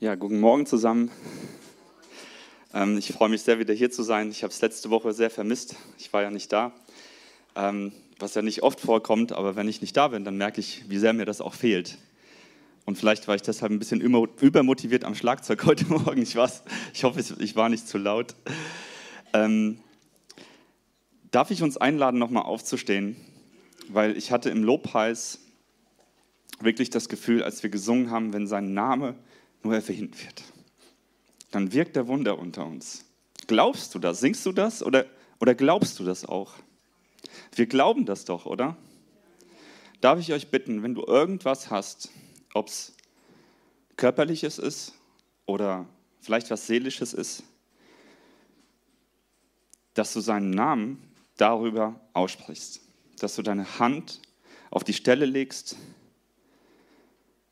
Ja, 0.00 0.16
guten 0.16 0.40
Morgen 0.40 0.66
zusammen. 0.66 1.08
Ähm, 2.74 2.98
ich 2.98 3.12
freue 3.12 3.28
mich 3.28 3.42
sehr, 3.42 3.60
wieder 3.60 3.72
hier 3.72 3.92
zu 3.92 4.02
sein. 4.02 4.28
Ich 4.28 4.42
habe 4.42 4.52
es 4.52 4.60
letzte 4.60 4.90
Woche 4.90 5.12
sehr 5.12 5.30
vermisst. 5.30 5.76
Ich 5.98 6.12
war 6.12 6.20
ja 6.20 6.32
nicht 6.32 6.52
da, 6.52 6.72
ähm, 7.54 7.92
was 8.18 8.34
ja 8.34 8.42
nicht 8.42 8.64
oft 8.64 8.80
vorkommt, 8.80 9.30
aber 9.30 9.54
wenn 9.54 9.68
ich 9.68 9.80
nicht 9.80 9.96
da 9.96 10.08
bin, 10.08 10.24
dann 10.24 10.36
merke 10.36 10.58
ich, 10.58 10.90
wie 10.90 10.98
sehr 10.98 11.12
mir 11.12 11.26
das 11.26 11.40
auch 11.40 11.54
fehlt. 11.54 11.96
Und 12.84 12.98
vielleicht 12.98 13.28
war 13.28 13.36
ich 13.36 13.42
deshalb 13.42 13.70
ein 13.70 13.78
bisschen 13.78 14.00
übermotiviert 14.00 15.04
am 15.04 15.14
Schlagzeug 15.14 15.64
heute 15.64 15.86
Morgen. 15.86 16.22
Ich, 16.22 16.36
ich 16.92 17.04
hoffe, 17.04 17.20
ich 17.38 17.56
war 17.56 17.68
nicht 17.68 17.86
zu 17.86 17.96
laut. 17.96 18.34
Ähm, 19.32 19.78
darf 21.30 21.52
ich 21.52 21.62
uns 21.62 21.76
einladen, 21.76 22.18
nochmal 22.18 22.42
aufzustehen? 22.42 23.14
Weil 23.88 24.16
ich 24.16 24.32
hatte 24.32 24.50
im 24.50 24.64
Lobpreis 24.64 25.38
wirklich 26.58 26.90
das 26.90 27.08
Gefühl, 27.08 27.44
als 27.44 27.62
wir 27.62 27.70
gesungen 27.70 28.10
haben, 28.10 28.32
wenn 28.32 28.48
sein 28.48 28.74
Name 28.74 29.14
nur 29.64 29.74
erwähnt 29.74 30.22
wird, 30.24 30.42
dann 31.50 31.72
wirkt 31.72 31.96
der 31.96 32.06
Wunder 32.06 32.38
unter 32.38 32.66
uns. 32.66 33.04
Glaubst 33.46 33.94
du 33.94 33.98
das? 33.98 34.20
Singst 34.20 34.44
du 34.46 34.52
das 34.52 34.82
oder, 34.82 35.06
oder 35.40 35.54
glaubst 35.54 35.98
du 35.98 36.04
das 36.04 36.24
auch? 36.24 36.54
Wir 37.54 37.66
glauben 37.66 38.06
das 38.06 38.24
doch, 38.24 38.46
oder? 38.46 38.76
Darf 40.00 40.18
ich 40.20 40.32
euch 40.32 40.50
bitten, 40.50 40.82
wenn 40.82 40.94
du 40.94 41.02
irgendwas 41.02 41.70
hast, 41.70 42.10
ob 42.52 42.68
es 42.68 42.94
körperliches 43.96 44.58
ist 44.58 44.92
oder 45.46 45.86
vielleicht 46.20 46.50
was 46.50 46.66
seelisches 46.66 47.14
ist, 47.14 47.42
dass 49.94 50.12
du 50.12 50.20
seinen 50.20 50.50
Namen 50.50 51.02
darüber 51.36 52.00
aussprichst, 52.12 52.80
dass 53.18 53.36
du 53.36 53.42
deine 53.42 53.78
Hand 53.78 54.20
auf 54.70 54.84
die 54.84 54.92
Stelle 54.92 55.24
legst 55.24 55.76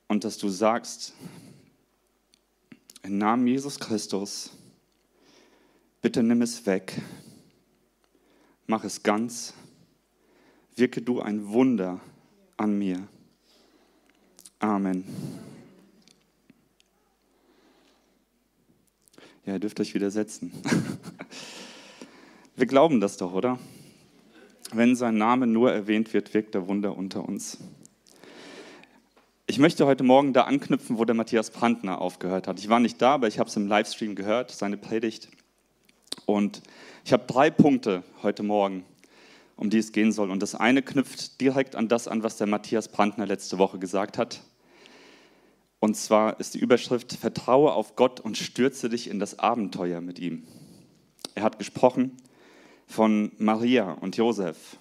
und 0.08 0.24
dass 0.24 0.38
du 0.38 0.48
sagst, 0.48 1.14
im 3.02 3.19
Namen 3.19 3.47
Jesus 3.47 3.79
Christus, 3.79 4.50
bitte 6.00 6.22
nimm 6.22 6.42
es 6.42 6.64
weg, 6.67 7.00
mach 8.67 8.84
es 8.84 9.03
ganz, 9.03 9.55
wirke 10.77 11.03
du 11.03 11.20
ein 11.20 11.48
Wunder 11.48 12.00
an 12.56 12.78
mir. 12.78 13.06
Amen. 14.59 15.05
Ja, 19.44 19.55
ihr 19.55 19.59
dürft 19.59 19.81
euch 19.81 19.94
wieder 19.94 20.11
setzen. 20.11 20.53
Wir 22.55 22.66
glauben 22.66 23.00
das 23.00 23.16
doch, 23.16 23.33
oder? 23.33 23.59
Wenn 24.72 24.94
sein 24.94 25.16
Name 25.16 25.48
nur 25.48 25.72
erwähnt 25.72 26.14
wird, 26.14 26.33
wirkt 26.33 26.55
der 26.55 26.69
Wunder 26.69 26.97
unter 26.97 27.28
uns. 27.28 27.59
Ich 29.53 29.58
möchte 29.58 29.84
heute 29.84 30.03
Morgen 30.03 30.33
da 30.33 30.45
anknüpfen, 30.45 30.97
wo 30.97 31.05
der 31.05 31.14
Matthias 31.14 31.50
Brandner 31.50 32.00
aufgehört 32.00 32.48
hat. 32.48 32.58
Ich 32.58 32.70
war 32.70 32.81
nicht 32.81 33.03
da, 33.03 33.12
aber 33.12 33.28
ich 33.28 33.39
habe 33.39 33.50
es 33.50 33.56
im 33.56 33.67
Livestream 33.67 34.14
gehört, 34.14 34.50
seine 34.50 34.78
Predigt. 34.78 35.28
Und 36.25 36.62
ich 37.05 37.12
habe 37.12 37.25
drei 37.27 37.50
Punkte 37.50 38.03
heute 38.22 38.42
Morgen, 38.42 38.86
um 39.56 39.69
die 39.69 39.77
es 39.77 39.92
gehen 39.92 40.11
soll. 40.11 40.31
Und 40.31 40.42
das 40.42 40.55
eine 40.55 40.81
knüpft 40.81 41.39
direkt 41.42 41.77
an 41.77 41.89
das 41.89 42.09
an, 42.09 42.22
was 42.22 42.39
der 42.39 42.47
Matthias 42.47 42.89
Brandner 42.89 43.27
letzte 43.27 43.59
Woche 43.59 43.78
gesagt 43.78 44.17
hat. 44.17 44.41
Und 45.81 45.98
zwar 45.98 46.41
ist 46.41 46.55
die 46.55 46.59
Überschrift 46.59 47.12
Vertraue 47.12 47.75
auf 47.75 47.94
Gott 47.94 48.20
und 48.20 48.39
stürze 48.39 48.89
dich 48.89 49.11
in 49.11 49.19
das 49.19 49.39
Abenteuer 49.39 50.00
mit 50.00 50.19
ihm. 50.19 50.44
Er 51.34 51.42
hat 51.42 51.59
gesprochen 51.59 52.16
von 52.87 53.33
Maria 53.37 53.92
und 53.92 54.16
Josef 54.16 54.78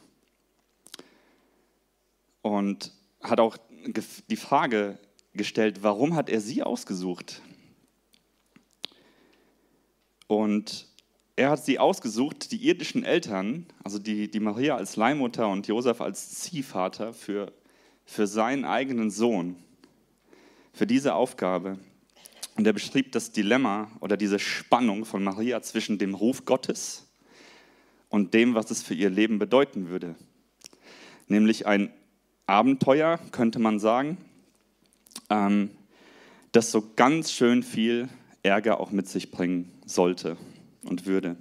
und 2.41 2.93
hat 3.21 3.41
auch 3.41 3.57
die 4.29 4.35
Frage 4.35 4.97
gestellt, 5.33 5.83
warum 5.83 6.15
hat 6.15 6.29
er 6.29 6.41
sie 6.41 6.63
ausgesucht? 6.63 7.41
Und 10.27 10.87
er 11.35 11.49
hat 11.49 11.65
sie 11.65 11.79
ausgesucht, 11.79 12.51
die 12.51 12.67
irdischen 12.67 13.03
Eltern, 13.03 13.65
also 13.83 13.99
die, 13.99 14.29
die 14.29 14.39
Maria 14.39 14.75
als 14.75 14.95
Leihmutter 14.95 15.47
und 15.49 15.67
Josef 15.67 16.01
als 16.01 16.29
Ziehvater 16.31 17.13
für, 17.13 17.51
für 18.05 18.27
seinen 18.27 18.65
eigenen 18.65 19.11
Sohn, 19.11 19.55
für 20.73 20.87
diese 20.87 21.15
Aufgabe. 21.15 21.79
Und 22.55 22.67
er 22.67 22.73
beschrieb 22.73 23.11
das 23.13 23.31
Dilemma 23.31 23.89
oder 24.01 24.17
diese 24.17 24.39
Spannung 24.39 25.05
von 25.05 25.23
Maria 25.23 25.61
zwischen 25.61 25.97
dem 25.97 26.15
Ruf 26.15 26.45
Gottes 26.45 27.07
und 28.09 28.33
dem, 28.33 28.53
was 28.53 28.69
es 28.71 28.83
für 28.83 28.93
ihr 28.93 29.09
Leben 29.09 29.39
bedeuten 29.39 29.89
würde. 29.89 30.15
Nämlich 31.27 31.65
ein 31.65 31.93
Abenteuer, 32.45 33.19
könnte 33.31 33.59
man 33.59 33.79
sagen, 33.79 34.17
ähm, 35.29 35.71
das 36.51 36.71
so 36.71 36.83
ganz 36.95 37.31
schön 37.31 37.63
viel 37.63 38.09
Ärger 38.43 38.79
auch 38.79 38.91
mit 38.91 39.07
sich 39.07 39.31
bringen 39.31 39.71
sollte 39.85 40.37
und 40.83 41.05
würde. 41.05 41.37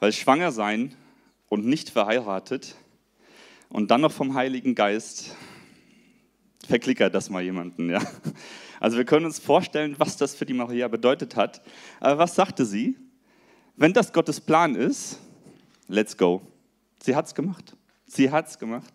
Weil 0.00 0.12
schwanger 0.12 0.52
sein 0.52 0.94
und 1.48 1.64
nicht 1.64 1.90
verheiratet 1.90 2.74
und 3.68 3.90
dann 3.90 4.02
noch 4.02 4.12
vom 4.12 4.34
Heiligen 4.34 4.74
Geist, 4.74 5.34
verklickert 6.66 7.14
das 7.14 7.30
mal 7.30 7.42
jemanden, 7.42 7.90
ja. 7.90 8.02
Also 8.78 8.98
wir 8.98 9.06
können 9.06 9.24
uns 9.24 9.38
vorstellen, 9.38 9.94
was 9.98 10.18
das 10.18 10.34
für 10.34 10.44
die 10.44 10.52
Maria 10.52 10.88
bedeutet 10.88 11.34
hat. 11.34 11.62
Aber 11.98 12.18
was 12.18 12.34
sagte 12.34 12.66
sie? 12.66 12.98
Wenn 13.74 13.94
das 13.94 14.12
Gottes 14.12 14.38
Plan 14.38 14.74
ist, 14.74 15.18
let's 15.88 16.16
go. 16.16 16.42
Sie 17.02 17.16
hat 17.16 17.26
es 17.26 17.34
gemacht. 17.34 17.74
Sie 18.06 18.30
hat 18.30 18.48
es 18.48 18.58
gemacht. 18.58 18.92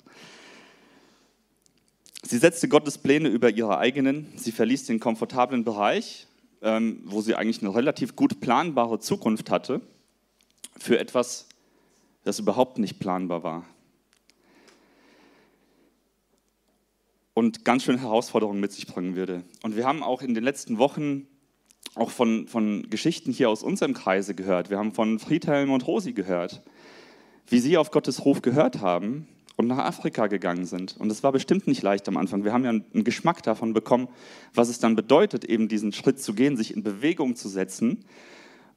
Sie 2.23 2.37
setzte 2.37 2.67
Gottes 2.67 2.97
Pläne 2.97 3.29
über 3.29 3.49
ihre 3.49 3.77
eigenen. 3.79 4.31
Sie 4.35 4.51
verließ 4.51 4.85
den 4.85 4.99
komfortablen 4.99 5.63
Bereich, 5.63 6.27
ähm, 6.61 7.01
wo 7.05 7.21
sie 7.21 7.35
eigentlich 7.35 7.61
eine 7.61 7.73
relativ 7.73 8.15
gut 8.15 8.39
planbare 8.39 8.99
Zukunft 8.99 9.49
hatte, 9.49 9.81
für 10.77 10.99
etwas, 10.99 11.47
das 12.23 12.37
überhaupt 12.37 12.77
nicht 12.77 12.99
planbar 12.99 13.43
war. 13.43 13.65
Und 17.33 17.65
ganz 17.65 17.83
schön 17.83 17.97
Herausforderungen 17.97 18.59
mit 18.59 18.71
sich 18.71 18.85
bringen 18.85 19.15
würde. 19.15 19.43
Und 19.63 19.75
wir 19.75 19.87
haben 19.87 20.03
auch 20.03 20.21
in 20.21 20.35
den 20.35 20.43
letzten 20.43 20.77
Wochen 20.77 21.27
auch 21.95 22.11
von, 22.11 22.47
von 22.47 22.87
Geschichten 22.89 23.31
hier 23.31 23.49
aus 23.49 23.63
unserem 23.63 23.93
Kreise 23.93 24.35
gehört. 24.35 24.69
Wir 24.69 24.77
haben 24.77 24.93
von 24.93 25.17
Friedhelm 25.17 25.71
und 25.71 25.87
Rosi 25.87 26.13
gehört, 26.13 26.61
wie 27.47 27.59
sie 27.59 27.77
auf 27.77 27.89
Gottes 27.89 28.25
Ruf 28.25 28.41
gehört 28.43 28.79
haben 28.79 29.27
und 29.61 29.67
nach 29.67 29.77
Afrika 29.77 30.27
gegangen 30.27 30.65
sind. 30.65 30.97
Und 30.97 31.11
es 31.11 31.23
war 31.23 31.31
bestimmt 31.31 31.67
nicht 31.67 31.81
leicht 31.81 32.07
am 32.07 32.17
Anfang. 32.17 32.43
Wir 32.43 32.53
haben 32.53 32.63
ja 32.63 32.71
einen 32.71 33.03
Geschmack 33.03 33.43
davon 33.43 33.73
bekommen, 33.73 34.09
was 34.53 34.69
es 34.69 34.79
dann 34.79 34.95
bedeutet, 34.95 35.45
eben 35.45 35.67
diesen 35.67 35.93
Schritt 35.93 36.19
zu 36.19 36.33
gehen, 36.33 36.57
sich 36.57 36.75
in 36.75 36.83
Bewegung 36.83 37.35
zu 37.35 37.47
setzen 37.47 38.05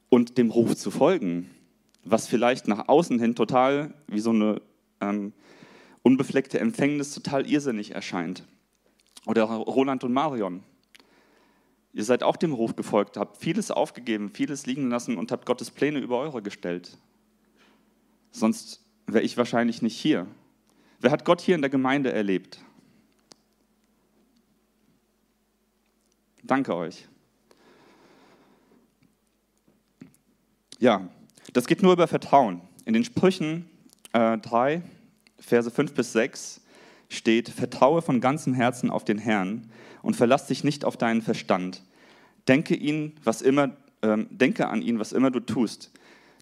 und 0.08 0.38
dem 0.38 0.50
Ruf 0.50 0.76
zu 0.76 0.90
folgen. 0.90 1.50
Was 2.04 2.28
vielleicht 2.28 2.68
nach 2.68 2.88
außen 2.88 3.18
hin 3.18 3.34
total 3.34 3.94
wie 4.06 4.20
so 4.20 4.30
eine 4.30 4.60
ähm, 5.00 5.32
unbefleckte 6.02 6.60
Empfängnis 6.60 7.14
total 7.14 7.50
irrsinnig 7.50 7.92
erscheint. 7.92 8.44
Oder 9.26 9.44
Roland 9.44 10.04
und 10.04 10.12
Marion. 10.12 10.62
Ihr 11.94 12.04
seid 12.04 12.22
auch 12.22 12.36
dem 12.36 12.52
Ruf 12.52 12.76
gefolgt, 12.76 13.16
habt 13.16 13.38
vieles 13.38 13.70
aufgegeben, 13.70 14.30
vieles 14.34 14.66
liegen 14.66 14.90
lassen 14.90 15.16
und 15.16 15.32
habt 15.32 15.46
Gottes 15.46 15.70
Pläne 15.70 16.00
über 16.00 16.18
eure 16.18 16.42
gestellt. 16.42 16.98
Sonst 18.32 18.84
wäre 19.06 19.24
ich 19.24 19.36
wahrscheinlich 19.36 19.80
nicht 19.80 19.96
hier. 19.96 20.26
Wer 21.04 21.10
hat 21.10 21.26
Gott 21.26 21.42
hier 21.42 21.54
in 21.54 21.60
der 21.60 21.69
Gemeinde 21.69 22.10
erlebt? 22.10 22.62
Danke 26.42 26.75
euch. 26.75 27.06
Ja, 30.78 31.06
das 31.53 31.66
geht 31.66 31.82
nur 31.82 31.93
über 31.93 32.09
Vertrauen. 32.09 32.62
In 32.87 32.94
den 32.94 33.04
Sprüchen 33.04 33.69
äh, 34.14 34.38
3, 34.38 34.81
Verse 35.38 35.70
5 35.70 35.93
bis 35.93 36.14
6 36.14 36.62
steht, 37.10 37.50
vertraue 37.50 38.00
von 38.00 38.22
ganzem 38.22 38.54
Herzen 38.54 38.88
auf 38.88 39.04
den 39.04 39.19
Herrn 39.19 39.70
und 40.00 40.16
verlass 40.16 40.47
dich 40.47 40.64
nicht 40.64 40.87
auf 40.87 40.97
deinen 40.97 41.20
Verstand. 41.20 41.82
Denke, 42.49 42.75
ihn, 42.75 43.12
was 43.25 43.43
immer, 43.43 43.76
äh, 44.00 44.25
denke 44.31 44.69
an 44.69 44.81
ihn, 44.81 44.99
was 44.99 45.12
immer 45.12 45.31
du 45.31 45.40
tust, 45.40 45.90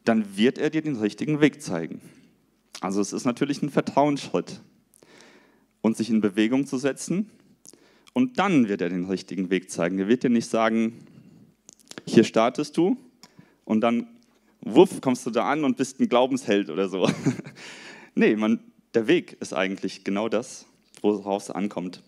dann 0.04 0.36
wird 0.36 0.58
er 0.58 0.70
dir 0.70 0.82
den 0.82 0.94
richtigen 0.94 1.40
Weg 1.40 1.60
zeigen. 1.60 2.00
Also 2.82 3.00
es 3.00 3.12
ist 3.12 3.25
natürlich 3.25 3.62
ein 3.62 3.70
Vertrauensschritt 3.70 4.61
und 5.82 5.96
sich 5.96 6.11
in 6.11 6.20
Bewegung 6.20 6.67
zu 6.67 6.79
setzen. 6.79 7.31
Und 8.12 8.40
dann 8.40 8.69
wird 8.69 8.81
er 8.81 8.88
den 8.88 9.05
richtigen 9.05 9.50
Weg 9.50 9.70
zeigen. 9.70 10.00
Er 10.00 10.08
wird 10.08 10.25
dir 10.25 10.31
nicht 10.31 10.50
sagen, 10.50 11.06
hier 12.05 12.25
startest 12.25 12.76
du 12.76 12.96
und 13.64 13.82
dann, 13.82 14.08
wuff, 14.61 15.00
kommst 15.00 15.25
du 15.25 15.31
da 15.31 15.49
an 15.49 15.62
und 15.62 15.76
bist 15.76 16.00
ein 16.00 16.08
Glaubensheld 16.08 16.70
oder 16.70 16.88
so. 16.88 17.08
nee, 18.17 18.34
man, 18.34 18.58
der 18.94 19.06
Weg 19.06 19.37
ist 19.40 19.55
eigentlich 19.55 20.02
genau 20.02 20.29
das, 20.29 20.67
worauf 21.02 21.44
es 21.44 21.50
ankommt. 21.50 22.02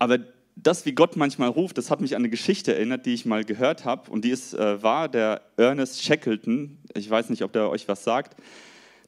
Aber 0.00 0.18
das, 0.56 0.86
wie 0.86 0.92
Gott 0.92 1.14
manchmal 1.14 1.50
ruft, 1.50 1.78
das 1.78 1.92
hat 1.92 2.00
mich 2.00 2.16
an 2.16 2.22
eine 2.22 2.30
Geschichte 2.30 2.74
erinnert, 2.74 3.06
die 3.06 3.14
ich 3.14 3.26
mal 3.26 3.44
gehört 3.44 3.84
habe. 3.84 4.10
Und 4.10 4.24
die 4.24 4.30
ist 4.30 4.54
äh, 4.54 4.82
war 4.82 5.08
der 5.08 5.42
Ernest 5.56 6.02
Shackleton. 6.02 6.78
Ich 6.94 7.08
weiß 7.08 7.30
nicht, 7.30 7.42
ob 7.42 7.52
der 7.52 7.70
euch 7.70 7.86
was 7.86 8.02
sagt. 8.02 8.36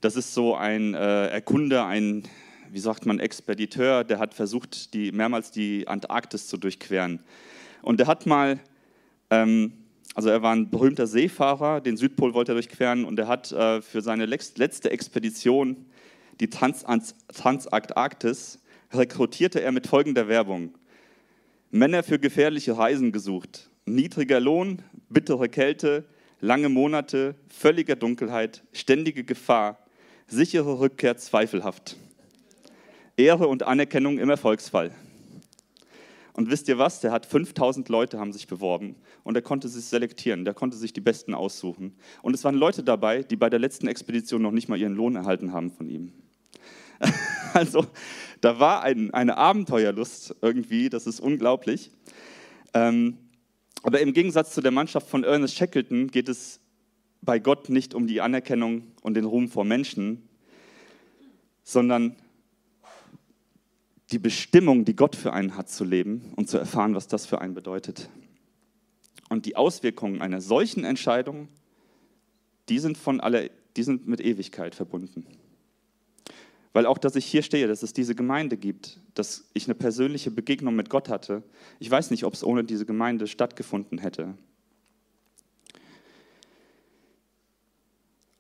Das 0.01 0.17
ist 0.17 0.35
so 0.35 0.55
ein 0.55 0.95
äh, 0.95 1.29
Erkunder, 1.29 1.87
ein, 1.87 2.25
wie 2.71 2.79
sagt 2.79 3.07
man, 3.07 3.19
Expediteur, 3.19 4.05
der 4.05 4.19
hat 4.19 4.35
versucht, 4.35 4.95
die, 4.95 5.13
mehrmals 5.13 5.51
die 5.51 5.89
Antarktis 5.89 6.47
zu 6.47 6.57
durchqueren. 6.57 7.21
Und 7.83 8.01
der 8.01 8.07
hat 8.07 8.27
mal 8.27 8.61
Ähm, 9.31 9.73
also 10.15 10.31
er 10.31 10.43
war 10.43 10.55
ein 10.55 10.71
berühmter 10.71 11.07
Seefahrer, 11.07 11.81
den 11.81 11.97
Südpol 11.97 12.35
wollte 12.35 12.53
er 12.53 12.57
durchqueren 12.57 13.05
und 13.05 13.19
er 13.19 13.27
hat 13.29 13.51
äh, 13.53 13.81
für 13.83 14.01
seine 14.01 14.27
letzte 14.27 14.91
Expedition, 14.91 15.87
die 16.41 16.51
Transantarktis, 16.51 18.59
rekrutierte 18.93 19.61
er 19.61 19.71
mit 19.71 19.87
folgender 19.87 20.27
Werbung. 20.29 20.79
Männer 21.71 22.03
für 22.03 22.19
gefährliche 22.19 22.77
Reisen 22.77 23.13
gesucht. 23.13 23.71
Niedriger 23.85 24.41
Lohn, 24.41 24.81
bittere 25.11 25.51
Kälte, 25.51 26.07
lange 26.41 26.71
Monate, 26.71 27.35
völliger 27.49 27.97
Dunkelheit, 27.97 28.65
ständige 28.73 29.25
Gefahr, 29.25 29.79
sichere 30.29 30.79
Rückkehr 30.79 31.17
zweifelhaft. 31.17 31.97
Ehre 33.17 33.49
und 33.49 33.65
Anerkennung 33.65 34.19
im 34.19 34.31
Erfolgsfall. 34.31 34.93
Und 36.35 36.51
wisst 36.51 36.69
ihr 36.69 36.79
was? 36.79 37.01
Der 37.01 37.11
hat 37.11 37.27
5000 37.27 37.89
Leute 37.89 38.21
haben 38.21 38.33
sich 38.33 38.47
beworben 38.47 38.95
und 39.25 39.35
er 39.35 39.43
konnte 39.43 39.67
sich 39.69 39.87
selektieren, 39.87 40.45
der 40.45 40.55
konnte 40.55 40.77
sich 40.77 40.93
die 40.93 41.01
Besten 41.01 41.35
aussuchen. 41.35 41.97
Und 42.23 42.35
es 42.35 42.45
waren 42.45 42.55
Leute 42.55 42.85
dabei, 42.85 43.25
die 43.25 43.35
bei 43.35 43.51
der 43.51 43.59
letzten 43.59 43.89
Expedition 43.89 44.41
noch 44.41 44.53
nicht 44.53 44.69
mal 44.69 44.79
ihren 44.79 44.95
Lohn 44.95 45.17
erhalten 45.17 45.53
haben 45.53 45.73
von 45.73 45.89
ihm. 45.89 46.13
Also 47.55 47.87
da 48.43 48.61
war 48.61 48.83
ein, 48.83 49.15
eine 49.15 49.39
Abenteuerlust 49.39 50.37
irgendwie, 50.43 50.91
das 50.91 51.07
ist 51.07 51.19
unglaublich. 51.19 51.91
Ähm, 52.75 53.17
aber 53.83 54.01
im 54.01 54.13
Gegensatz 54.13 54.53
zu 54.53 54.61
der 54.61 54.71
Mannschaft 54.71 55.09
von 55.09 55.25
Ernest 55.25 55.57
Shackleton 55.57 56.09
geht 56.09 56.29
es 56.29 56.61
bei 57.23 57.39
Gott 57.39 57.69
nicht 57.69 57.95
um 57.95 58.07
die 58.07 58.21
Anerkennung 58.21 58.93
und 59.03 59.15
den 59.15 59.25
Ruhm 59.25 59.49
vor 59.49 59.65
Menschen, 59.65 60.29
sondern 61.63 62.17
die 64.11 64.19
Bestimmung, 64.19 64.85
die 64.85 64.97
Gott 64.97 65.17
für 65.17 65.33
einen 65.33 65.57
hat 65.57 65.69
zu 65.69 65.85
leben 65.85 66.33
und 66.37 66.49
zu 66.49 66.57
erfahren, 66.57 66.95
was 66.95 67.09
das 67.09 67.27
für 67.27 67.41
einen 67.41 67.55
bedeutet. 67.55 68.09
Und 69.29 69.45
die 69.45 69.57
Auswirkungen 69.57 70.23
einer 70.23 70.41
solchen 70.41 70.85
Entscheidung, 70.85 71.49
die 72.69 72.79
sind, 72.79 72.97
von 72.97 73.21
aller, 73.21 73.51
die 73.77 73.83
sind 73.83 74.09
mit 74.09 74.21
Ewigkeit 74.21 74.75
verbunden. 74.75 75.27
Weil 76.73 76.87
auch, 76.87 76.99
dass 76.99 77.17
ich 77.17 77.27
hier 77.27 77.43
stehe, 77.43 77.67
dass 77.67 77.83
es 77.83 77.93
diese 77.93 78.15
Gemeinde 78.15 78.57
gibt, 78.57 79.01
dass 79.15 79.51
ich 79.53 79.67
eine 79.67 79.75
persönliche 79.75 80.31
Begegnung 80.31 80.77
mit 80.77 80.91
Gott 80.91 81.09
hatte, 81.09 81.43
ich 81.79 81.91
weiß 81.91 82.11
nicht, 82.11 82.25
ob 82.25 82.35
es 82.35 82.45
ohne 82.45 82.65
diese 82.65 82.87
Gemeinde 82.87 83.27
stattgefunden 83.27 83.99
hätte. 83.99 84.35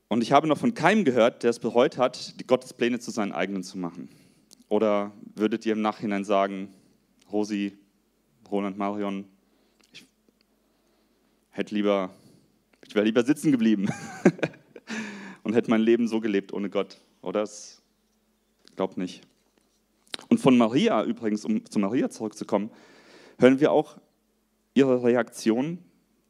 Und 0.08 0.22
ich 0.22 0.32
habe 0.32 0.46
noch 0.46 0.58
von 0.58 0.74
keinem 0.74 1.04
gehört, 1.04 1.42
der 1.42 1.50
es 1.50 1.58
bereut 1.58 1.98
hat, 1.98 2.40
die 2.40 2.46
Gottespläne 2.46 2.98
zu 2.98 3.10
seinen 3.10 3.32
eigenen 3.32 3.62
zu 3.62 3.78
machen. 3.78 4.08
Oder 4.68 5.12
würdet 5.34 5.66
ihr 5.66 5.72
im 5.72 5.82
Nachhinein 5.82 6.24
sagen, 6.24 6.72
Rosi, 7.30 7.76
Roland, 8.50 8.78
Marion, 8.78 9.26
ich 9.92 10.06
hätte 11.50 11.74
lieber, 11.74 12.10
ich 12.86 12.94
wäre 12.94 13.04
lieber 13.04 13.22
sitzen 13.22 13.52
geblieben 13.52 13.88
und 15.42 15.54
hätte 15.54 15.70
mein 15.70 15.82
Leben 15.82 16.08
so 16.08 16.20
gelebt 16.20 16.52
ohne 16.52 16.70
Gott. 16.70 16.98
Oder 17.20 17.42
es 17.42 17.82
glaube 18.78 18.98
nicht. 18.98 19.22
Und 20.30 20.38
von 20.38 20.56
Maria 20.56 21.04
übrigens, 21.04 21.44
um 21.44 21.66
zu 21.66 21.78
Maria 21.78 22.08
zurückzukommen, 22.08 22.70
hören 23.38 23.60
wir 23.60 23.72
auch 23.72 23.98
ihre 24.72 25.02
Reaktion, 25.02 25.78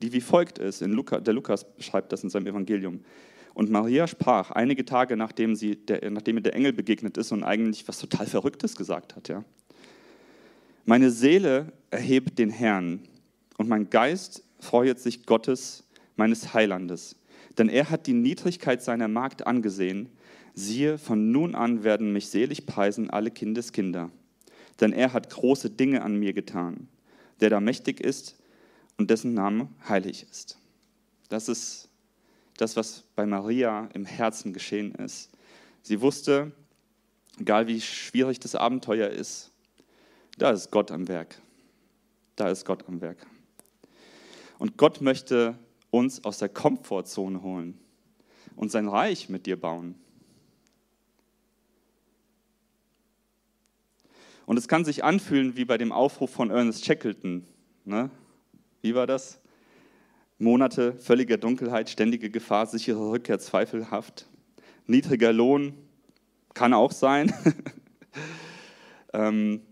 die 0.02 0.12
wie 0.12 0.20
folgt 0.20 0.58
ist. 0.58 0.82
In 0.82 0.92
Luca, 0.92 1.20
der 1.20 1.34
Lukas 1.34 1.76
beschreibt 1.76 2.10
das 2.10 2.24
in 2.24 2.30
seinem 2.30 2.46
Evangelium. 2.46 3.04
Und 3.58 3.70
Maria 3.70 4.06
sprach 4.06 4.52
einige 4.52 4.84
Tage, 4.84 5.16
nachdem, 5.16 5.56
sie 5.56 5.74
der, 5.74 6.08
nachdem 6.12 6.36
ihr 6.36 6.44
der 6.44 6.54
Engel 6.54 6.72
begegnet 6.72 7.16
ist 7.16 7.32
und 7.32 7.42
eigentlich 7.42 7.88
was 7.88 7.98
total 7.98 8.24
Verrücktes 8.24 8.76
gesagt 8.76 9.16
hat. 9.16 9.26
Ja. 9.26 9.42
Meine 10.84 11.10
Seele 11.10 11.72
erhebt 11.90 12.38
den 12.38 12.50
Herrn 12.50 13.00
und 13.56 13.68
mein 13.68 13.90
Geist 13.90 14.44
freut 14.60 15.00
sich 15.00 15.26
Gottes, 15.26 15.82
meines 16.14 16.54
Heilandes. 16.54 17.16
Denn 17.58 17.68
er 17.68 17.90
hat 17.90 18.06
die 18.06 18.12
Niedrigkeit 18.12 18.80
seiner 18.80 19.08
Magd 19.08 19.44
angesehen. 19.44 20.08
Siehe, 20.54 20.96
von 20.96 21.32
nun 21.32 21.56
an 21.56 21.82
werden 21.82 22.12
mich 22.12 22.28
selig 22.28 22.64
preisen 22.64 23.10
alle 23.10 23.32
Kindeskinder. 23.32 24.12
Denn 24.80 24.92
er 24.92 25.12
hat 25.12 25.30
große 25.30 25.70
Dinge 25.70 26.02
an 26.02 26.14
mir 26.14 26.32
getan, 26.32 26.86
der 27.40 27.50
da 27.50 27.58
mächtig 27.58 27.98
ist 27.98 28.36
und 28.98 29.10
dessen 29.10 29.34
Name 29.34 29.66
heilig 29.88 30.24
ist. 30.30 30.58
Das 31.28 31.48
ist 31.48 31.87
das, 32.58 32.76
was 32.76 33.04
bei 33.16 33.24
Maria 33.24 33.88
im 33.94 34.04
Herzen 34.04 34.52
geschehen 34.52 34.94
ist. 34.96 35.30
Sie 35.82 36.00
wusste, 36.00 36.52
egal 37.38 37.66
wie 37.66 37.80
schwierig 37.80 38.40
das 38.40 38.54
Abenteuer 38.54 39.08
ist, 39.08 39.50
da 40.36 40.50
ist 40.50 40.70
Gott 40.70 40.90
am 40.90 41.08
Werk. 41.08 41.40
Da 42.36 42.48
ist 42.48 42.64
Gott 42.64 42.86
am 42.86 43.00
Werk. 43.00 43.26
Und 44.58 44.76
Gott 44.76 45.00
möchte 45.00 45.58
uns 45.90 46.24
aus 46.24 46.38
der 46.38 46.48
Komfortzone 46.48 47.42
holen 47.42 47.78
und 48.56 48.70
sein 48.70 48.88
Reich 48.88 49.28
mit 49.28 49.46
dir 49.46 49.58
bauen. 49.58 49.94
Und 54.46 54.56
es 54.56 54.66
kann 54.66 54.84
sich 54.84 55.04
anfühlen 55.04 55.56
wie 55.56 55.64
bei 55.64 55.78
dem 55.78 55.92
Aufruf 55.92 56.30
von 56.30 56.50
Ernest 56.50 56.84
Shackleton. 56.84 57.46
Ne? 57.84 58.10
Wie 58.82 58.94
war 58.94 59.06
das? 59.06 59.40
Monate 60.38 60.94
völliger 60.98 61.36
Dunkelheit, 61.36 61.90
ständige 61.90 62.30
Gefahr, 62.30 62.66
sichere 62.66 63.10
Rückkehr 63.10 63.38
zweifelhaft. 63.38 64.28
Niedriger 64.86 65.32
Lohn 65.32 65.74
kann 66.54 66.72
auch 66.72 66.92
sein. 66.92 67.34
ähm, 69.12 69.62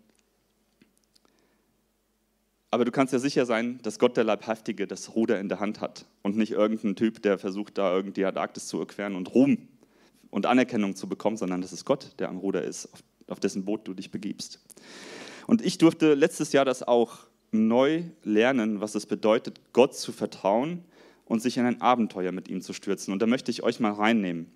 aber 2.70 2.84
du 2.84 2.90
kannst 2.90 3.12
ja 3.12 3.18
sicher 3.20 3.46
sein, 3.46 3.78
dass 3.82 3.98
Gott 3.98 4.16
der 4.16 4.24
Leibhaftige 4.24 4.86
das 4.86 5.14
Ruder 5.14 5.38
in 5.40 5.48
der 5.48 5.60
Hand 5.60 5.80
hat 5.80 6.04
und 6.22 6.36
nicht 6.36 6.50
irgendein 6.50 6.96
Typ, 6.96 7.22
der 7.22 7.38
versucht, 7.38 7.78
da 7.78 7.94
irgendwie 7.94 8.14
die 8.14 8.24
Antarktis 8.24 8.66
zu 8.66 8.78
erqueren 8.80 9.14
und 9.14 9.34
Ruhm 9.34 9.68
und 10.30 10.46
Anerkennung 10.46 10.96
zu 10.96 11.08
bekommen, 11.08 11.36
sondern 11.36 11.62
dass 11.62 11.72
es 11.72 11.84
Gott, 11.84 12.14
der 12.18 12.28
am 12.28 12.38
Ruder 12.38 12.62
ist, 12.62 12.92
auf, 12.92 13.00
auf 13.28 13.40
dessen 13.40 13.64
Boot 13.64 13.86
du 13.86 13.94
dich 13.94 14.10
begibst. 14.10 14.60
Und 15.46 15.64
ich 15.64 15.78
durfte 15.78 16.14
letztes 16.14 16.52
Jahr 16.52 16.64
das 16.64 16.82
auch 16.82 17.25
neu 17.52 18.04
lernen, 18.22 18.80
was 18.80 18.94
es 18.94 19.06
bedeutet, 19.06 19.60
Gott 19.72 19.94
zu 19.94 20.12
vertrauen 20.12 20.84
und 21.24 21.40
sich 21.40 21.58
in 21.58 21.66
ein 21.66 21.80
Abenteuer 21.80 22.32
mit 22.32 22.48
ihm 22.48 22.60
zu 22.60 22.72
stürzen. 22.72 23.12
Und 23.12 23.20
da 23.20 23.26
möchte 23.26 23.50
ich 23.50 23.62
euch 23.62 23.80
mal 23.80 23.92
reinnehmen. 23.92 24.50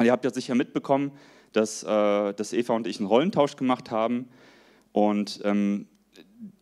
ihr 0.00 0.12
habt 0.12 0.24
ja 0.24 0.32
sicher 0.32 0.54
mitbekommen, 0.54 1.12
dass, 1.52 1.82
äh, 1.82 2.34
dass 2.34 2.52
Eva 2.52 2.74
und 2.74 2.86
ich 2.86 2.98
einen 2.98 3.08
Rollentausch 3.08 3.56
gemacht 3.56 3.90
haben. 3.90 4.28
Und 4.92 5.40
ähm, 5.44 5.86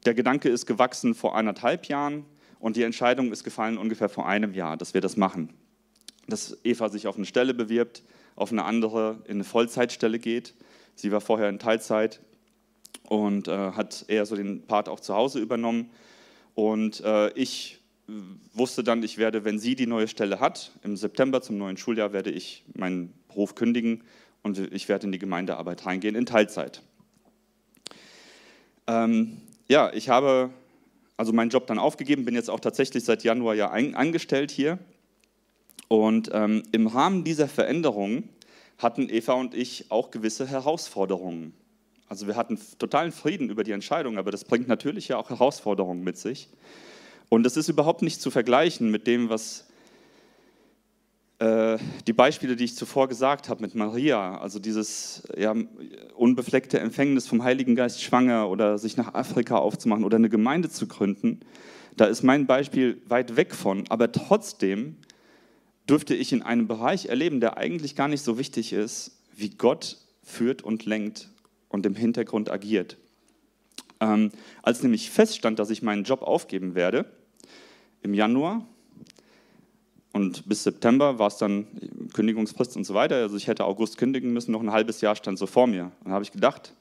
der 0.05 0.15
Gedanke 0.15 0.49
ist 0.49 0.67
gewachsen 0.67 1.15
vor 1.15 1.37
anderthalb 1.37 1.87
Jahren 1.87 2.25
und 2.59 2.77
die 2.77 2.83
Entscheidung 2.83 3.33
ist 3.33 3.44
gefallen 3.44 3.77
ungefähr 3.77 4.09
vor 4.09 4.27
einem 4.27 4.55
Jahr, 4.55 4.77
dass 4.77 4.94
wir 4.94 5.01
das 5.01 5.17
machen. 5.17 5.53
Dass 6.27 6.59
Eva 6.65 6.89
sich 6.89 7.06
auf 7.06 7.17
eine 7.17 7.27
Stelle 7.27 7.55
bewirbt, 7.55 8.03
auf 8.37 8.53
eine 8.53 8.65
andere 8.65 9.23
in 9.25 9.35
eine 9.35 9.44
Vollzeitstelle 9.44 10.19
geht. 10.19 10.55
Sie 10.94 11.13
war 11.13 11.21
vorher 11.21 11.49
in 11.49 11.59
Teilzeit 11.59 12.21
und 13.03 13.48
äh, 13.48 13.72
hat 13.72 14.05
eher 14.08 14.27
so 14.27 14.36
den 14.36 14.67
Part 14.67 14.89
auch 14.89 15.01
zu 15.01 15.15
Hause 15.15 15.41
übernommen. 15.41 15.91
Und 16.55 17.01
äh, 17.01 17.32
ich 17.34 17.81
wusste 18.53 18.84
dann, 18.84 19.03
ich 19.03 19.19
werde, 19.19 19.44
wenn 19.44 19.58
sie 19.58 19.74
die 19.77 19.86
neue 19.86 20.08
Stelle 20.08 20.41
hat, 20.41 20.72
im 20.82 20.96
September 20.96 21.41
zum 21.43 21.58
neuen 21.58 21.77
Schuljahr 21.77 22.13
werde 22.13 22.31
ich 22.31 22.65
meinen 22.74 23.13
Beruf 23.29 23.55
kündigen 23.55 24.05
und 24.43 24.58
ich 24.58 24.89
werde 24.89 25.06
in 25.06 25.13
die 25.13 25.19
Gemeindearbeit 25.19 25.86
reingehen 25.86 26.15
in 26.15 26.27
Teilzeit. 26.27 26.82
Ähm, 28.86 29.39
ja, 29.69 29.91
ich 29.94 30.10
habe 30.10 30.51
also 31.17 31.32
meinen 31.32 31.51
Job 31.51 31.67
dann 31.67 31.79
aufgegeben, 31.79 32.24
bin 32.24 32.34
jetzt 32.34 32.51
auch 32.51 32.60
tatsächlich 32.60 33.05
seit 33.05 33.24
Januar 33.24 33.55
ja 33.55 33.70
ein, 33.70 33.94
angestellt 33.94 34.51
hier. 34.51 34.79
Und 35.89 36.31
ähm, 36.32 36.63
im 36.72 36.86
Rahmen 36.86 37.24
dieser 37.24 37.48
Veränderung 37.48 38.29
hatten 38.79 39.08
Eva 39.08 39.34
und 39.34 39.55
ich 39.55 39.91
auch 39.91 40.10
gewisse 40.10 40.46
Herausforderungen. 40.46 41.55
Also 42.15 42.29
wir 42.29 42.37
hatten 42.37 42.56
totalen 42.79 43.11
Frieden 43.11 43.51
über 43.51 43.65
die 43.65 43.73
Entscheidung, 43.73 44.19
aber 44.19 44.31
das 44.31 44.44
bringt 44.44 44.69
natürlich 44.69 45.09
ja 45.09 45.17
auch 45.17 45.31
Herausforderungen 45.31 46.05
mit 46.05 46.17
sich. 46.17 46.49
Und 47.29 47.43
das 47.43 47.56
ist 47.56 47.69
überhaupt 47.69 48.03
nicht 48.03 48.21
zu 48.21 48.31
vergleichen 48.31 48.89
mit 48.89 49.09
dem, 49.09 49.31
was 49.31 49.67
äh, 51.41 51.77
die 52.06 52.13
Beispiele, 52.13 52.55
die 52.55 52.67
ich 52.67 52.77
zuvor 52.77 53.09
gesagt 53.09 53.49
habe 53.49 53.63
mit 53.63 53.75
Maria, 53.75 54.39
also 54.39 54.61
dieses 54.61 55.25
ja, 55.37 55.56
unbefleckte 56.15 56.79
Empfängnis 56.79 57.27
vom 57.27 57.43
Heiligen 57.43 57.75
Geist 57.75 58.01
schwanger 58.01 58.49
oder 58.49 58.79
sich 58.79 58.97
nach 58.97 59.15
Afrika 59.15 59.56
aufzumachen 59.56 60.05
oder 60.05 60.17
eine 60.17 60.29
Gemeinde 60.29 60.71
zu 60.71 60.87
gründen, 60.87 61.41
da 61.97 62.05
ist 62.05 62.23
mein 62.23 62.47
Beispiel 62.47 63.03
weit 63.09 63.35
weg 63.35 63.56
von. 63.56 63.87
Aber 63.89 64.13
trotzdem 64.13 64.99
dürfte 65.91 66.15
ich 66.15 66.33
in 66.33 66.43
einem 66.43 66.69
Bereich 66.69 67.06
erleben, 67.06 67.41
der 67.41 67.56
eigentlich 67.56 67.97
gar 67.97 68.06
nicht 68.06 68.23
so 68.23 68.39
wichtig 68.39 68.73
ist, 68.73 69.19
wie 69.35 69.51
Gott 69.51 69.97
führt 70.23 70.63
und 70.63 70.87
lenkt 70.87 71.33
und 71.75 71.85
im 71.87 71.97
Hintergrund 71.97 72.51
agiert. 72.51 72.97
Ähm, 74.01 74.31
als 74.63 74.83
nämlich 74.83 75.11
feststand, 75.11 75.59
dass 75.59 75.71
ich 75.71 75.83
meinen 75.83 76.05
Job 76.05 76.23
aufgeben 76.23 76.75
werde, 76.75 77.05
im 78.03 78.15
Januar 78.15 78.65
und 80.13 80.49
bis 80.49 80.63
September 80.63 81.19
war 81.19 81.27
es 81.27 81.39
dann 81.39 81.67
Kündigungsfrist 82.13 82.77
und 82.77 82.85
so 82.85 82.95
weiter, 82.95 83.17
also 83.17 83.37
ich 83.37 83.49
hätte 83.49 83.65
August 83.65 83.99
kündigen 83.99 84.33
müssen, 84.33 84.53
noch 84.53 84.63
ein 84.63 84.71
halbes 84.71 85.01
Jahr 85.01 85.17
stand 85.17 85.39
so 85.39 85.47
vor 85.47 85.67
mir. 85.67 85.91
Und 86.05 86.13
habe 86.13 86.23
ich 86.23 86.31
gedacht, 86.31 86.73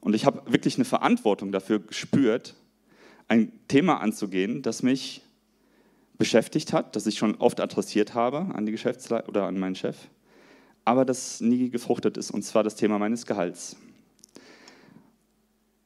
und 0.00 0.14
ich 0.14 0.24
habe 0.24 0.40
wirklich 0.50 0.76
eine 0.76 0.86
Verantwortung 0.86 1.52
dafür 1.52 1.80
gespürt, 1.80 2.54
ein 3.28 3.52
Thema 3.68 4.00
anzugehen, 4.00 4.62
das 4.62 4.82
mich 4.82 5.20
beschäftigt 6.16 6.72
hat, 6.72 6.96
das 6.96 7.06
ich 7.06 7.18
schon 7.18 7.34
oft 7.34 7.60
adressiert 7.60 8.14
habe 8.14 8.54
an 8.54 8.64
die 8.64 8.72
Geschäftsleitung 8.72 9.28
oder 9.28 9.44
an 9.44 9.58
meinen 9.58 9.74
Chef, 9.74 9.96
aber 10.86 11.04
das 11.04 11.40
nie 11.40 11.68
gefruchtet 11.68 12.16
ist, 12.16 12.30
und 12.30 12.42
zwar 12.42 12.62
das 12.62 12.76
Thema 12.76 12.98
meines 12.98 13.26
Gehalts. 13.26 13.76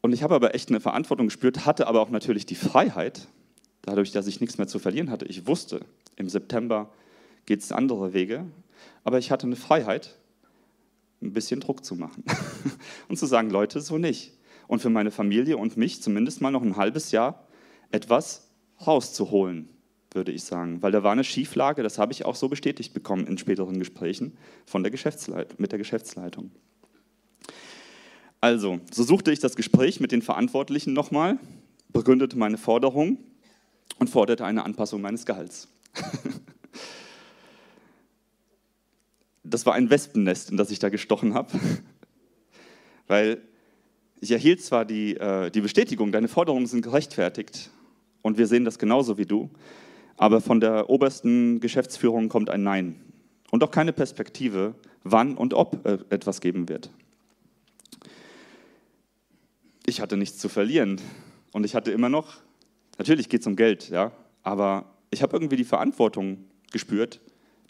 Und 0.02 0.12
ich 0.12 0.22
habe 0.22 0.34
aber 0.34 0.54
echt 0.54 0.68
eine 0.68 0.78
Verantwortung 0.78 1.26
gespürt, 1.26 1.64
hatte 1.64 1.86
aber 1.86 2.00
auch 2.00 2.10
natürlich 2.10 2.44
die 2.44 2.54
Freiheit, 2.54 3.26
dadurch, 3.82 4.12
dass 4.12 4.26
ich 4.26 4.40
nichts 4.40 4.58
mehr 4.58 4.68
zu 4.68 4.78
verlieren 4.78 5.10
hatte. 5.10 5.24
Ich 5.24 5.46
wusste, 5.46 5.80
im 6.16 6.28
September 6.28 6.92
geht 7.46 7.60
es 7.60 7.72
andere 7.72 8.12
Wege, 8.12 8.44
aber 9.02 9.18
ich 9.18 9.30
hatte 9.30 9.46
eine 9.46 9.56
Freiheit, 9.56 10.18
ein 11.22 11.32
bisschen 11.32 11.60
Druck 11.60 11.82
zu 11.82 11.94
machen 11.96 12.22
und 13.08 13.16
zu 13.18 13.24
sagen, 13.24 13.48
Leute, 13.48 13.80
so 13.80 13.96
nicht. 13.96 14.34
Und 14.68 14.82
für 14.82 14.90
meine 14.90 15.10
Familie 15.10 15.56
und 15.56 15.78
mich 15.78 16.02
zumindest 16.02 16.42
mal 16.42 16.50
noch 16.50 16.62
ein 16.62 16.76
halbes 16.76 17.10
Jahr 17.10 17.46
etwas 17.90 18.48
rauszuholen, 18.86 19.70
würde 20.12 20.32
ich 20.32 20.44
sagen. 20.44 20.82
Weil 20.82 20.92
da 20.92 21.02
war 21.02 21.12
eine 21.12 21.24
Schieflage, 21.24 21.82
das 21.82 21.98
habe 21.98 22.12
ich 22.12 22.24
auch 22.24 22.34
so 22.34 22.48
bestätigt 22.48 22.94
bekommen 22.94 23.26
in 23.26 23.38
späteren 23.38 23.78
Gesprächen 23.78 24.36
von 24.66 24.82
der 24.82 24.92
mit 25.58 25.72
der 25.72 25.78
Geschäftsleitung. 25.78 26.50
Also, 28.40 28.80
so 28.90 29.02
suchte 29.02 29.32
ich 29.32 29.38
das 29.38 29.54
Gespräch 29.54 30.00
mit 30.00 30.12
den 30.12 30.22
Verantwortlichen 30.22 30.94
nochmal, 30.94 31.38
begründete 31.88 32.38
meine 32.38 32.56
Forderung 32.56 33.18
und 33.98 34.08
forderte 34.08 34.46
eine 34.46 34.64
Anpassung 34.64 35.02
meines 35.02 35.26
Gehalts. 35.26 35.68
das 39.44 39.66
war 39.66 39.74
ein 39.74 39.90
Wespennest, 39.90 40.50
in 40.50 40.56
das 40.56 40.70
ich 40.70 40.78
da 40.78 40.88
gestochen 40.88 41.34
habe, 41.34 41.52
weil 43.06 43.42
ich 44.20 44.30
erhielt 44.30 44.62
zwar 44.62 44.84
die, 44.84 45.16
äh, 45.16 45.50
die 45.50 45.60
Bestätigung, 45.60 46.12
deine 46.12 46.28
Forderungen 46.28 46.66
sind 46.66 46.82
gerechtfertigt 46.82 47.70
und 48.22 48.38
wir 48.38 48.46
sehen 48.46 48.64
das 48.64 48.78
genauso 48.78 49.18
wie 49.18 49.26
du, 49.26 49.50
aber 50.20 50.42
von 50.42 50.60
der 50.60 50.90
obersten 50.90 51.60
Geschäftsführung 51.60 52.28
kommt 52.28 52.50
ein 52.50 52.62
Nein 52.62 53.00
und 53.50 53.64
auch 53.64 53.70
keine 53.70 53.94
Perspektive, 53.94 54.74
wann 55.02 55.34
und 55.34 55.54
ob 55.54 55.86
äh, 55.86 55.96
etwas 56.10 56.42
geben 56.42 56.68
wird. 56.68 56.90
Ich 59.86 60.02
hatte 60.02 60.18
nichts 60.18 60.36
zu 60.36 60.50
verlieren 60.50 61.00
und 61.52 61.64
ich 61.64 61.74
hatte 61.74 61.90
immer 61.90 62.10
noch, 62.10 62.36
natürlich 62.98 63.30
geht 63.30 63.40
es 63.40 63.46
um 63.46 63.56
Geld, 63.56 63.88
ja, 63.88 64.12
aber 64.42 64.84
ich 65.10 65.22
habe 65.22 65.34
irgendwie 65.34 65.56
die 65.56 65.64
Verantwortung 65.64 66.44
gespürt, 66.70 67.18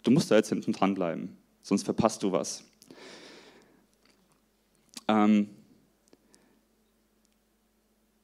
du 0.03 0.11
musst 0.11 0.29
da 0.29 0.35
jetzt 0.35 0.49
hinten 0.49 0.73
dranbleiben, 0.73 1.37
sonst 1.61 1.83
verpasst 1.83 2.21
du 2.21 2.33
was. 2.33 2.65
Ähm, 5.07 5.47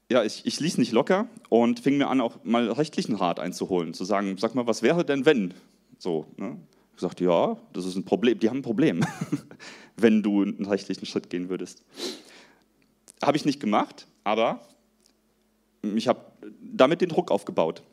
ja, 0.09 0.23
ich, 0.23 0.45
ich 0.45 0.59
ließ 0.59 0.77
nicht 0.77 0.91
locker 0.91 1.27
und 1.49 1.79
fing 1.79 1.97
mir 1.97 2.07
an, 2.07 2.21
auch 2.21 2.43
mal 2.43 2.69
rechtlichen 2.71 3.15
Rat 3.15 3.39
einzuholen, 3.39 3.93
zu 3.93 4.05
sagen, 4.05 4.37
sag 4.37 4.55
mal, 4.55 4.67
was 4.67 4.81
wäre 4.81 5.03
denn, 5.03 5.25
wenn? 5.25 5.53
So, 5.97 6.25
ne? 6.37 6.57
Ich 6.95 7.01
sagte, 7.01 7.25
ja, 7.25 7.57
das 7.73 7.85
ist 7.85 7.95
ein 7.95 8.05
Problem, 8.05 8.39
die 8.39 8.49
haben 8.49 8.59
ein 8.59 8.63
Problem, 8.63 9.05
wenn 9.97 10.23
du 10.23 10.41
einen 10.41 10.65
rechtlichen 10.65 11.05
Schritt 11.05 11.29
gehen 11.29 11.49
würdest. 11.49 11.83
Habe 13.21 13.37
ich 13.37 13.45
nicht 13.45 13.59
gemacht, 13.59 14.07
aber 14.23 14.61
ich 15.83 16.07
habe 16.07 16.21
damit 16.59 17.01
den 17.01 17.09
Druck 17.09 17.29
aufgebaut. 17.29 17.83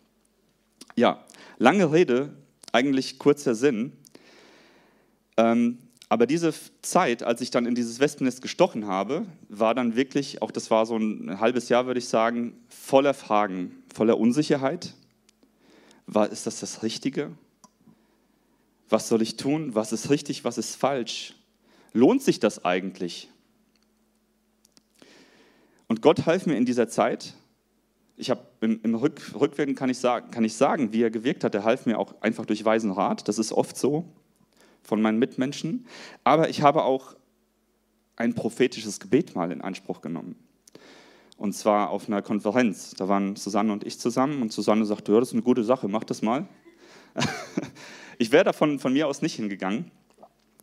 Ja, 0.97 1.25
lange 1.59 1.92
Rede, 1.92 2.35
eigentlich 2.73 3.18
kurzer 3.18 3.54
Sinn. 3.54 3.92
Ähm, 5.37 5.78
aber 6.09 6.27
diese 6.27 6.53
Zeit, 6.83 7.23
als 7.23 7.41
ich 7.41 7.51
dann 7.51 7.67
in 7.67 7.75
dieses 7.75 7.99
Wespennest 7.99 8.43
gestochen 8.43 8.87
habe, 8.87 9.27
war 9.49 9.75
dann 9.75 9.97
wirklich, 9.97 10.43
auch 10.43 10.51
das 10.51 10.71
war 10.71 10.87
so 10.87 10.97
ein 10.97 11.41
halbes 11.41 11.69
Jahr, 11.69 11.87
würde 11.87 11.99
ich 11.99 12.09
sagen, 12.09 12.55
voller 12.69 13.15
Fragen, 13.15 13.83
voller 13.95 14.19
Unsicherheit. 14.19 14.95
War, 16.07 16.31
ist 16.31 16.47
das 16.47 16.61
das 16.61 16.83
Richtige? 16.83 17.33
Was 18.91 19.09
soll 19.09 19.23
ich 19.23 19.37
tun? 19.37 19.75
Was 19.75 19.93
ist 19.93 20.11
richtig? 20.11 20.45
Was 20.45 20.59
ist 20.59 20.77
falsch? 20.77 21.35
Lohnt 21.95 22.23
sich 22.23 22.39
das 22.39 22.65
eigentlich? 22.65 23.31
Und 25.89 26.03
Gott 26.03 26.27
half 26.27 26.45
mir 26.45 26.57
in 26.57 26.67
dieser 26.67 26.89
Zeit. 26.89 27.35
Ich 28.17 28.31
habe 28.31 28.43
im, 28.61 28.79
im 28.83 28.95
Rück, 28.95 29.35
Rückwirken 29.35 29.75
kann 29.75 29.89
ich, 29.89 29.99
sagen, 29.99 30.31
kann 30.31 30.45
ich 30.45 30.55
sagen, 30.55 30.93
wie 30.93 31.03
er 31.03 31.11
gewirkt 31.11 31.45
hat. 31.45 31.55
Er 31.55 31.65
half 31.65 31.87
mir 31.87 31.99
auch 31.99 32.21
einfach 32.21 32.45
durch 32.45 32.65
weisen 32.65 32.91
Rat. 32.91 33.27
Das 33.27 33.39
ist 33.39 33.53
oft 33.53 33.77
so 33.77 34.05
von 34.85 35.03
meinen 35.03 35.19
Mitmenschen. 35.19 35.87
Aber 36.23 36.49
ich 36.49 36.62
habe 36.62 36.85
auch 36.85 37.17
ein 38.17 38.35
prophetisches 38.35 39.00
Gebet 39.00 39.35
mal 39.35 39.50
in 39.50 39.61
Anspruch 39.61 40.00
genommen. 40.00 40.37
Und 41.37 41.53
zwar 41.55 41.91
auf 41.91 42.07
einer 42.07 42.23
Konferenz. 42.23 42.95
Da 42.97 43.09
waren 43.09 43.35
Susanne 43.35 43.73
und 43.73 43.85
ich 43.85 43.99
zusammen 43.99 44.41
und 44.41 44.53
Susanne 44.53 44.85
sagte, 44.85 45.12
ja, 45.12 45.19
das 45.19 45.31
ist 45.31 45.35
eine 45.35 45.43
gute 45.43 45.64
Sache, 45.64 45.88
mach 45.88 46.05
das 46.05 46.23
mal. 46.23 46.47
ich 48.19 48.31
wäre 48.31 48.45
davon 48.45 48.79
von 48.79 48.93
mir 48.93 49.09
aus 49.09 49.21
nicht 49.21 49.35
hingegangen 49.35 49.91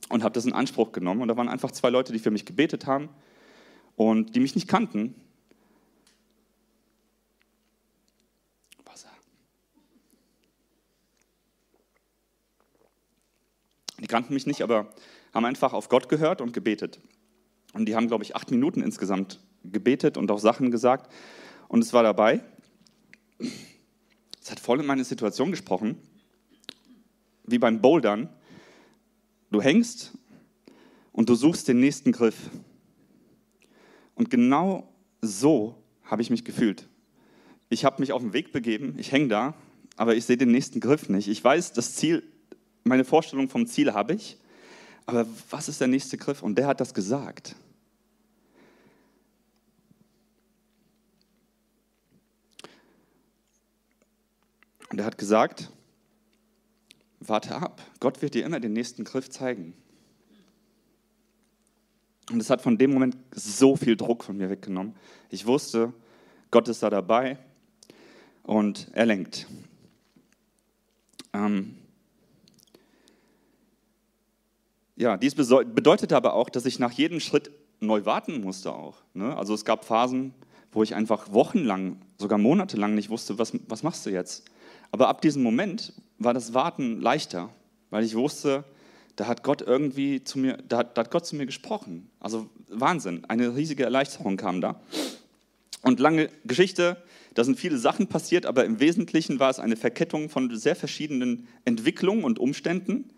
und 0.09 0.23
habe 0.23 0.33
das 0.33 0.45
in 0.45 0.53
Anspruch 0.53 0.91
genommen. 0.91 1.21
Und 1.21 1.27
da 1.27 1.35
waren 1.35 1.49
einfach 1.49 1.71
zwei 1.71 1.89
Leute, 1.89 2.13
die 2.13 2.19
für 2.19 2.31
mich 2.31 2.45
gebetet 2.45 2.85
haben 2.85 3.09
und 3.95 4.35
die 4.35 4.39
mich 4.39 4.55
nicht 4.55 4.67
kannten. 4.67 5.15
Kannten 14.11 14.33
mich 14.35 14.45
nicht, 14.45 14.61
aber 14.61 14.93
haben 15.33 15.45
einfach 15.45 15.73
auf 15.73 15.89
Gott 15.89 16.09
gehört 16.09 16.41
und 16.41 16.53
gebetet. 16.53 16.99
Und 17.73 17.85
die 17.85 17.95
haben, 17.95 18.07
glaube 18.07 18.23
ich, 18.23 18.35
acht 18.35 18.51
Minuten 18.51 18.81
insgesamt 18.81 19.39
gebetet 19.63 20.17
und 20.17 20.29
auch 20.29 20.39
Sachen 20.39 20.69
gesagt. 20.69 21.11
Und 21.69 21.81
es 21.83 21.93
war 21.93 22.03
dabei. 22.03 22.41
Es 24.41 24.51
hat 24.51 24.59
voll 24.59 24.81
in 24.81 24.85
meine 24.85 25.05
Situation 25.05 25.49
gesprochen. 25.49 25.97
Wie 27.45 27.57
beim 27.57 27.81
Bouldern. 27.81 28.29
Du 29.49 29.61
hängst 29.61 30.11
und 31.13 31.29
du 31.29 31.35
suchst 31.35 31.67
den 31.67 31.79
nächsten 31.79 32.11
Griff. 32.11 32.49
Und 34.15 34.29
genau 34.29 34.93
so 35.21 35.81
habe 36.03 36.21
ich 36.21 36.29
mich 36.29 36.43
gefühlt. 36.43 36.87
Ich 37.69 37.85
habe 37.85 38.01
mich 38.01 38.11
auf 38.11 38.21
den 38.21 38.33
Weg 38.33 38.51
begeben, 38.51 38.95
ich 38.97 39.11
hänge 39.13 39.29
da, 39.29 39.53
aber 39.95 40.15
ich 40.15 40.25
sehe 40.25 40.37
den 40.37 40.51
nächsten 40.51 40.81
Griff 40.81 41.07
nicht. 41.07 41.29
Ich 41.29 41.41
weiß, 41.41 41.73
das 41.73 41.95
Ziel, 41.95 42.23
meine 42.83 43.05
Vorstellung 43.05 43.49
vom 43.49 43.67
Ziel 43.67 43.93
habe 43.93 44.13
ich, 44.13 44.37
aber 45.05 45.25
was 45.49 45.67
ist 45.67 45.81
der 45.81 45.87
nächste 45.87 46.17
Griff? 46.17 46.41
Und 46.41 46.55
der 46.55 46.67
hat 46.67 46.79
das 46.79 46.93
gesagt. 46.93 47.55
Und 54.89 54.99
er 54.99 55.05
hat 55.05 55.17
gesagt, 55.17 55.71
warte 57.19 57.55
ab, 57.55 57.81
Gott 57.99 58.21
wird 58.21 58.33
dir 58.33 58.45
immer 58.45 58.59
den 58.59 58.73
nächsten 58.73 59.03
Griff 59.03 59.29
zeigen. 59.29 59.73
Und 62.29 62.39
es 62.39 62.49
hat 62.49 62.61
von 62.61 62.77
dem 62.77 62.91
Moment 62.91 63.17
so 63.33 63.75
viel 63.75 63.95
Druck 63.95 64.23
von 64.23 64.37
mir 64.37 64.49
weggenommen. 64.49 64.95
Ich 65.29 65.45
wusste, 65.45 65.93
Gott 66.49 66.67
ist 66.67 66.83
da 66.83 66.89
dabei 66.89 67.37
und 68.43 68.87
er 68.93 69.05
lenkt. 69.05 69.47
Ähm 71.33 71.80
ja, 75.01 75.17
dies 75.17 75.33
bedeutete 75.33 76.15
aber 76.15 76.35
auch, 76.35 76.47
dass 76.47 76.67
ich 76.67 76.77
nach 76.77 76.91
jedem 76.91 77.19
Schritt 77.19 77.49
neu 77.79 78.05
warten 78.05 78.39
musste 78.41 78.71
auch. 78.71 78.97
Ne? 79.15 79.35
Also 79.35 79.55
es 79.55 79.65
gab 79.65 79.83
Phasen, 79.83 80.35
wo 80.71 80.83
ich 80.83 80.93
einfach 80.93 81.33
wochenlang, 81.33 81.97
sogar 82.19 82.37
monatelang 82.37 82.93
nicht 82.93 83.09
wusste, 83.09 83.39
was, 83.39 83.51
was 83.67 83.81
machst 83.81 84.05
du 84.05 84.11
jetzt. 84.11 84.45
Aber 84.91 85.07
ab 85.07 85.21
diesem 85.21 85.41
Moment 85.41 85.93
war 86.19 86.35
das 86.35 86.53
Warten 86.53 87.01
leichter, 87.01 87.49
weil 87.89 88.03
ich 88.03 88.15
wusste, 88.15 88.63
da 89.15 89.25
hat 89.25 89.41
Gott 89.41 89.63
irgendwie 89.63 90.23
zu 90.23 90.37
mir, 90.37 90.57
da 90.69 90.77
hat, 90.77 90.95
da 90.95 91.01
hat 91.01 91.09
Gott 91.09 91.25
zu 91.25 91.35
mir 91.35 91.47
gesprochen. 91.47 92.07
Also 92.19 92.47
Wahnsinn, 92.69 93.25
eine 93.25 93.55
riesige 93.55 93.83
Erleichterung 93.83 94.37
kam 94.37 94.61
da. 94.61 94.79
Und 95.81 95.99
lange 95.99 96.29
Geschichte, 96.45 96.97
da 97.33 97.43
sind 97.43 97.59
viele 97.59 97.79
Sachen 97.79 98.05
passiert, 98.05 98.45
aber 98.45 98.65
im 98.65 98.79
Wesentlichen 98.79 99.39
war 99.39 99.49
es 99.49 99.57
eine 99.57 99.77
Verkettung 99.77 100.29
von 100.29 100.55
sehr 100.55 100.75
verschiedenen 100.75 101.47
Entwicklungen 101.65 102.23
und 102.23 102.37
Umständen, 102.37 103.09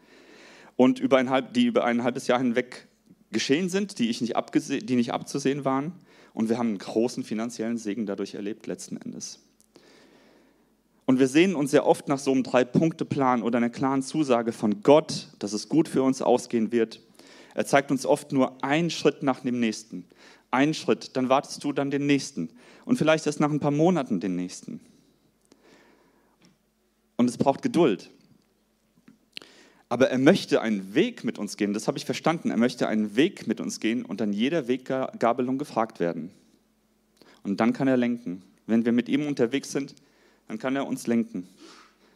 und 0.75 1.00
über 1.00 1.18
ein 1.18 1.30
halb, 1.30 1.53
die 1.53 1.65
über 1.65 1.84
ein 1.86 2.03
halbes 2.03 2.27
Jahr 2.27 2.39
hinweg 2.39 2.88
geschehen 3.32 3.70
sind, 3.70 4.00
die, 4.00 4.10
ich 4.10 4.22
nicht 4.22 4.36
die 4.68 4.96
nicht 4.96 5.13
abzusehen 5.13 5.65
waren. 5.65 5.94
Und 6.34 6.50
wir 6.50 6.58
haben 6.58 6.70
einen 6.70 6.77
großen 6.80 7.24
finanziellen 7.24 7.77
Segen 7.77 8.06
dadurch 8.06 8.36
erlebt, 8.36 8.65
letzten 8.65 8.98
Endes. 8.98 9.39
Und 11.06 11.20
wir 11.20 11.27
sehen 11.27 11.53
uns 11.56 11.72
sehr 11.72 11.86
oft 11.86 12.08
nach 12.08 12.18
so 12.18 12.32
einem 12.32 12.44
Drei-Punkte-Plan 12.44 13.44
oder 13.44 13.58
einer 13.58 13.70
klaren 13.70 14.01
Zusage 14.01 14.51
von 14.51 14.82
Gott, 14.84 15.30
dass 15.39 15.53
es 15.53 15.70
gut 15.70 15.88
für 15.88 16.01
uns 16.01 16.22
ausgehen 16.22 16.72
wird. 16.72 17.01
Er 17.56 17.65
zeigt 17.65 17.92
uns 17.92 18.06
oft 18.06 18.32
nur 18.32 18.63
einen 18.63 18.89
Schritt 18.89 19.22
nach 19.22 19.42
dem 19.42 19.60
nächsten. 19.60 20.06
Einen 20.50 20.74
Schritt, 20.74 21.15
dann 21.18 21.30
wartest 21.30 21.63
du 21.63 21.74
dann 21.74 21.92
den 21.92 22.06
nächsten. 22.06 22.50
Und 22.86 22.98
vielleicht 22.98 23.25
erst 23.25 23.39
nach 23.39 23.51
ein 23.51 23.60
paar 23.60 23.72
Monaten 23.72 24.20
den 24.20 24.36
nächsten. 24.36 24.80
Und 27.18 27.30
es 27.30 27.38
braucht 27.38 27.62
Geduld. 27.62 28.10
Aber 29.93 30.09
er 30.09 30.17
möchte 30.17 30.59
einen 30.59 30.95
Weg 30.95 31.23
mit 31.23 31.38
uns 31.38 31.55
gehen, 31.55 31.71
das 31.71 31.88
habe 31.88 32.00
ich 32.00 32.05
verstanden. 32.05 32.50
Er 32.50 32.57
möchte 32.57 32.88
einen 32.88 33.15
Weg 33.15 33.45
mit 33.45 33.62
uns 33.62 33.79
gehen 33.79 34.03
und 34.03 34.23
an 34.23 34.33
jeder 34.33 34.67
Weggabelung 34.67 35.59
gefragt 35.59 36.00
werden. 36.00 36.31
Und 37.43 37.59
dann 37.59 37.73
kann 37.73 37.88
er 37.88 37.95
lenken. 37.95 38.41
Wenn 38.65 38.85
wir 38.85 38.91
mit 38.91 39.07
ihm 39.07 39.27
unterwegs 39.27 39.71
sind, 39.71 39.93
dann 40.47 40.57
kann 40.57 40.75
er 40.75 40.88
uns 40.88 41.05
lenken. 41.05 41.47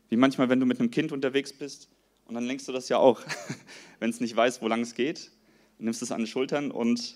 Wie 0.09 0.15
manchmal, 0.15 0.49
wenn 0.49 0.59
du 0.59 0.65
mit 0.65 0.79
einem 0.79 0.89
Kind 0.89 1.11
unterwegs 1.11 1.53
bist 1.53 1.87
und 2.25 2.33
dann 2.33 2.45
lenkst 2.45 2.67
du 2.67 2.71
das 2.71 2.89
ja 2.89 2.97
auch, 2.97 3.21
wenn 3.99 4.09
es 4.09 4.21
nicht 4.21 4.35
weiß, 4.35 4.59
wo 4.63 4.67
lang 4.67 4.81
es 4.81 4.95
geht, 4.95 5.29
nimmst 5.77 6.01
es 6.01 6.11
an 6.11 6.21
die 6.21 6.27
Schultern 6.27 6.71
und 6.71 7.15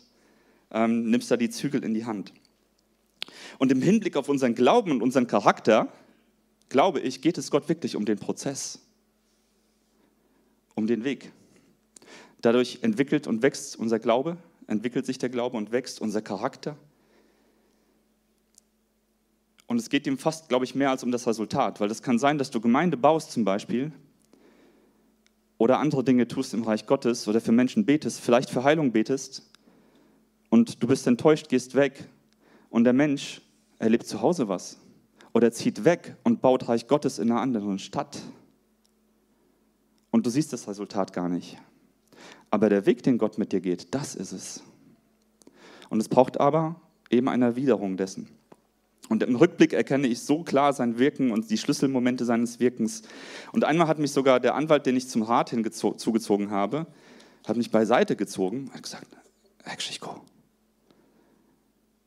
ähm, 0.70 1.10
nimmst 1.10 1.32
da 1.32 1.38
die 1.38 1.50
Zügel 1.50 1.84
in 1.84 1.96
die 1.96 2.06
Hand. 2.06 2.34
Und 3.58 3.72
im 3.72 3.82
Hinblick 3.82 4.16
auf 4.16 4.30
unseren 4.30 4.54
Glauben 4.54 4.92
und 4.92 5.02
unseren 5.02 5.26
Charakter, 5.26 5.92
glaube 6.70 7.00
ich, 7.00 7.24
geht 7.24 7.40
es 7.40 7.50
Gott 7.50 7.68
wirklich 7.68 7.96
um 7.96 8.06
den 8.06 8.20
Prozess, 8.20 8.80
um 10.82 10.88
den 10.88 11.04
Weg. 11.04 11.32
Dadurch 12.42 12.80
entwickelt 12.82 13.28
und 13.28 13.44
wächst 13.44 13.78
unser 13.78 14.00
Glaube, 14.00 14.38
entwickelt 14.68 15.06
sich 15.06 15.20
der 15.20 15.30
Glaube 15.30 15.58
und 15.58 15.72
wächst 15.72 16.02
unser 16.02 16.22
Charakter. 16.22 16.76
Und 19.68 19.78
es 19.78 19.90
geht 19.90 20.08
ihm 20.08 20.18
fast, 20.18 20.50
glaube 20.50 20.66
ich, 20.66 20.76
mehr 20.76 20.90
als 20.90 21.04
um 21.04 21.12
das 21.12 21.28
Resultat, 21.28 21.80
weil 21.80 21.92
es 21.92 22.02
kann 22.02 22.18
sein, 22.18 22.38
dass 22.38 22.50
du 22.52 22.60
Gemeinde 22.60 22.98
baust 22.98 23.32
zum 23.32 23.46
Beispiel 23.46 23.92
oder 25.60 25.78
andere 25.78 26.04
Dinge 26.04 26.28
tust 26.28 26.54
im 26.56 26.64
Reich 26.64 26.88
Gottes 26.88 27.28
oder 27.28 27.40
für 27.40 27.52
Menschen 27.52 27.86
betest, 27.86 28.20
vielleicht 28.20 28.50
für 28.50 28.64
Heilung 28.64 28.92
betest 28.92 29.50
und 30.50 30.82
du 30.82 30.88
bist 30.88 31.06
enttäuscht, 31.06 31.48
gehst 31.48 31.76
weg 31.76 32.10
und 32.70 32.84
der 32.84 32.94
Mensch 32.94 33.42
erlebt 33.78 34.08
zu 34.08 34.22
Hause 34.22 34.48
was 34.48 34.78
oder 35.32 35.52
zieht 35.52 35.86
weg 35.86 36.16
und 36.24 36.42
baut 36.42 36.68
Reich 36.68 36.88
Gottes 36.88 37.20
in 37.20 37.32
einer 37.32 37.40
anderen 37.40 37.78
Stadt. 37.78 38.20
Und 40.12 40.26
du 40.26 40.30
siehst 40.30 40.54
das 40.54 40.68
Resultat 40.68 41.14
gar 41.14 41.30
nicht. 41.30 41.58
Aber 42.50 42.70
der 42.70 42.86
Weg, 42.86 43.04
den 43.04 43.18
Gott 43.18 43.38
mit 43.38 43.54
dir 43.54 43.62
geht, 43.62 43.94
das 43.96 44.14
ist 44.14 44.34
es. 44.34 44.62
Und 45.90 46.00
es 46.00 46.10
braucht 46.10 46.40
aber 46.40 46.80
eben 47.10 47.30
eine 47.30 47.46
Erwiderung 47.46 47.98
dessen. 47.98 48.28
Und 49.10 49.24
im 49.24 49.36
Rückblick 49.36 49.74
erkenne 49.74 50.08
ich 50.08 50.22
so 50.22 50.44
klar 50.44 50.72
sein 50.72 50.98
Wirken 50.98 51.32
und 51.32 51.50
die 51.50 51.58
Schlüsselmomente 51.58 52.24
seines 52.24 52.60
Wirkens. 52.60 53.02
Und 53.52 53.66
einmal 53.66 53.88
hat 53.88 54.00
mich 54.00 54.12
sogar 54.12 54.40
der 54.40 54.56
Anwalt, 54.56 54.86
den 54.86 54.96
ich 54.96 55.10
zum 55.10 55.24
Rat 55.24 55.50
hinzugezogen 55.50 56.52
habe, 56.52 56.88
hat 57.46 57.58
mich 57.58 57.72
beiseite 57.72 58.16
gezogen 58.16 58.70
und 58.74 58.84
gesagt, 58.84 59.08
Herr 59.64 59.76
Geschichko, 59.76 60.22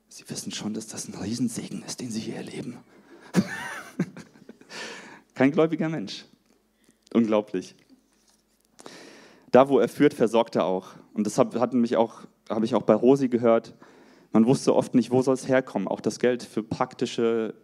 Sie 0.09 0.25
wissen 0.29 0.53
schon, 0.53 0.75
dass 0.75 0.87
das 0.87 1.09
ein 1.09 1.15
Riesensegen 1.15 1.83
ist, 1.83 2.01
den 2.01 2.11
Sie 2.11 2.21
hier 2.21 2.37
erleben. 2.37 2.79
Kein 5.35 5.51
gläubiger 5.51 5.89
Mensch. 5.89 6.25
Unglaublich. 7.13 7.75
Da, 9.55 9.69
wo 9.69 9.79
er 9.79 9.87
führt, 9.87 10.15
versorgt 10.15 10.57
er 10.57 10.65
auch. 10.65 10.89
Und 11.13 11.29
das 11.29 11.39
habe 11.39 11.61
habe 11.61 11.85
ich 11.85 11.97
auch 12.75 12.83
bei 12.83 12.95
Rosi 12.95 13.29
gehört. 13.29 13.77
Man 14.33 14.47
wusste 14.47 14.75
oft 14.75 14.97
nicht, 14.97 15.13
wo 15.13 15.23
soll 15.23 15.35
es 15.35 15.47
herkommen, 15.47 15.87
auch 15.87 16.01
das 16.01 16.19
Geld 16.19 16.43
für 16.43 16.65
praktische 16.65 17.55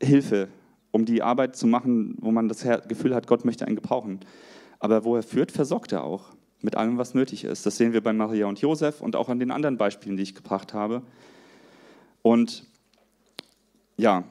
Hilfe, 0.00 0.46
um 0.92 1.04
die 1.04 1.22
Arbeit 1.22 1.56
zu 1.56 1.66
machen, 1.66 2.16
wo 2.20 2.30
man 2.30 2.46
das 2.46 2.64
Gefühl 2.86 3.16
hat, 3.16 3.26
Gott 3.26 3.44
möchte 3.44 3.66
einen 3.66 3.74
gebrauchen. 3.74 4.20
Aber 4.78 5.04
wo 5.04 5.16
er 5.16 5.24
führt, 5.24 5.50
versorgt 5.50 5.90
er 5.90 6.04
auch 6.04 6.36
mit 6.62 6.76
allem, 6.76 6.98
was 6.98 7.14
nötig 7.14 7.42
ist. 7.42 7.66
Das 7.66 7.78
sehen 7.78 7.92
wir 7.92 8.00
bei 8.00 8.12
Maria 8.12 8.46
und 8.46 8.60
Josef 8.60 9.00
und 9.00 9.16
auch 9.16 9.28
an 9.28 9.40
den 9.40 9.50
anderen 9.50 9.76
Beispielen, 9.76 10.16
die 10.16 10.22
ich 10.22 10.36
gebracht 10.36 10.72
habe. 10.72 11.02
Und 12.22 12.64
ja, 13.96 14.22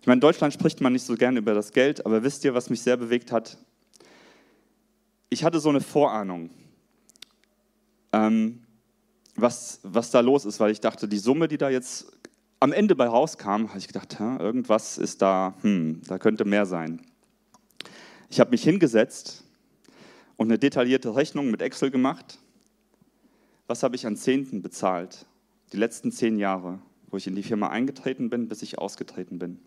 ich 0.00 0.06
meine, 0.06 0.16
in 0.16 0.20
Deutschland 0.22 0.54
spricht 0.54 0.80
man 0.80 0.94
nicht 0.94 1.04
so 1.04 1.16
gerne 1.16 1.40
über 1.40 1.52
das 1.52 1.72
Geld, 1.72 2.06
aber 2.06 2.22
wisst 2.22 2.46
ihr, 2.46 2.54
was 2.54 2.70
mich 2.70 2.80
sehr 2.80 2.96
bewegt 2.96 3.30
hat? 3.30 3.58
Ich 5.32 5.44
hatte 5.44 5.60
so 5.60 5.68
eine 5.68 5.80
Vorahnung. 5.80 6.50
Ähm, 8.12 8.64
was, 9.36 9.78
was 9.84 10.10
da 10.10 10.18
los 10.20 10.44
ist, 10.44 10.58
weil 10.58 10.72
ich 10.72 10.80
dachte, 10.80 11.06
die 11.06 11.18
Summe, 11.18 11.46
die 11.46 11.56
da 11.56 11.70
jetzt 11.70 12.18
am 12.58 12.72
Ende 12.72 12.96
bei 12.96 13.06
rauskam, 13.06 13.68
habe 13.68 13.78
ich 13.78 13.86
gedacht, 13.86 14.18
irgendwas 14.18 14.98
ist 14.98 15.22
da, 15.22 15.54
hm, 15.62 16.02
da 16.08 16.18
könnte 16.18 16.44
mehr 16.44 16.66
sein. 16.66 17.00
Ich 18.28 18.40
habe 18.40 18.50
mich 18.50 18.64
hingesetzt 18.64 19.44
und 20.36 20.48
eine 20.48 20.58
detaillierte 20.58 21.14
Rechnung 21.14 21.50
mit 21.50 21.62
Excel 21.62 21.92
gemacht. 21.92 22.38
Was 23.68 23.84
habe 23.84 23.94
ich 23.94 24.06
an 24.06 24.16
Zehnten 24.16 24.62
bezahlt? 24.62 25.26
Die 25.72 25.76
letzten 25.76 26.10
zehn 26.10 26.38
Jahre, 26.38 26.80
wo 27.08 27.16
ich 27.16 27.28
in 27.28 27.36
die 27.36 27.44
Firma 27.44 27.68
eingetreten 27.68 28.30
bin, 28.30 28.48
bis 28.48 28.62
ich 28.62 28.78
ausgetreten 28.78 29.38
bin. 29.38 29.60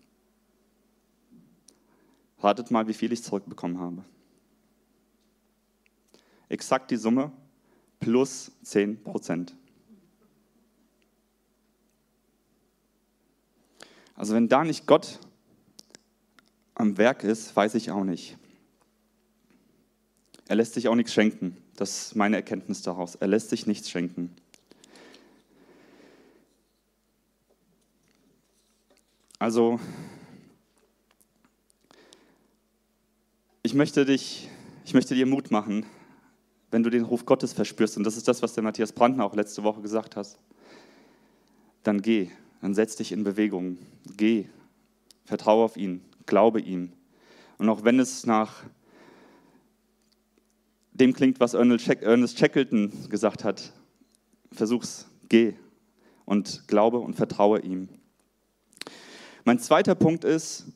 Ratet 2.38 2.70
mal, 2.70 2.86
wie 2.86 2.92
viel 2.92 3.12
ich 3.12 3.22
zurückbekommen 3.22 3.80
habe. 3.80 4.04
Exakt 6.54 6.92
die 6.92 6.96
Summe 6.96 7.32
plus 7.98 8.52
10 8.62 9.02
Prozent. 9.02 9.56
Also 14.14 14.34
wenn 14.34 14.46
da 14.46 14.62
nicht 14.62 14.86
Gott 14.86 15.18
am 16.76 16.96
Werk 16.96 17.24
ist, 17.24 17.56
weiß 17.56 17.74
ich 17.74 17.90
auch 17.90 18.04
nicht. 18.04 18.38
Er 20.46 20.54
lässt 20.54 20.74
sich 20.74 20.86
auch 20.86 20.94
nichts 20.94 21.12
schenken. 21.12 21.56
Das 21.74 22.06
ist 22.06 22.14
meine 22.14 22.36
Erkenntnis 22.36 22.82
daraus. 22.82 23.16
Er 23.16 23.26
lässt 23.26 23.50
sich 23.50 23.66
nichts 23.66 23.90
schenken. 23.90 24.32
Also, 29.40 29.80
ich 33.64 33.74
möchte, 33.74 34.04
dich, 34.04 34.48
ich 34.84 34.94
möchte 34.94 35.16
dir 35.16 35.26
Mut 35.26 35.50
machen, 35.50 35.84
wenn 36.74 36.82
du 36.82 36.90
den 36.90 37.04
Ruf 37.04 37.24
Gottes 37.24 37.52
verspürst, 37.52 37.96
und 37.96 38.02
das 38.02 38.16
ist 38.16 38.26
das, 38.26 38.42
was 38.42 38.54
der 38.54 38.64
Matthias 38.64 38.90
Brandner 38.90 39.24
auch 39.24 39.36
letzte 39.36 39.62
Woche 39.62 39.80
gesagt 39.80 40.16
hat, 40.16 40.36
dann 41.84 42.02
geh, 42.02 42.30
dann 42.62 42.74
setz 42.74 42.96
dich 42.96 43.12
in 43.12 43.22
Bewegung, 43.22 43.78
geh, 44.16 44.46
vertraue 45.24 45.64
auf 45.64 45.76
ihn, 45.76 46.04
glaube 46.26 46.60
ihm. 46.60 46.92
Und 47.58 47.68
auch 47.68 47.84
wenn 47.84 48.00
es 48.00 48.26
nach 48.26 48.64
dem 50.90 51.12
klingt, 51.12 51.38
was 51.38 51.54
Ernest 51.54 52.40
Shackleton 52.40 53.08
gesagt 53.08 53.44
hat, 53.44 53.72
versuch's, 54.50 55.06
geh 55.28 55.54
und 56.24 56.66
glaube 56.66 56.98
und 56.98 57.14
vertraue 57.14 57.60
ihm. 57.60 57.88
Mein 59.44 59.60
zweiter 59.60 59.94
Punkt 59.94 60.24
ist, 60.24 60.66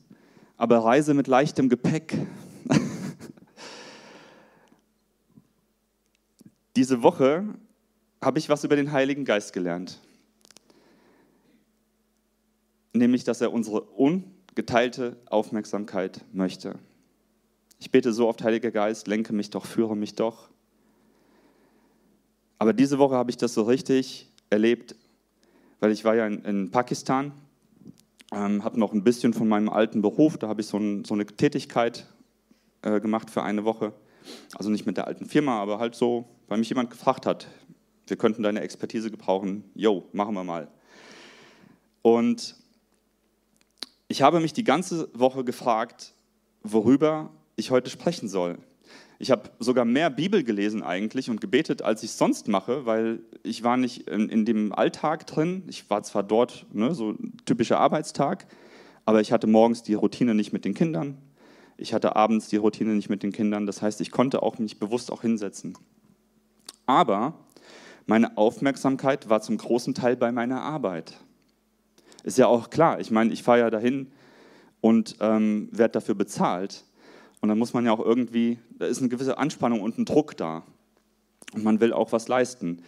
aber 0.55 0.77
reise 0.77 1.13
mit 1.13 1.27
leichtem 1.27 1.67
Gepäck. 1.67 2.17
Diese 6.79 7.03
Woche 7.03 7.43
habe 8.21 8.39
ich 8.39 8.47
was 8.47 8.63
über 8.63 8.77
den 8.77 8.93
Heiligen 8.93 9.25
Geist 9.25 9.51
gelernt. 9.51 9.99
Nämlich, 12.93 13.25
dass 13.25 13.41
er 13.41 13.51
unsere 13.51 13.81
ungeteilte 13.81 15.17
Aufmerksamkeit 15.25 16.23
möchte. 16.31 16.79
Ich 17.81 17.91
bete 17.91 18.13
so 18.13 18.29
oft, 18.29 18.41
Heiliger 18.45 18.71
Geist, 18.71 19.09
lenke 19.09 19.33
mich 19.33 19.49
doch, 19.49 19.65
führe 19.65 19.97
mich 19.97 20.15
doch. 20.15 20.47
Aber 22.59 22.71
diese 22.71 22.97
Woche 22.97 23.15
habe 23.15 23.29
ich 23.29 23.35
das 23.35 23.53
so 23.53 23.63
richtig 23.63 24.31
erlebt, 24.49 24.95
weil 25.81 25.91
ich 25.91 26.05
war 26.05 26.15
ja 26.15 26.27
in, 26.27 26.45
in 26.45 26.71
Pakistan, 26.71 27.33
ähm, 28.31 28.63
habe 28.63 28.79
noch 28.79 28.93
ein 28.93 29.03
bisschen 29.03 29.33
von 29.33 29.49
meinem 29.49 29.67
alten 29.67 30.01
Beruf, 30.01 30.37
da 30.37 30.47
habe 30.47 30.61
ich 30.61 30.67
so, 30.67 30.77
ein, 30.77 31.03
so 31.03 31.13
eine 31.13 31.25
Tätigkeit 31.25 32.07
äh, 32.83 33.01
gemacht 33.01 33.29
für 33.29 33.43
eine 33.43 33.65
Woche. 33.65 33.91
Also 34.55 34.69
nicht 34.69 34.85
mit 34.85 34.95
der 34.95 35.07
alten 35.07 35.25
Firma, 35.25 35.59
aber 35.59 35.79
halt 35.79 35.93
so, 35.93 36.25
weil 36.49 36.57
mich 36.57 36.69
jemand 36.69 36.89
gefragt 36.89 37.25
hat, 37.25 37.47
wir 38.07 38.17
könnten 38.17 38.43
deine 38.43 38.61
Expertise 38.61 39.11
gebrauchen. 39.11 39.63
Jo, 39.75 40.03
machen 40.11 40.33
wir 40.33 40.43
mal. 40.43 40.67
Und 42.01 42.55
ich 44.07 44.21
habe 44.21 44.39
mich 44.39 44.53
die 44.53 44.63
ganze 44.63 45.09
Woche 45.13 45.43
gefragt, 45.43 46.13
worüber 46.63 47.29
ich 47.55 47.71
heute 47.71 47.89
sprechen 47.89 48.27
soll. 48.27 48.57
Ich 49.19 49.31
habe 49.31 49.51
sogar 49.59 49.85
mehr 49.85 50.09
Bibel 50.09 50.43
gelesen 50.43 50.81
eigentlich 50.81 51.29
und 51.29 51.41
gebetet, 51.41 51.81
als 51.81 52.03
ich 52.03 52.11
sonst 52.11 52.47
mache, 52.47 52.85
weil 52.85 53.19
ich 53.43 53.63
war 53.63 53.77
nicht 53.77 54.09
in, 54.09 54.29
in, 54.29 54.45
dem 54.45 54.73
Alltag 54.73 55.27
drin. 55.27 55.63
Ich 55.67 55.89
war 55.89 56.01
zwar 56.03 56.23
dort, 56.23 56.65
ne, 56.73 56.95
so 56.95 57.15
typischer 57.45 57.79
Arbeitstag, 57.79 58.47
aber 59.05 59.19
ich 59.19 59.31
hatte 59.31 59.45
morgens 59.45 59.83
die 59.83 59.93
Routine 59.93 60.33
nicht 60.33 60.53
mit 60.53 60.65
den 60.65 60.73
Kindern. 60.73 61.17
Ich 61.77 61.93
hatte 61.93 62.15
abends 62.15 62.47
die 62.47 62.57
Routine 62.57 62.95
nicht 62.95 63.09
mit 63.09 63.21
den 63.21 63.33
Kindern. 63.33 63.65
Das 63.65 63.81
heißt, 63.81 64.01
ich 64.01 64.09
konnte 64.09 64.41
auch 64.41 64.57
mich 64.57 64.79
bewusst 64.79 65.11
auch 65.11 65.21
hinsetzen. 65.21 65.77
Aber 66.89 67.33
meine 68.07 68.37
Aufmerksamkeit 68.37 69.29
war 69.29 69.41
zum 69.41 69.57
großen 69.57 69.93
Teil 69.93 70.15
bei 70.15 70.31
meiner 70.31 70.61
Arbeit. 70.61 71.17
Ist 72.23 72.37
ja 72.37 72.47
auch 72.47 72.69
klar. 72.69 72.99
Ich 72.99 73.11
meine, 73.11 73.31
ich 73.31 73.43
fahre 73.43 73.59
ja 73.59 73.69
dahin 73.69 74.11
und 74.81 75.15
ähm, 75.19 75.69
werde 75.71 75.91
dafür 75.91 76.15
bezahlt. 76.15 76.83
Und 77.41 77.49
dann 77.49 77.59
muss 77.59 77.73
man 77.73 77.85
ja 77.85 77.91
auch 77.91 77.99
irgendwie, 77.99 78.57
da 78.71 78.87
ist 78.87 78.99
eine 78.99 79.09
gewisse 79.09 79.37
Anspannung 79.37 79.81
und 79.81 79.97
ein 79.97 80.05
Druck 80.05 80.35
da. 80.35 80.63
Und 81.53 81.63
man 81.63 81.79
will 81.79 81.93
auch 81.93 82.11
was 82.11 82.27
leisten. 82.27 82.81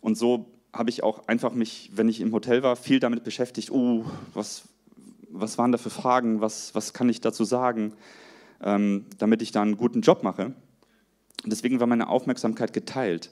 Und 0.00 0.16
so 0.16 0.46
habe 0.72 0.90
ich 0.90 1.02
auch 1.02 1.26
einfach 1.26 1.52
mich, 1.52 1.90
wenn 1.94 2.08
ich 2.08 2.20
im 2.20 2.32
Hotel 2.32 2.62
war, 2.62 2.76
viel 2.76 3.00
damit 3.00 3.24
beschäftigt, 3.24 3.70
oh, 3.72 4.04
was, 4.34 4.62
was 5.30 5.58
waren 5.58 5.72
da 5.72 5.78
für 5.78 5.90
Fragen, 5.90 6.40
was, 6.40 6.74
was 6.74 6.92
kann 6.92 7.08
ich 7.08 7.20
dazu 7.20 7.44
sagen? 7.44 7.92
ähm, 8.62 9.06
damit 9.18 9.42
ich 9.42 9.52
da 9.52 9.62
einen 9.62 9.76
guten 9.76 10.00
Job 10.00 10.22
mache. 10.22 10.52
Deswegen 11.44 11.80
war 11.80 11.86
meine 11.86 12.08
Aufmerksamkeit 12.08 12.72
geteilt. 12.72 13.30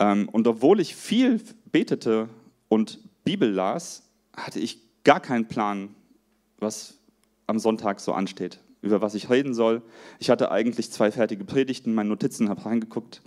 Ähm, 0.00 0.28
und 0.30 0.48
obwohl 0.48 0.80
ich 0.80 0.96
viel 0.96 1.40
betete 1.70 2.28
und 2.68 2.98
Bibel 3.22 3.48
las, 3.48 4.02
hatte 4.34 4.58
ich 4.58 4.80
gar 5.04 5.20
keinen 5.20 5.46
Plan, 5.46 5.94
was 6.58 6.98
am 7.46 7.58
Sonntag 7.58 8.00
so 8.00 8.12
ansteht, 8.12 8.60
über 8.80 9.02
was 9.02 9.14
ich 9.14 9.28
reden 9.28 9.54
soll. 9.54 9.82
Ich 10.18 10.30
hatte 10.30 10.50
eigentlich 10.50 10.90
zwei 10.90 11.12
fertige 11.12 11.44
Predigten, 11.44 11.94
meine 11.94 12.08
Notizen, 12.08 12.48
habe 12.48 12.64
reingeguckt. 12.64 13.22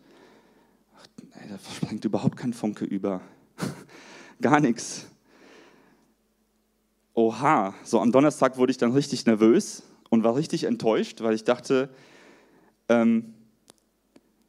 Ach, 0.97 1.05
ey, 1.39 1.47
da 1.47 1.57
springt 1.71 2.03
überhaupt 2.05 2.37
kein 2.37 2.53
Funke 2.53 2.85
über. 2.85 3.21
gar 4.41 4.59
nichts. 4.59 5.07
Oha, 7.13 7.75
so 7.83 7.99
am 7.99 8.11
Donnerstag 8.11 8.57
wurde 8.57 8.71
ich 8.71 8.77
dann 8.77 8.93
richtig 8.93 9.27
nervös 9.27 9.83
und 10.09 10.23
war 10.23 10.35
richtig 10.35 10.63
enttäuscht, 10.63 11.21
weil 11.21 11.35
ich 11.35 11.43
dachte, 11.43 11.89
ähm, 12.89 13.35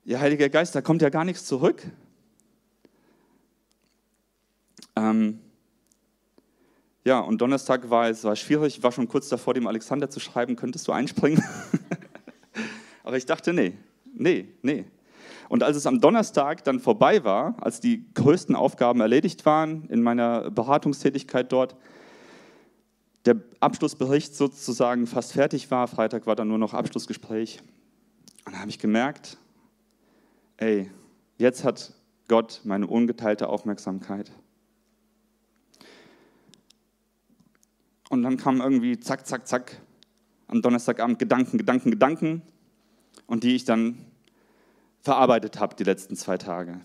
ja, 0.05 0.21
Heiliger 0.21 0.49
Geist, 0.49 0.75
da 0.75 0.81
kommt 0.81 1.03
ja 1.03 1.11
gar 1.11 1.27
nichts 1.27 1.45
zurück. 1.45 1.83
Ähm, 4.97 5.41
ja, 7.05 7.21
und 7.21 7.41
Donnerstag 7.41 7.91
war 7.91 8.09
es 8.09 8.25
war 8.25 8.35
schwierig. 8.37 8.79
Ich 8.79 8.83
war 8.83 8.93
schon 8.93 9.09
kurz 9.09 9.29
davor, 9.29 9.55
dem 9.55 9.67
Alexander 9.67 10.09
zu 10.09 10.21
schreiben, 10.21 10.57
könntest 10.57 10.89
du 10.89 10.93
einspringen? 10.93 11.43
Aber 13.05 13.17
ich 13.19 13.27
dachte, 13.27 13.53
nee, 13.53 13.77
nee, 14.15 14.49
nee. 14.63 14.87
Und 15.49 15.63
als 15.63 15.77
es 15.77 15.87
am 15.87 16.01
Donnerstag 16.01 16.65
dann 16.65 16.81
vorbei 16.81 17.23
war, 17.25 17.55
als 17.61 17.81
die 17.81 18.07
größten 18.15 18.57
Aufgaben 18.57 19.01
erledigt 19.01 19.45
waren 19.45 19.85
in 19.89 20.03
meiner 20.03 20.51
Beratungstätigkeit 20.51 21.53
dort, 21.53 21.77
der 23.27 23.37
Abschlussbericht 23.61 24.35
sozusagen 24.35 25.07
fast 25.07 25.33
fertig 25.33 25.71
war, 25.71 25.89
Freitag 25.89 26.27
war 26.27 26.37
dann 26.37 26.49
nur 26.49 26.59
noch 26.59 26.75
Abschlussgespräch, 26.75 27.63
dann 28.45 28.59
habe 28.59 28.71
ich 28.71 28.79
gemerkt, 28.79 29.39
ey, 30.57 30.91
jetzt 31.39 31.65
hat 31.65 31.93
Gott 32.29 32.61
meine 32.65 32.87
ungeteilte 32.87 33.49
Aufmerksamkeit. 33.49 34.31
Und 38.15 38.23
dann 38.23 38.37
kam 38.37 38.61
irgendwie 38.61 39.01
zack, 39.01 39.27
zack, 39.27 39.49
zack 39.49 39.81
am 40.47 40.63
Donnerstagabend 40.63 41.19
Gedanken, 41.19 41.59
Gedanken, 41.59 41.91
Gedanken 41.91 42.43
und 43.27 43.43
die 43.43 43.57
ich 43.57 43.65
dann 43.65 44.07
verarbeitet 45.01 45.59
habe 45.59 45.75
die 45.75 45.83
letzten 45.83 46.15
zwei 46.15 46.39
Tage. 46.39 46.81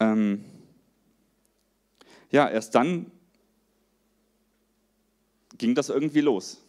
Ähm 0.00 0.44
ja, 2.32 2.48
erst 2.48 2.74
dann 2.74 3.12
ging 5.56 5.76
das 5.76 5.88
irgendwie 5.88 6.20
los. 6.20 6.60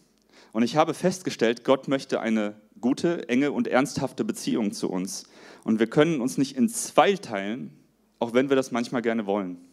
Und 0.52 0.62
ich 0.62 0.76
habe 0.76 0.94
festgestellt, 0.94 1.64
Gott 1.64 1.88
möchte 1.88 2.20
eine 2.20 2.60
gute, 2.80 3.28
enge 3.28 3.50
und 3.50 3.66
ernsthafte 3.66 4.24
Beziehung 4.24 4.70
zu 4.70 4.88
uns. 4.88 5.24
Und 5.64 5.80
wir 5.80 5.88
können 5.88 6.20
uns 6.20 6.38
nicht 6.38 6.56
in 6.56 6.68
zwei 6.68 7.14
teilen, 7.16 7.76
auch 8.20 8.34
wenn 8.34 8.50
wir 8.50 8.56
das 8.56 8.70
manchmal 8.70 9.02
gerne 9.02 9.26
wollen. 9.26 9.69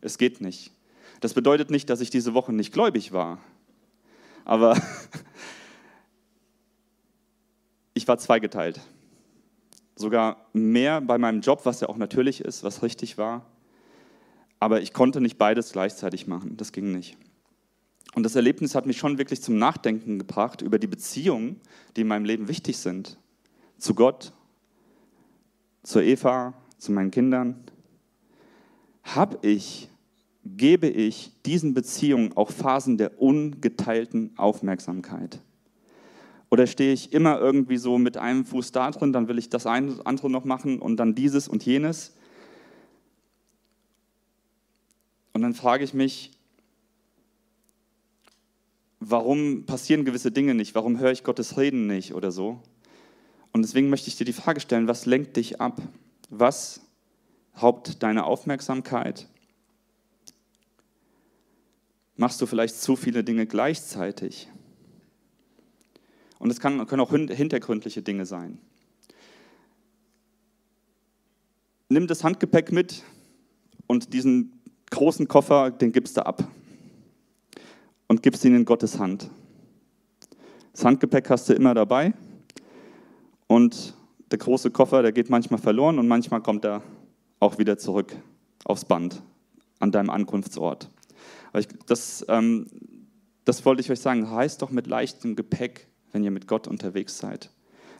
Es 0.00 0.18
geht 0.18 0.40
nicht. 0.40 0.72
Das 1.20 1.34
bedeutet 1.34 1.70
nicht, 1.70 1.90
dass 1.90 2.00
ich 2.00 2.10
diese 2.10 2.34
Woche 2.34 2.52
nicht 2.52 2.72
gläubig 2.72 3.12
war. 3.12 3.38
Aber 4.44 4.74
ich 7.94 8.08
war 8.08 8.18
zweigeteilt. 8.18 8.80
Sogar 9.96 10.46
mehr 10.54 11.00
bei 11.00 11.18
meinem 11.18 11.42
Job, 11.42 11.60
was 11.64 11.80
ja 11.80 11.88
auch 11.88 11.98
natürlich 11.98 12.40
ist, 12.40 12.64
was 12.64 12.82
richtig 12.82 13.18
war. 13.18 13.44
Aber 14.58 14.80
ich 14.80 14.92
konnte 14.92 15.20
nicht 15.20 15.38
beides 15.38 15.72
gleichzeitig 15.72 16.26
machen. 16.26 16.56
Das 16.56 16.72
ging 16.72 16.92
nicht. 16.92 17.16
Und 18.14 18.24
das 18.24 18.34
Erlebnis 18.34 18.74
hat 18.74 18.86
mich 18.86 18.98
schon 18.98 19.18
wirklich 19.18 19.40
zum 19.40 19.58
Nachdenken 19.58 20.18
gebracht 20.18 20.62
über 20.62 20.78
die 20.78 20.86
Beziehungen, 20.86 21.60
die 21.96 22.00
in 22.00 22.08
meinem 22.08 22.24
Leben 22.24 22.48
wichtig 22.48 22.78
sind. 22.78 23.18
Zu 23.78 23.94
Gott, 23.94 24.32
zu 25.82 26.00
Eva, 26.00 26.54
zu 26.78 26.92
meinen 26.92 27.10
Kindern. 27.10 27.62
Habe 29.14 29.38
ich 29.42 29.90
gebe 30.44 30.88
ich 30.88 31.32
diesen 31.44 31.74
Beziehungen 31.74 32.36
auch 32.36 32.50
Phasen 32.50 32.98
der 32.98 33.20
ungeteilten 33.20 34.36
Aufmerksamkeit? 34.38 35.40
Oder 36.50 36.66
stehe 36.66 36.92
ich 36.92 37.12
immer 37.12 37.38
irgendwie 37.38 37.76
so 37.76 37.98
mit 37.98 38.16
einem 38.16 38.44
Fuß 38.44 38.72
da 38.72 38.90
drin, 38.90 39.12
dann 39.12 39.28
will 39.28 39.38
ich 39.38 39.50
das 39.50 39.66
eine 39.66 40.04
andere 40.04 40.30
noch 40.30 40.44
machen 40.44 40.80
und 40.80 40.96
dann 40.96 41.14
dieses 41.14 41.46
und 41.46 41.64
jenes? 41.64 42.16
Und 45.32 45.42
dann 45.42 45.54
frage 45.54 45.84
ich 45.84 45.94
mich, 45.94 46.32
warum 48.98 49.64
passieren 49.64 50.04
gewisse 50.04 50.32
Dinge 50.32 50.54
nicht? 50.54 50.74
Warum 50.74 50.98
höre 50.98 51.12
ich 51.12 51.22
Gottes 51.22 51.56
Reden 51.56 51.86
nicht 51.86 52.14
oder 52.14 52.32
so? 52.32 52.60
Und 53.52 53.62
deswegen 53.62 53.90
möchte 53.90 54.08
ich 54.08 54.16
dir 54.16 54.24
die 54.24 54.32
Frage 54.32 54.60
stellen, 54.60 54.88
was 54.88 55.06
lenkt 55.06 55.36
dich 55.36 55.60
ab? 55.60 55.80
Was 56.30 56.80
raubt 57.54 58.02
deine 58.02 58.24
Aufmerksamkeit? 58.24 59.28
machst 62.20 62.38
du 62.42 62.44
vielleicht 62.44 62.76
zu 62.76 62.96
viele 62.96 63.24
Dinge 63.24 63.46
gleichzeitig. 63.46 64.46
Und 66.38 66.50
es 66.50 66.60
kann, 66.60 66.86
können 66.86 67.00
auch 67.00 67.10
hintergründliche 67.10 68.02
Dinge 68.02 68.26
sein. 68.26 68.58
Nimm 71.88 72.06
das 72.06 72.22
Handgepäck 72.22 72.72
mit 72.72 73.02
und 73.86 74.12
diesen 74.12 74.52
großen 74.90 75.28
Koffer, 75.28 75.70
den 75.70 75.92
gibst 75.92 76.18
du 76.18 76.26
ab 76.26 76.46
und 78.06 78.22
gibst 78.22 78.44
ihn 78.44 78.54
in 78.54 78.66
Gottes 78.66 78.98
Hand. 78.98 79.30
Das 80.72 80.84
Handgepäck 80.84 81.30
hast 81.30 81.48
du 81.48 81.54
immer 81.54 81.72
dabei 81.72 82.12
und 83.46 83.94
der 84.30 84.38
große 84.38 84.70
Koffer, 84.70 85.00
der 85.00 85.12
geht 85.12 85.30
manchmal 85.30 85.58
verloren 85.58 85.98
und 85.98 86.06
manchmal 86.06 86.42
kommt 86.42 86.66
er 86.66 86.82
auch 87.40 87.58
wieder 87.58 87.78
zurück 87.78 88.14
aufs 88.64 88.84
Band 88.84 89.22
an 89.80 89.90
deinem 89.90 90.10
Ankunftsort. 90.10 90.90
Aber 91.50 91.60
ich, 91.60 91.68
das, 91.86 92.24
ähm, 92.28 92.66
das 93.44 93.64
wollte 93.64 93.80
ich 93.80 93.90
euch 93.90 94.00
sagen. 94.00 94.30
Heißt 94.30 94.62
doch 94.62 94.70
mit 94.70 94.86
leichtem 94.86 95.34
Gepäck, 95.34 95.88
wenn 96.12 96.22
ihr 96.22 96.30
mit 96.30 96.46
Gott 96.46 96.68
unterwegs 96.68 97.18
seid. 97.18 97.50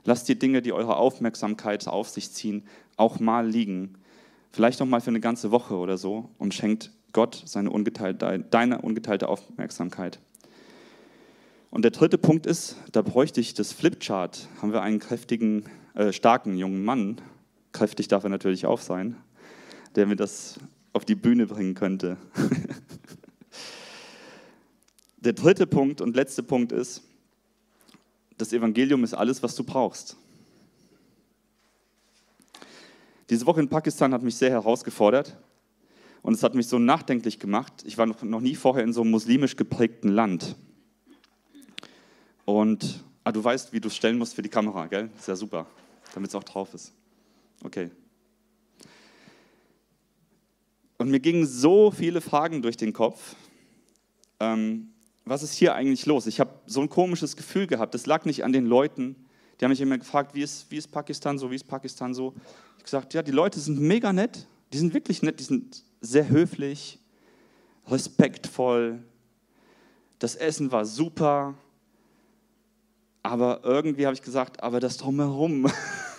Lasst 0.05 0.29
die 0.29 0.38
Dinge, 0.38 0.62
die 0.62 0.72
eure 0.72 0.96
Aufmerksamkeit 0.96 1.87
auf 1.88 2.09
sich 2.09 2.31
ziehen, 2.31 2.64
auch 2.96 3.18
mal 3.18 3.46
liegen. 3.48 3.94
Vielleicht 4.50 4.81
auch 4.81 4.87
mal 4.87 5.00
für 5.00 5.11
eine 5.11 5.20
ganze 5.20 5.50
Woche 5.50 5.76
oder 5.76 5.98
so 5.98 6.31
und 6.38 6.55
schenkt 6.55 6.92
Gott 7.12 7.42
seine 7.44 7.70
ungeteilte, 7.70 8.38
deine 8.50 8.83
ungeteilte 8.83 9.29
Aufmerksamkeit. 9.29 10.20
Und 11.70 11.83
der 11.83 11.92
dritte 11.92 12.18
Punkt 12.18 12.46
ist, 12.46 12.76
da 12.92 13.03
bräuchte 13.03 13.40
ich 13.40 13.55
das 13.55 13.72
Flipchart. 13.72 14.48
Haben 14.61 14.72
wir 14.72 14.83
einen 14.83 14.98
kräftigen, 14.98 15.66
äh, 15.94 16.12
starken 16.12 16.57
jungen 16.57 16.85
Mann, 16.85 17.20
kräftig 17.72 18.09
darf 18.09 18.24
er 18.24 18.31
natürlich 18.31 18.66
auch 18.66 18.81
sein, 18.81 19.16
der 19.94 20.07
mir 20.07 20.16
das 20.16 20.59
auf 20.92 21.05
die 21.05 21.14
Bühne 21.14 21.46
bringen 21.46 21.74
könnte. 21.74 22.16
Der 25.18 25.35
dritte 25.35 25.66
Punkt 25.66 26.00
und 26.00 26.16
letzte 26.16 26.42
Punkt 26.42 26.72
ist, 26.72 27.03
das 28.38 28.55
Evangelium 28.55 29.05
ist 29.05 29.12
alles, 29.12 29.42
was 29.42 29.55
du 29.55 29.64
brauchst. 29.64 30.16
Diese 33.29 33.44
Woche 33.46 33.61
in 33.61 33.68
Pakistan 33.68 34.14
hat 34.14 34.22
mich 34.22 34.37
sehr 34.37 34.50
herausgefordert 34.50 35.37
und 36.22 36.33
es 36.33 36.42
hat 36.42 36.55
mich 36.55 36.66
so 36.66 36.79
nachdenklich 36.79 37.38
gemacht. 37.38 37.72
Ich 37.85 37.98
war 37.98 38.07
noch, 38.07 38.40
nie 38.40 38.55
vorher 38.55 38.83
in 38.83 38.94
so 38.94 39.03
einem 39.03 39.11
muslimisch 39.11 39.57
geprägten 39.57 40.09
Land. 40.09 40.57
Und 42.46 43.05
ah, 43.22 43.31
du 43.31 43.44
weißt, 43.44 43.74
wie 43.74 43.81
du 43.81 43.88
es 43.88 43.96
stellen 43.96 44.16
musst 44.16 44.35
für 44.35 44.42
die 44.42 44.48
Kamera, 44.48 44.87
gell? 44.87 45.11
Ist 45.18 45.29
ja 45.29 45.37
super, 45.37 45.66
damit 46.14 46.31
es 46.31 46.35
auch 46.35 46.44
drauf 46.44 46.72
ist. 46.72 46.92
Okay. 47.62 47.90
Und 51.00 51.10
mir 51.10 51.20
gingen 51.20 51.46
so 51.46 51.90
viele 51.90 52.20
Fragen 52.20 52.60
durch 52.60 52.76
den 52.76 52.92
Kopf. 52.92 53.34
Ähm, 54.38 54.90
was 55.24 55.42
ist 55.42 55.54
hier 55.54 55.74
eigentlich 55.74 56.04
los? 56.04 56.26
Ich 56.26 56.40
habe 56.40 56.50
so 56.66 56.82
ein 56.82 56.90
komisches 56.90 57.38
Gefühl 57.38 57.66
gehabt. 57.66 57.94
Das 57.94 58.04
lag 58.04 58.26
nicht 58.26 58.44
an 58.44 58.52
den 58.52 58.66
Leuten. 58.66 59.16
Die 59.58 59.64
haben 59.64 59.70
mich 59.70 59.80
immer 59.80 59.96
gefragt, 59.96 60.34
wie 60.34 60.42
ist, 60.42 60.70
wie 60.70 60.76
ist 60.76 60.88
Pakistan 60.88 61.38
so, 61.38 61.50
wie 61.50 61.54
ist 61.54 61.66
Pakistan 61.66 62.12
so. 62.12 62.34
Ich 62.36 62.74
habe 62.74 62.82
gesagt, 62.82 63.14
ja, 63.14 63.22
die 63.22 63.30
Leute 63.30 63.60
sind 63.60 63.80
mega 63.80 64.12
nett. 64.12 64.46
Die 64.74 64.76
sind 64.76 64.92
wirklich 64.92 65.22
nett, 65.22 65.40
die 65.40 65.44
sind 65.44 65.84
sehr 66.02 66.28
höflich, 66.28 66.98
respektvoll. 67.88 69.02
Das 70.18 70.36
Essen 70.36 70.70
war 70.70 70.84
super. 70.84 71.54
Aber 73.22 73.62
irgendwie 73.64 74.04
habe 74.04 74.12
ich 74.12 74.20
gesagt, 74.20 74.62
aber 74.62 74.80
das 74.80 74.98
drumherum. 74.98 75.66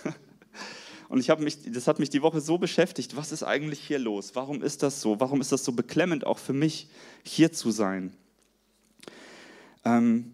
Und 1.12 1.20
ich 1.20 1.28
habe 1.28 1.44
mich, 1.44 1.58
das 1.70 1.86
hat 1.86 1.98
mich 1.98 2.08
die 2.08 2.22
Woche 2.22 2.40
so 2.40 2.56
beschäftigt. 2.56 3.16
Was 3.16 3.30
ist 3.30 3.42
eigentlich 3.42 3.80
hier 3.80 3.98
los? 3.98 4.30
Warum 4.34 4.62
ist 4.62 4.82
das 4.82 5.00
so? 5.00 5.20
Warum 5.20 5.40
ist 5.40 5.52
das 5.52 5.62
so 5.62 5.72
beklemmend 5.72 6.26
auch 6.26 6.38
für 6.38 6.54
mich, 6.54 6.88
hier 7.22 7.52
zu 7.52 7.70
sein? 7.70 8.16
ähm, 9.84 10.32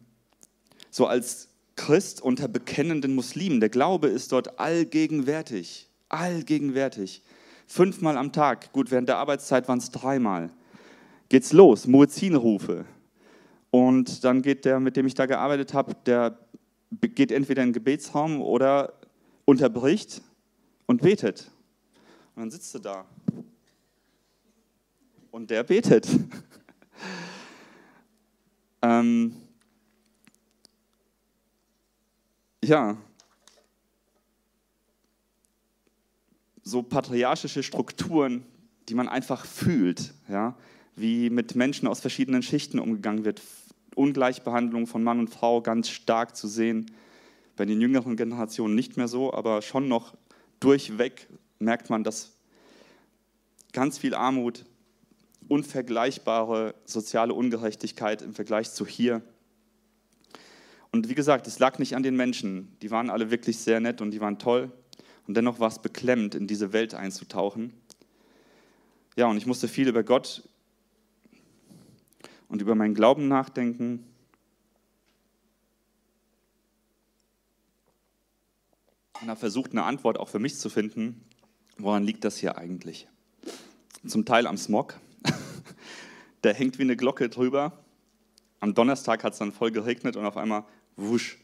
so 0.90 1.06
als 1.06 1.48
Christ 1.76 2.20
unter 2.20 2.48
bekennenden 2.48 3.14
Muslimen. 3.14 3.60
Der 3.60 3.68
Glaube 3.68 4.08
ist 4.08 4.32
dort 4.32 4.58
allgegenwärtig, 4.58 5.88
allgegenwärtig. 6.08 7.22
Fünfmal 7.66 8.16
am 8.16 8.32
Tag, 8.32 8.72
gut, 8.72 8.90
während 8.90 9.08
der 9.08 9.18
Arbeitszeit 9.18 9.68
waren 9.68 9.78
es 9.78 9.90
dreimal. 9.90 10.50
Geht's 11.28 11.52
los, 11.52 11.86
Muezzinrufe. 11.86 12.86
Und 13.70 14.24
dann 14.24 14.40
geht 14.40 14.64
der, 14.64 14.80
mit 14.80 14.96
dem 14.96 15.06
ich 15.06 15.14
da 15.14 15.26
gearbeitet 15.26 15.74
habe, 15.74 15.94
der 16.06 16.38
geht 16.90 17.30
entweder 17.30 17.62
in 17.62 17.68
den 17.68 17.74
Gebetsraum 17.74 18.40
oder 18.40 18.94
unterbricht 19.44 20.22
und 20.88 21.02
betet. 21.02 21.48
Und 22.34 22.42
dann 22.42 22.50
sitzt 22.50 22.74
du 22.74 22.80
da 22.80 23.06
und 25.30 25.50
der 25.50 25.62
betet. 25.62 26.08
ähm, 28.82 29.34
ja, 32.64 32.96
so 36.62 36.82
patriarchische 36.82 37.62
Strukturen, 37.62 38.44
die 38.88 38.94
man 38.94 39.08
einfach 39.08 39.46
fühlt, 39.46 40.12
ja, 40.28 40.56
wie 40.96 41.30
mit 41.30 41.54
Menschen 41.54 41.86
aus 41.86 42.00
verschiedenen 42.00 42.42
Schichten 42.42 42.78
umgegangen 42.78 43.24
wird, 43.24 43.40
Ungleichbehandlung 43.94 44.86
von 44.86 45.02
Mann 45.02 45.20
und 45.20 45.28
Frau 45.28 45.60
ganz 45.60 45.88
stark 45.88 46.36
zu 46.36 46.48
sehen. 46.48 46.90
Bei 47.56 47.64
den 47.64 47.80
jüngeren 47.80 48.16
Generationen 48.16 48.74
nicht 48.74 48.96
mehr 48.96 49.08
so, 49.08 49.32
aber 49.32 49.62
schon 49.62 49.88
noch 49.88 50.14
durchweg 50.60 51.28
merkt 51.58 51.90
man, 51.90 52.04
dass 52.04 52.36
ganz 53.72 53.98
viel 53.98 54.14
Armut, 54.14 54.64
unvergleichbare 55.48 56.74
soziale 56.84 57.34
Ungerechtigkeit 57.34 58.22
im 58.22 58.34
Vergleich 58.34 58.70
zu 58.72 58.86
hier. 58.86 59.22
Und 60.90 61.08
wie 61.08 61.14
gesagt, 61.14 61.46
es 61.46 61.58
lag 61.58 61.78
nicht 61.78 61.94
an 61.94 62.02
den 62.02 62.16
Menschen. 62.16 62.76
Die 62.82 62.90
waren 62.90 63.10
alle 63.10 63.30
wirklich 63.30 63.58
sehr 63.58 63.80
nett 63.80 64.00
und 64.00 64.10
die 64.10 64.20
waren 64.20 64.38
toll. 64.38 64.72
Und 65.26 65.36
dennoch 65.36 65.60
war 65.60 65.68
es 65.68 65.80
beklemmend, 65.80 66.34
in 66.34 66.46
diese 66.46 66.72
Welt 66.72 66.94
einzutauchen. 66.94 67.72
Ja, 69.16 69.26
und 69.26 69.36
ich 69.36 69.46
musste 69.46 69.68
viel 69.68 69.88
über 69.88 70.02
Gott 70.02 70.48
und 72.48 72.62
über 72.62 72.74
meinen 72.74 72.94
Glauben 72.94 73.28
nachdenken. 73.28 74.04
Und 79.20 79.28
habe 79.28 79.40
versucht, 79.40 79.72
eine 79.72 79.84
Antwort 79.84 80.18
auch 80.18 80.28
für 80.28 80.38
mich 80.38 80.56
zu 80.58 80.70
finden. 80.70 81.24
Woran 81.76 82.04
liegt 82.04 82.24
das 82.24 82.36
hier 82.36 82.56
eigentlich? 82.56 83.08
Zum 84.06 84.24
Teil 84.24 84.46
am 84.46 84.56
Smog. 84.56 84.98
Der 86.44 86.54
hängt 86.54 86.78
wie 86.78 86.82
eine 86.82 86.96
Glocke 86.96 87.28
drüber. 87.28 87.84
Am 88.60 88.74
Donnerstag 88.74 89.24
hat 89.24 89.32
es 89.32 89.38
dann 89.38 89.52
voll 89.52 89.70
geregnet 89.70 90.16
und 90.16 90.24
auf 90.24 90.36
einmal, 90.36 90.64
wusch, 90.96 91.38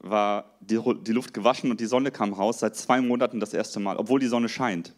war 0.00 0.56
die, 0.60 0.80
die 1.02 1.12
Luft 1.12 1.34
gewaschen 1.34 1.70
und 1.70 1.80
die 1.80 1.86
Sonne 1.86 2.10
kam 2.10 2.32
raus. 2.32 2.60
Seit 2.60 2.76
zwei 2.76 3.00
Monaten 3.00 3.40
das 3.40 3.52
erste 3.52 3.80
Mal, 3.80 3.96
obwohl 3.96 4.20
die 4.20 4.26
Sonne 4.26 4.48
scheint, 4.48 4.94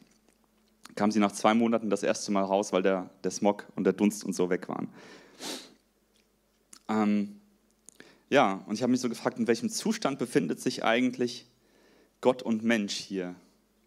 kam 0.95 1.11
sie 1.11 1.19
nach 1.19 1.33
zwei 1.33 1.55
Monaten 1.55 1.89
das 1.89 2.03
erste 2.03 2.33
Mal 2.33 2.45
raus, 2.45 2.73
weil 2.73 2.83
der, 2.83 3.11
der 3.25 3.31
Smog 3.31 3.67
und 3.77 3.85
der 3.85 3.93
Dunst 3.93 4.25
und 4.25 4.35
so 4.35 4.51
weg 4.51 4.69
waren. 4.69 4.89
Ähm, 6.89 7.41
ja, 8.29 8.63
und 8.67 8.75
ich 8.75 8.83
habe 8.83 8.91
mich 8.91 9.01
so 9.01 9.09
gefragt, 9.09 9.39
in 9.39 9.47
welchem 9.47 9.71
Zustand 9.71 10.19
befindet 10.19 10.61
sich 10.61 10.85
eigentlich 10.85 11.50
Gott 12.21 12.43
und 12.43 12.63
Mensch 12.63 12.95
hier? 12.95 13.35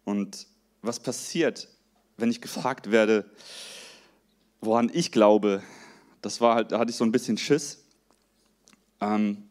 Und 0.04 0.46
was 0.82 1.00
passiert, 1.00 1.68
wenn 2.16 2.30
ich 2.30 2.40
gefragt 2.40 2.90
werde, 2.90 3.24
woran 4.60 4.90
ich 4.92 5.12
glaube? 5.12 5.62
Das 6.22 6.40
war 6.40 6.56
halt, 6.56 6.72
da 6.72 6.78
hatte 6.78 6.90
ich 6.90 6.96
so 6.96 7.04
ein 7.04 7.12
bisschen 7.12 7.38
Schiss. 7.38 7.84
Ähm, 9.00 9.44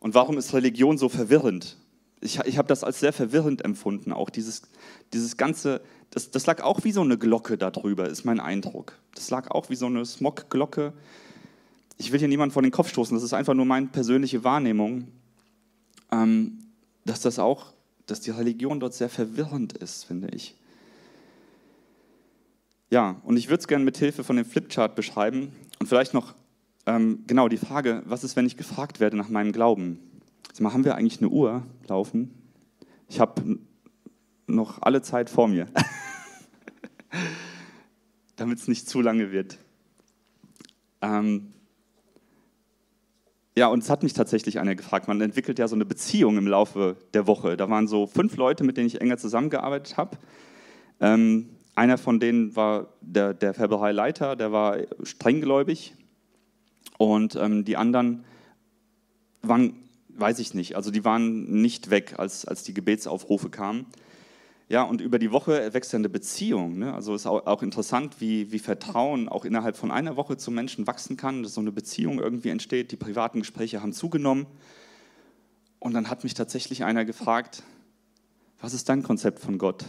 und 0.00 0.14
warum 0.14 0.38
ist 0.38 0.54
Religion 0.54 0.98
so 0.98 1.08
verwirrend? 1.08 1.76
Ich, 2.20 2.38
ich 2.40 2.58
habe 2.58 2.68
das 2.68 2.82
als 2.82 2.98
sehr 3.00 3.12
verwirrend 3.12 3.64
empfunden, 3.64 4.12
auch 4.12 4.30
dieses, 4.30 4.62
dieses 5.12 5.36
ganze, 5.36 5.80
das, 6.10 6.30
das 6.30 6.46
lag 6.46 6.62
auch 6.62 6.82
wie 6.84 6.90
so 6.90 7.00
eine 7.00 7.16
Glocke 7.16 7.56
darüber, 7.56 8.08
ist 8.08 8.24
mein 8.24 8.40
Eindruck. 8.40 8.98
Das 9.14 9.30
lag 9.30 9.50
auch 9.50 9.70
wie 9.70 9.76
so 9.76 9.86
eine 9.86 10.04
Smogglocke. 10.04 10.92
Ich 11.96 12.10
will 12.10 12.18
hier 12.18 12.28
niemanden 12.28 12.52
vor 12.52 12.62
den 12.62 12.72
Kopf 12.72 12.88
stoßen, 12.88 13.16
das 13.16 13.22
ist 13.22 13.34
einfach 13.34 13.54
nur 13.54 13.66
meine 13.66 13.86
persönliche 13.86 14.42
Wahrnehmung, 14.42 15.08
ähm, 16.10 16.58
dass 17.04 17.20
das 17.20 17.38
auch 17.38 17.72
dass 18.10 18.20
die 18.20 18.30
Religion 18.30 18.80
dort 18.80 18.94
sehr 18.94 19.08
verwirrend 19.08 19.74
ist, 19.74 20.04
finde 20.04 20.28
ich. 20.28 20.56
Ja, 22.90 23.20
und 23.22 23.36
ich 23.36 23.48
würde 23.48 23.60
es 23.60 23.68
gerne 23.68 23.84
mit 23.84 23.98
Hilfe 23.98 24.24
von 24.24 24.36
dem 24.36 24.46
Flipchart 24.46 24.96
beschreiben 24.96 25.52
und 25.78 25.86
vielleicht 25.86 26.14
noch 26.14 26.34
ähm, 26.86 27.24
genau 27.26 27.48
die 27.48 27.58
Frage, 27.58 28.02
was 28.06 28.24
ist, 28.24 28.34
wenn 28.34 28.46
ich 28.46 28.56
gefragt 28.56 28.98
werde 28.98 29.16
nach 29.16 29.28
meinem 29.28 29.52
Glauben? 29.52 29.98
Also 30.48 30.62
mal, 30.62 30.72
haben 30.72 30.84
wir 30.84 30.94
eigentlich 30.94 31.20
eine 31.20 31.28
Uhr 31.28 31.62
laufen? 31.86 32.30
Ich 33.08 33.20
habe 33.20 33.58
noch 34.46 34.80
alle 34.80 35.02
Zeit 35.02 35.28
vor 35.28 35.48
mir, 35.48 35.68
damit 38.36 38.58
es 38.58 38.68
nicht 38.68 38.88
zu 38.88 39.02
lange 39.02 39.30
wird. 39.30 39.58
Ähm, 41.02 41.52
ja, 43.58 43.66
und 43.66 43.82
es 43.82 43.90
hat 43.90 44.04
mich 44.04 44.12
tatsächlich 44.12 44.60
einer 44.60 44.76
gefragt. 44.76 45.08
Man 45.08 45.20
entwickelt 45.20 45.58
ja 45.58 45.66
so 45.66 45.74
eine 45.74 45.84
Beziehung 45.84 46.38
im 46.38 46.46
Laufe 46.46 46.96
der 47.12 47.26
Woche. 47.26 47.56
Da 47.56 47.68
waren 47.68 47.88
so 47.88 48.06
fünf 48.06 48.36
Leute, 48.36 48.62
mit 48.62 48.76
denen 48.76 48.86
ich 48.86 49.00
enger 49.00 49.18
zusammengearbeitet 49.18 49.96
habe. 49.96 50.16
Ähm, 51.00 51.50
einer 51.74 51.98
von 51.98 52.20
denen 52.20 52.54
war 52.54 52.94
der, 53.00 53.34
der 53.34 53.54
Färbereileiter, 53.54 54.36
der 54.36 54.52
war 54.52 54.78
strenggläubig. 55.02 55.94
Und 56.98 57.34
ähm, 57.34 57.64
die 57.64 57.76
anderen 57.76 58.24
waren, 59.42 59.74
weiß 60.10 60.38
ich 60.38 60.54
nicht, 60.54 60.76
also 60.76 60.92
die 60.92 61.04
waren 61.04 61.60
nicht 61.60 61.90
weg, 61.90 62.14
als, 62.16 62.44
als 62.44 62.62
die 62.62 62.74
Gebetsaufrufe 62.74 63.50
kamen. 63.50 63.86
Ja, 64.70 64.82
und 64.82 65.00
über 65.00 65.18
die 65.18 65.32
Woche 65.32 65.72
wächst 65.72 65.92
ja 65.94 65.98
eine 65.98 66.10
Beziehung. 66.10 66.78
Ne? 66.78 66.92
Also 66.92 67.14
ist 67.14 67.26
auch, 67.26 67.46
auch 67.46 67.62
interessant, 67.62 68.20
wie, 68.20 68.52
wie 68.52 68.58
Vertrauen 68.58 69.28
auch 69.28 69.46
innerhalb 69.46 69.76
von 69.76 69.90
einer 69.90 70.16
Woche 70.16 70.36
zu 70.36 70.50
Menschen 70.50 70.86
wachsen 70.86 71.16
kann, 71.16 71.42
dass 71.42 71.54
so 71.54 71.62
eine 71.62 71.72
Beziehung 71.72 72.18
irgendwie 72.18 72.50
entsteht. 72.50 72.92
Die 72.92 72.96
privaten 72.96 73.38
Gespräche 73.40 73.80
haben 73.80 73.94
zugenommen. 73.94 74.46
Und 75.78 75.94
dann 75.94 76.10
hat 76.10 76.22
mich 76.22 76.34
tatsächlich 76.34 76.84
einer 76.84 77.06
gefragt, 77.06 77.62
was 78.60 78.74
ist 78.74 78.90
dein 78.90 79.02
Konzept 79.02 79.38
von 79.38 79.56
Gott? 79.56 79.86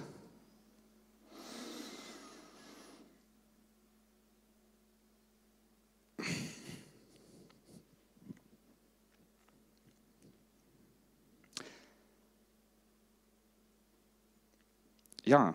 Ja, 15.29 15.53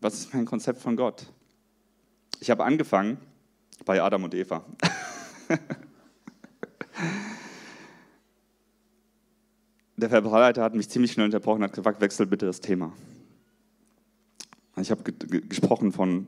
was 0.00 0.14
ist 0.14 0.34
mein 0.34 0.44
Konzept 0.44 0.80
von 0.80 0.96
Gott? 0.96 1.26
Ich 2.40 2.50
habe 2.50 2.64
angefangen 2.64 3.18
bei 3.84 4.02
Adam 4.02 4.24
und 4.24 4.34
Eva. 4.34 4.64
Der 9.96 10.10
Verbreiter 10.10 10.62
hat 10.62 10.74
mich 10.74 10.90
ziemlich 10.90 11.12
schnell 11.12 11.26
unterbrochen 11.26 11.62
und 11.62 11.68
hat 11.68 11.72
gesagt, 11.72 12.00
wechsel 12.00 12.26
bitte 12.26 12.44
das 12.46 12.60
Thema. 12.60 12.92
Ich 14.78 14.90
habe 14.90 15.02
gesprochen 15.04 15.92
von 15.92 16.26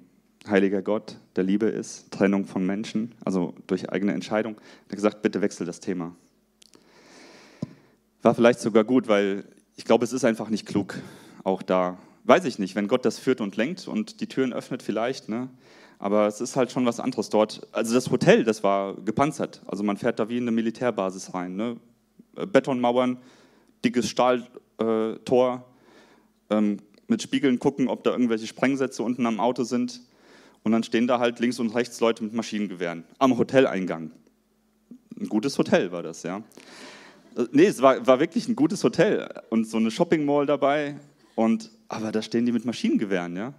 heiliger 0.48 0.80
Gott, 0.80 1.18
der 1.36 1.44
Liebe 1.44 1.66
ist, 1.66 2.10
Trennung 2.10 2.46
von 2.46 2.64
Menschen, 2.64 3.14
also 3.24 3.52
durch 3.66 3.90
eigene 3.90 4.14
Entscheidung. 4.14 4.54
Er 4.54 4.84
hat 4.84 4.96
gesagt, 4.96 5.20
bitte 5.20 5.42
wechsel 5.42 5.66
das 5.66 5.80
Thema. 5.80 6.14
War 8.22 8.34
vielleicht 8.34 8.60
sogar 8.60 8.84
gut, 8.84 9.06
weil 9.08 9.44
ich 9.76 9.84
glaube, 9.84 10.04
es 10.04 10.14
ist 10.14 10.24
einfach 10.24 10.48
nicht 10.48 10.64
klug, 10.64 10.94
auch 11.44 11.60
da 11.60 11.98
weiß 12.28 12.44
ich 12.44 12.58
nicht, 12.58 12.74
wenn 12.74 12.88
Gott 12.88 13.04
das 13.04 13.18
führt 13.18 13.40
und 13.40 13.56
lenkt 13.56 13.88
und 13.88 14.20
die 14.20 14.26
Türen 14.26 14.52
öffnet 14.52 14.82
vielleicht, 14.82 15.28
ne? 15.28 15.48
aber 15.98 16.26
es 16.26 16.40
ist 16.40 16.56
halt 16.56 16.70
schon 16.70 16.84
was 16.84 17.00
anderes 17.00 17.30
dort. 17.30 17.66
Also 17.72 17.94
das 17.94 18.10
Hotel, 18.10 18.44
das 18.44 18.62
war 18.62 18.94
gepanzert, 18.96 19.62
also 19.66 19.82
man 19.82 19.96
fährt 19.96 20.18
da 20.18 20.28
wie 20.28 20.36
in 20.36 20.44
eine 20.44 20.52
Militärbasis 20.52 21.32
rein. 21.34 21.56
Ne? 21.56 21.76
Betonmauern, 22.34 23.16
dickes 23.84 24.08
Stahltor, 24.08 25.64
ähm, 26.50 26.78
mit 27.08 27.22
Spiegeln 27.22 27.58
gucken, 27.58 27.88
ob 27.88 28.04
da 28.04 28.10
irgendwelche 28.10 28.46
Sprengsätze 28.46 29.02
unten 29.02 29.24
am 29.24 29.40
Auto 29.40 29.64
sind 29.64 30.02
und 30.62 30.72
dann 30.72 30.82
stehen 30.82 31.06
da 31.06 31.18
halt 31.18 31.40
links 31.40 31.58
und 31.58 31.74
rechts 31.74 31.98
Leute 32.00 32.22
mit 32.22 32.34
Maschinengewehren 32.34 33.04
am 33.18 33.38
Hoteleingang. 33.38 34.10
Ein 35.18 35.28
gutes 35.30 35.56
Hotel 35.56 35.90
war 35.92 36.02
das, 36.02 36.22
ja. 36.24 36.42
Äh, 37.36 37.46
nee, 37.52 37.64
es 37.64 37.80
war, 37.80 38.06
war 38.06 38.20
wirklich 38.20 38.48
ein 38.48 38.54
gutes 38.54 38.84
Hotel 38.84 39.26
und 39.48 39.66
so 39.66 39.78
eine 39.78 39.90
Shopping 39.90 40.26
Mall 40.26 40.44
dabei 40.44 40.96
und 41.38 41.70
aber 41.86 42.10
da 42.10 42.20
stehen 42.20 42.46
die 42.46 42.50
mit 42.50 42.64
Maschinengewehren, 42.64 43.36
ja. 43.36 43.54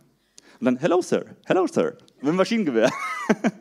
Und 0.60 0.65
dann, 0.65 0.76
hello, 0.76 1.02
Sir, 1.02 1.38
hello, 1.46 1.65
Sir, 1.65 1.98
mit 2.20 2.34
Maschinengewehr. 2.34 2.92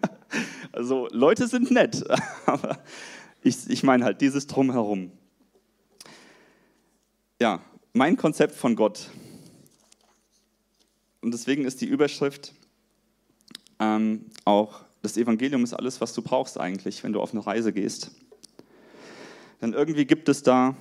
also 0.73 1.07
Leute 1.13 1.47
sind 1.47 1.71
nett, 1.71 2.03
aber 2.47 2.81
ich, 3.43 3.71
ich 3.71 3.85
meine 3.85 4.05
halt 4.05 4.21
dieses 4.21 4.49
Drumherum. 4.49 5.13
Ja, 7.41 7.63
mein 7.93 8.17
Konzept 8.17 8.57
von 8.57 8.75
Gott. 8.75 9.09
Und 11.21 11.33
deswegen 11.33 11.65
ist 11.65 11.81
die 11.81 11.87
Überschrift 11.87 12.55
ähm, 13.79 14.25
auch, 14.45 14.81
das 15.03 15.17
Evangelium 15.17 15.63
ist 15.63 15.75
alles, 15.75 16.01
was 16.01 16.13
du 16.13 16.23
brauchst 16.23 16.59
eigentlich, 16.59 17.05
wenn 17.05 17.13
du 17.13 17.21
auf 17.21 17.31
eine 17.33 17.47
Reise 17.47 17.73
gehst. 17.73 18.11
Denn 19.63 19.75
irgendwie 19.75 20.07
gibt 20.07 20.29
es 20.29 20.43
da 20.43 20.75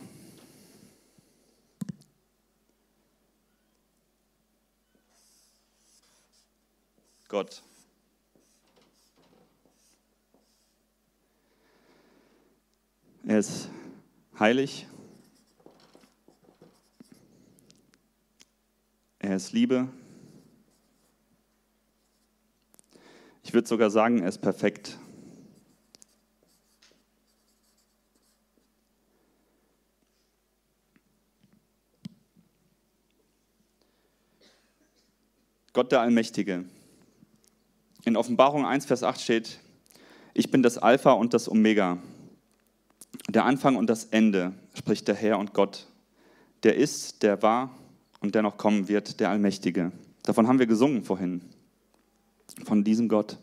Gott. 7.38 7.62
Er 13.28 13.38
ist 13.38 13.70
heilig. 14.40 14.88
Er 19.20 19.36
ist 19.36 19.52
Liebe. 19.52 19.88
Ich 23.44 23.54
würde 23.54 23.68
sogar 23.68 23.92
sagen, 23.92 24.24
er 24.24 24.30
ist 24.30 24.40
perfekt. 24.40 24.98
Gott 35.74 35.92
der 35.92 36.02
Allmächtige. 36.02 36.66
In 38.08 38.16
Offenbarung 38.16 38.66
1, 38.66 38.86
Vers 38.86 39.04
8 39.04 39.20
steht, 39.20 39.60
ich 40.34 40.50
bin 40.50 40.64
das 40.64 40.78
Alpha 40.78 41.12
und 41.12 41.34
das 41.34 41.52
Omega, 41.52 41.98
der 43.28 43.44
Anfang 43.44 43.76
und 43.76 43.90
das 43.90 44.06
Ende, 44.06 44.54
spricht 44.74 45.10
der 45.10 45.16
Herr 45.16 45.38
und 45.38 45.54
Gott. 45.54 45.88
Der 46.64 46.78
ist, 46.78 47.22
der 47.22 47.42
war 47.42 47.78
und 48.22 48.34
der 48.34 48.44
noch 48.44 48.56
kommen 48.56 48.88
wird, 48.88 49.20
der 49.20 49.30
Allmächtige. 49.30 49.92
Davon 50.24 50.48
haben 50.48 50.58
wir 50.58 50.68
gesungen 50.68 51.04
vorhin, 51.04 51.42
von 52.64 52.86
diesem 52.86 53.10
Gott. 53.10 53.38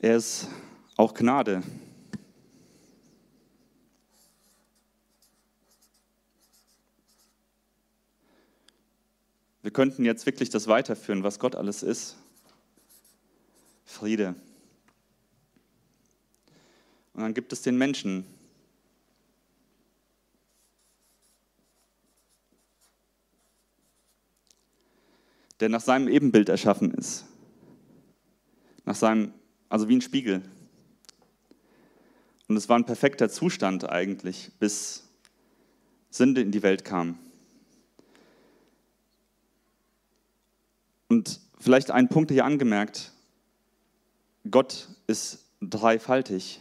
Er 0.00 0.16
ist 0.16 0.48
auch 0.96 1.14
Gnade. 1.14 1.62
Wir 9.62 9.70
könnten 9.70 10.04
jetzt 10.04 10.26
wirklich 10.26 10.50
das 10.50 10.66
weiterführen, 10.66 11.22
was 11.22 11.38
Gott 11.38 11.54
alles 11.54 11.84
ist. 11.84 12.16
Friede. 14.00 14.34
Und 17.12 17.20
dann 17.20 17.34
gibt 17.34 17.52
es 17.52 17.60
den 17.60 17.76
Menschen. 17.76 18.24
der 25.60 25.68
nach 25.68 25.82
seinem 25.82 26.08
Ebenbild 26.08 26.48
erschaffen 26.48 26.94
ist. 26.94 27.26
Nach 28.86 28.94
seinem, 28.94 29.34
also 29.68 29.90
wie 29.90 29.96
ein 29.96 30.00
Spiegel. 30.00 30.40
Und 32.48 32.56
es 32.56 32.70
war 32.70 32.78
ein 32.78 32.86
perfekter 32.86 33.28
Zustand 33.28 33.86
eigentlich, 33.86 34.52
bis 34.58 35.06
Sünde 36.08 36.40
in 36.40 36.50
die 36.50 36.62
Welt 36.62 36.86
kam. 36.86 37.18
Und 41.08 41.40
vielleicht 41.58 41.90
ein 41.90 42.08
Punkt 42.08 42.30
hier 42.30 42.46
angemerkt, 42.46 43.12
Gott 44.48 44.88
ist 45.06 45.44
dreifaltig. 45.60 46.60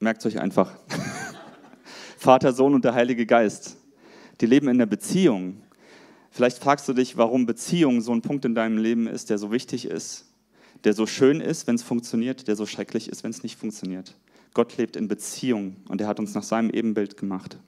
Merkt 0.00 0.26
euch 0.26 0.40
einfach. 0.40 0.78
Vater, 2.18 2.52
Sohn 2.52 2.74
und 2.74 2.84
der 2.84 2.94
Heilige 2.94 3.26
Geist. 3.26 3.76
Die 4.40 4.46
leben 4.46 4.68
in 4.68 4.78
der 4.78 4.86
Beziehung. 4.86 5.62
Vielleicht 6.30 6.58
fragst 6.58 6.88
du 6.88 6.92
dich, 6.92 7.16
warum 7.16 7.46
Beziehung 7.46 8.00
so 8.00 8.12
ein 8.12 8.20
Punkt 8.20 8.44
in 8.44 8.54
deinem 8.54 8.78
Leben 8.78 9.06
ist, 9.06 9.30
der 9.30 9.38
so 9.38 9.52
wichtig 9.52 9.86
ist, 9.86 10.26
der 10.84 10.92
so 10.92 11.06
schön 11.06 11.40
ist, 11.40 11.66
wenn 11.66 11.76
es 11.76 11.82
funktioniert, 11.82 12.48
der 12.48 12.56
so 12.56 12.66
schrecklich 12.66 13.08
ist, 13.08 13.22
wenn 13.22 13.30
es 13.30 13.42
nicht 13.42 13.56
funktioniert. 13.56 14.14
Gott 14.52 14.76
lebt 14.76 14.96
in 14.96 15.08
Beziehung 15.08 15.76
und 15.88 16.00
er 16.00 16.08
hat 16.08 16.18
uns 16.18 16.34
nach 16.34 16.42
seinem 16.42 16.70
Ebenbild 16.70 17.16
gemacht. 17.16 17.58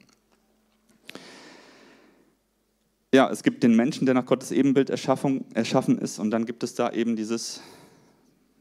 Ja, 3.13 3.29
es 3.29 3.43
gibt 3.43 3.63
den 3.63 3.75
Menschen, 3.75 4.05
der 4.05 4.13
nach 4.13 4.25
Gottes 4.25 4.51
Ebenbild 4.51 4.89
erschaffen, 4.89 5.45
erschaffen 5.53 5.97
ist, 5.97 6.19
und 6.19 6.31
dann 6.31 6.45
gibt 6.45 6.63
es 6.63 6.75
da 6.75 6.91
eben 6.91 7.15
dieses 7.15 7.61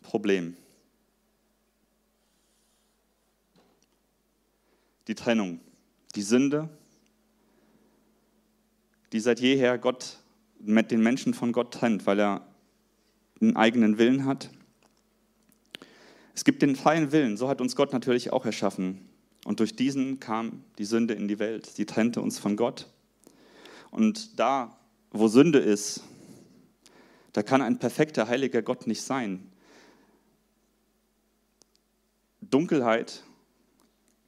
Problem. 0.03 0.57
Die 5.07 5.15
Trennung, 5.15 5.61
die 6.15 6.23
Sünde, 6.23 6.69
die 9.13 9.21
seit 9.21 9.41
jeher 9.41 9.79
Gott 9.79 10.19
mit 10.61 10.91
den 10.91 11.03
Menschen 11.03 11.35
von 11.35 11.53
Gott 11.53 11.73
trennt, 11.73 12.07
weil 12.07 12.19
er 12.21 12.47
einen 13.41 13.57
eigenen 13.57 13.99
Willen 13.99 14.25
hat. 14.25 14.51
Es 16.35 16.45
gibt 16.45 16.63
den 16.63 16.77
freien 16.77 17.13
Willen, 17.13 17.37
so 17.37 17.49
hat 17.49 17.61
uns 17.61 17.77
Gott 17.77 17.93
natürlich 17.93 18.33
auch 18.33 18.45
erschaffen. 18.45 19.09
Und 19.45 19.61
durch 19.61 19.77
diesen 19.77 20.21
kam 20.21 20.65
die 20.79 20.85
Sünde 20.85 21.15
in 21.15 21.29
die 21.29 21.39
Welt. 21.39 21.67
Sie 21.67 21.87
trennte 21.87 22.21
uns 22.21 22.39
von 22.39 22.57
Gott. 22.57 22.89
Und 23.91 24.39
da, 24.39 24.77
wo 25.11 25.29
Sünde 25.29 25.59
ist, 25.59 26.03
da 27.33 27.43
kann 27.43 27.63
ein 27.63 27.79
perfekter, 27.79 28.29
heiliger 28.29 28.63
Gott 28.63 28.87
nicht 28.87 29.03
sein. 29.03 29.51
Dunkelheit 32.41 33.23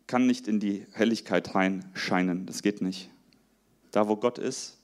kann 0.06 0.26
nicht 0.26 0.48
in 0.48 0.60
die 0.60 0.86
Helligkeit 0.92 1.54
reinscheinen. 1.54 2.46
Das 2.46 2.62
geht 2.62 2.82
nicht. 2.82 3.10
Da, 3.92 4.08
wo 4.08 4.16
Gott 4.16 4.38
ist, 4.38 4.78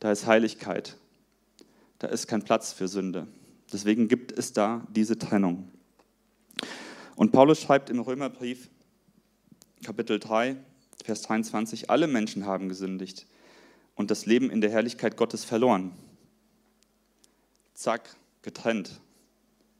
da 0.00 0.10
ist 0.10 0.26
Heiligkeit. 0.26 0.96
Da 1.98 2.08
ist 2.08 2.26
kein 2.26 2.42
Platz 2.42 2.72
für 2.72 2.88
Sünde. 2.88 3.26
Deswegen 3.72 4.08
gibt 4.08 4.32
es 4.32 4.52
da 4.52 4.86
diese 4.90 5.18
Trennung. 5.18 5.68
Und 7.16 7.32
Paulus 7.32 7.60
schreibt 7.60 7.90
im 7.90 8.00
Römerbrief, 8.00 8.68
Kapitel 9.84 10.18
3, 10.18 10.56
Vers 11.04 11.22
23, 11.22 11.90
alle 11.90 12.06
Menschen 12.06 12.46
haben 12.46 12.68
gesündigt 12.68 13.26
und 13.94 14.10
das 14.10 14.26
Leben 14.26 14.50
in 14.50 14.60
der 14.60 14.70
Herrlichkeit 14.70 15.16
Gottes 15.16 15.44
verloren. 15.44 15.92
Zack, 17.74 18.16
getrennt, 18.42 19.00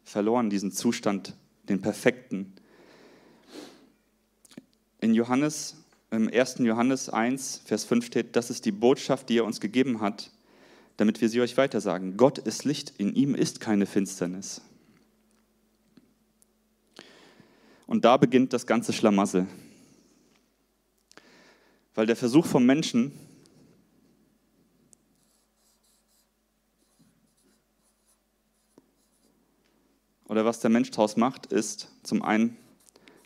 verloren 0.04 0.50
diesen 0.50 0.72
Zustand, 0.72 1.34
den 1.68 1.80
perfekten. 1.80 2.52
In 5.00 5.14
Johannes, 5.14 5.76
im 6.10 6.28
1. 6.28 6.58
Johannes 6.60 7.08
1, 7.08 7.62
Vers 7.64 7.84
5 7.84 8.06
steht, 8.06 8.36
das 8.36 8.50
ist 8.50 8.64
die 8.64 8.72
Botschaft, 8.72 9.28
die 9.28 9.38
er 9.38 9.44
uns 9.44 9.60
gegeben 9.60 10.00
hat, 10.00 10.30
damit 10.96 11.20
wir 11.20 11.28
sie 11.28 11.40
euch 11.40 11.56
weitersagen. 11.56 12.16
Gott 12.16 12.38
ist 12.38 12.64
Licht, 12.64 12.94
in 12.98 13.14
ihm 13.14 13.34
ist 13.34 13.60
keine 13.60 13.86
Finsternis. 13.86 14.60
Und 17.86 18.04
da 18.04 18.16
beginnt 18.16 18.52
das 18.52 18.66
ganze 18.66 18.92
Schlamassel. 18.92 19.46
Weil 21.94 22.06
der 22.06 22.16
Versuch 22.16 22.46
vom 22.46 22.64
Menschen, 22.64 23.12
oder 30.34 30.44
was 30.44 30.58
der 30.58 30.68
Mensch 30.68 30.90
daraus 30.90 31.16
macht, 31.16 31.46
ist 31.46 31.92
zum 32.02 32.22
einen, 32.22 32.56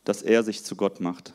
dass 0.05 0.21
er 0.21 0.43
sich 0.43 0.63
zu 0.63 0.77
Gott 0.77 1.01
macht. 1.01 1.33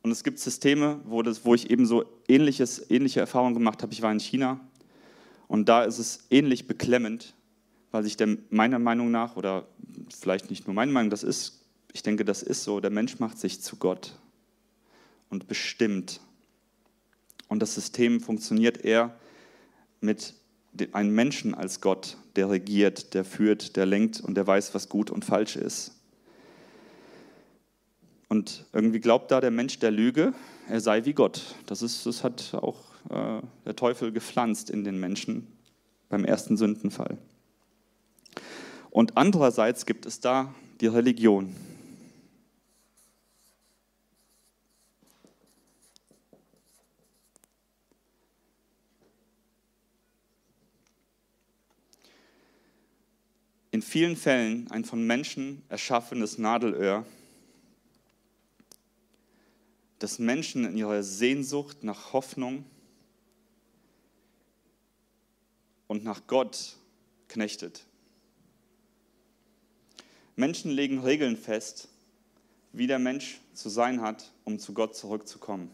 Und 0.00 0.10
es 0.10 0.24
gibt 0.24 0.38
Systeme, 0.38 1.00
wo, 1.04 1.20
das, 1.20 1.44
wo 1.44 1.54
ich 1.54 1.68
eben 1.68 1.84
so 1.84 2.06
ähnliches, 2.26 2.90
ähnliche 2.90 3.20
Erfahrungen 3.20 3.52
gemacht 3.52 3.82
habe. 3.82 3.92
Ich 3.92 4.00
war 4.00 4.10
in 4.10 4.18
China 4.18 4.58
und 5.48 5.68
da 5.68 5.84
ist 5.84 5.98
es 5.98 6.24
ähnlich 6.30 6.66
beklemmend, 6.66 7.34
weil 7.90 8.02
sich 8.02 8.16
der, 8.16 8.38
meiner 8.48 8.78
Meinung 8.78 9.10
nach, 9.10 9.36
oder 9.36 9.68
vielleicht 10.18 10.48
nicht 10.48 10.66
nur 10.66 10.72
meine 10.72 10.92
Meinung, 10.92 11.10
das 11.10 11.22
ist, 11.22 11.60
ich 11.92 12.02
denke, 12.02 12.24
das 12.24 12.42
ist 12.42 12.64
so, 12.64 12.80
der 12.80 12.90
Mensch 12.90 13.18
macht 13.18 13.38
sich 13.38 13.60
zu 13.60 13.76
Gott 13.76 14.18
und 15.28 15.46
bestimmt. 15.46 16.20
Und 17.48 17.60
das 17.60 17.74
System 17.74 18.22
funktioniert 18.22 18.82
eher 18.82 19.14
mit 20.00 20.39
einen 20.92 21.10
Menschen 21.10 21.54
als 21.54 21.80
Gott, 21.80 22.16
der 22.36 22.50
regiert, 22.50 23.14
der 23.14 23.24
führt, 23.24 23.76
der 23.76 23.86
lenkt 23.86 24.20
und 24.20 24.34
der 24.34 24.46
weiß, 24.46 24.74
was 24.74 24.88
gut 24.88 25.10
und 25.10 25.24
falsch 25.24 25.56
ist. 25.56 25.96
Und 28.28 28.64
irgendwie 28.72 29.00
glaubt 29.00 29.30
da 29.32 29.40
der 29.40 29.50
Mensch 29.50 29.80
der 29.80 29.90
Lüge, 29.90 30.32
er 30.68 30.80
sei 30.80 31.04
wie 31.04 31.14
Gott. 31.14 31.56
Das, 31.66 31.82
ist, 31.82 32.06
das 32.06 32.22
hat 32.22 32.54
auch 32.54 32.84
äh, 33.10 33.42
der 33.64 33.74
Teufel 33.74 34.12
gepflanzt 34.12 34.70
in 34.70 34.84
den 34.84 35.00
Menschen 35.00 35.48
beim 36.08 36.24
ersten 36.24 36.56
Sündenfall. 36.56 37.18
Und 38.90 39.16
andererseits 39.16 39.84
gibt 39.86 40.06
es 40.06 40.20
da 40.20 40.54
die 40.80 40.86
Religion. 40.86 41.54
In 53.80 53.84
vielen 53.86 54.16
Fällen 54.16 54.70
ein 54.70 54.84
von 54.84 55.06
Menschen 55.06 55.62
erschaffenes 55.70 56.36
Nadelöhr, 56.36 57.06
das 59.98 60.18
Menschen 60.18 60.66
in 60.66 60.76
ihrer 60.76 61.02
Sehnsucht 61.02 61.82
nach 61.82 62.12
Hoffnung 62.12 62.66
und 65.86 66.04
nach 66.04 66.26
Gott 66.26 66.76
knechtet. 67.28 67.86
Menschen 70.36 70.72
legen 70.72 70.98
Regeln 70.98 71.38
fest, 71.38 71.88
wie 72.74 72.86
der 72.86 72.98
Mensch 72.98 73.40
zu 73.54 73.70
sein 73.70 74.02
hat, 74.02 74.30
um 74.44 74.58
zu 74.58 74.74
Gott 74.74 74.94
zurückzukommen. 74.94 75.70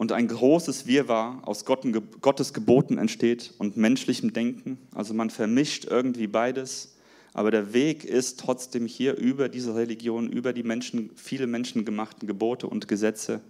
Und 0.00 0.12
ein 0.12 0.28
großes 0.28 0.86
Wirrwarr 0.86 1.42
aus 1.46 1.66
Gottes 1.66 2.54
Geboten 2.54 2.96
entsteht 2.96 3.52
und 3.58 3.76
menschlichem 3.76 4.32
Denken. 4.32 4.78
Also 4.94 5.12
man 5.12 5.28
vermischt 5.28 5.84
irgendwie 5.84 6.26
beides. 6.26 6.94
Aber 7.34 7.50
der 7.50 7.74
Weg 7.74 8.06
ist 8.06 8.40
trotzdem 8.40 8.86
hier 8.86 9.18
über 9.18 9.50
diese 9.50 9.74
Religion, 9.74 10.32
über 10.32 10.54
die 10.54 10.62
Menschen, 10.62 11.10
viele 11.16 11.46
menschengemachten 11.46 12.26
Gebote 12.26 12.66
und 12.66 12.88
Gesetze, 12.88 13.42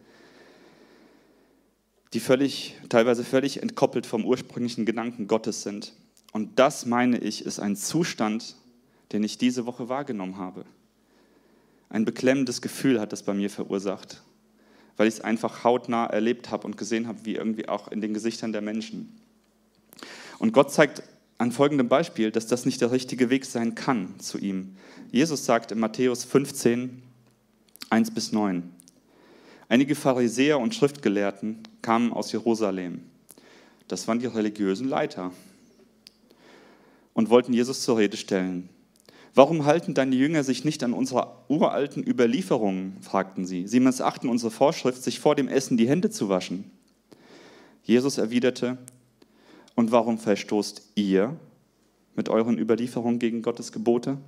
die 2.15 2.19
völlig, 2.19 2.77
teilweise 2.89 3.23
völlig 3.23 3.63
entkoppelt 3.63 4.05
vom 4.05 4.25
ursprünglichen 4.25 4.85
Gedanken 4.85 5.29
Gottes 5.29 5.63
sind. 5.63 5.93
Und 6.33 6.59
das, 6.59 6.85
meine 6.85 7.19
ich, 7.19 7.47
ist 7.47 7.61
ein 7.61 7.77
Zustand, 7.77 8.57
den 9.13 9.23
ich 9.23 9.39
diese 9.39 9.67
Woche 9.67 9.89
wahrgenommen 9.89 10.37
habe. 10.37 10.65
Ein 11.91 12.05
beklemmendes 12.05 12.61
Gefühl 12.61 13.01
hat 13.01 13.13
das 13.13 13.23
bei 13.23 13.35
mir 13.35 13.51
verursacht, 13.51 14.25
weil 15.01 15.09
ich 15.09 15.15
es 15.15 15.21
einfach 15.23 15.65
hautnah 15.65 16.05
erlebt 16.05 16.51
habe 16.51 16.67
und 16.67 16.77
gesehen 16.77 17.09
habe, 17.09 17.21
wie 17.25 17.35
irgendwie 17.35 17.67
auch 17.71 17.89
in 17.89 18.03
den 18.03 18.13
Gesichtern 18.13 18.53
der 18.53 18.61
Menschen. 18.61 19.19
Und 20.39 20.53
Gott 20.53 20.75
zeigt 20.75 21.03
an 21.39 21.53
folgendem 21.53 21.89
Beispiel, 21.89 22.31
dass 22.31 22.47
das 22.47 22.67
nicht 22.67 22.83
der 22.83 22.93
richtige 22.93 23.31
Weg 23.31 23.47
sein 23.47 23.75
kann 23.75 24.21
zu 24.21 24.37
ihm. 24.37 24.77
Jesus 25.11 25.47
sagt 25.47 25.73
in 25.73 25.79
Matthäus 25.79 26.25
15, 26.25 27.01
1 27.89 28.11
bis 28.11 28.33
9, 28.33 28.71
Einige 29.71 29.95
Pharisäer 29.95 30.59
und 30.59 30.75
Schriftgelehrten 30.75 31.61
kamen 31.81 32.13
aus 32.13 32.31
Jerusalem. 32.33 33.01
Das 33.89 34.07
waren 34.07 34.19
die 34.19 34.27
religiösen 34.27 34.87
Leiter 34.87 35.33
und 37.15 37.31
wollten 37.31 37.55
Jesus 37.55 37.81
zur 37.81 37.97
Rede 37.97 38.19
stellen. 38.19 38.69
Warum 39.35 39.65
halten 39.65 39.95
deine 39.95 40.17
Jünger 40.17 40.43
sich 40.43 40.65
nicht 40.65 40.83
an 40.83 40.93
unsere 40.93 41.37
uralten 41.49 42.07
Überlieferungen? 42.07 42.97
fragten 43.01 43.47
sie. 43.47 43.69
Sie 43.69 43.81
missachten 43.81 44.29
unsere 44.29 44.51
Vorschrift, 44.51 45.03
sich 45.03 45.21
vor 45.21 45.37
dem 45.37 45.49
Essen 45.49 45.77
die 45.77 45.89
Hände 45.89 46.11
zu 46.11 46.29
waschen. 46.29 46.71
Jesus 47.85 48.19
erwiderte, 48.19 48.79
und 49.77 49.93
warum 49.93 50.19
verstoßt 50.19 50.93
ihr 50.97 51.37
mit 52.17 52.29
euren 52.29 52.59
Überlieferungen 52.59 53.19
gegen 53.19 53.41
Gottes 53.41 53.73
Gebote? 53.73 54.19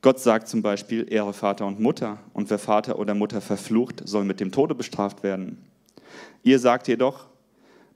Gott 0.00 0.20
sagt 0.20 0.46
zum 0.46 0.62
Beispiel, 0.62 1.12
ehre 1.12 1.32
Vater 1.32 1.66
und 1.66 1.80
Mutter, 1.80 2.18
und 2.32 2.48
wer 2.48 2.60
Vater 2.60 2.98
oder 2.98 3.14
Mutter 3.14 3.40
verflucht, 3.40 4.02
soll 4.06 4.24
mit 4.24 4.38
dem 4.38 4.52
Tode 4.52 4.76
bestraft 4.76 5.24
werden. 5.24 5.58
Ihr 6.44 6.60
sagt 6.60 6.86
jedoch, 6.86 7.26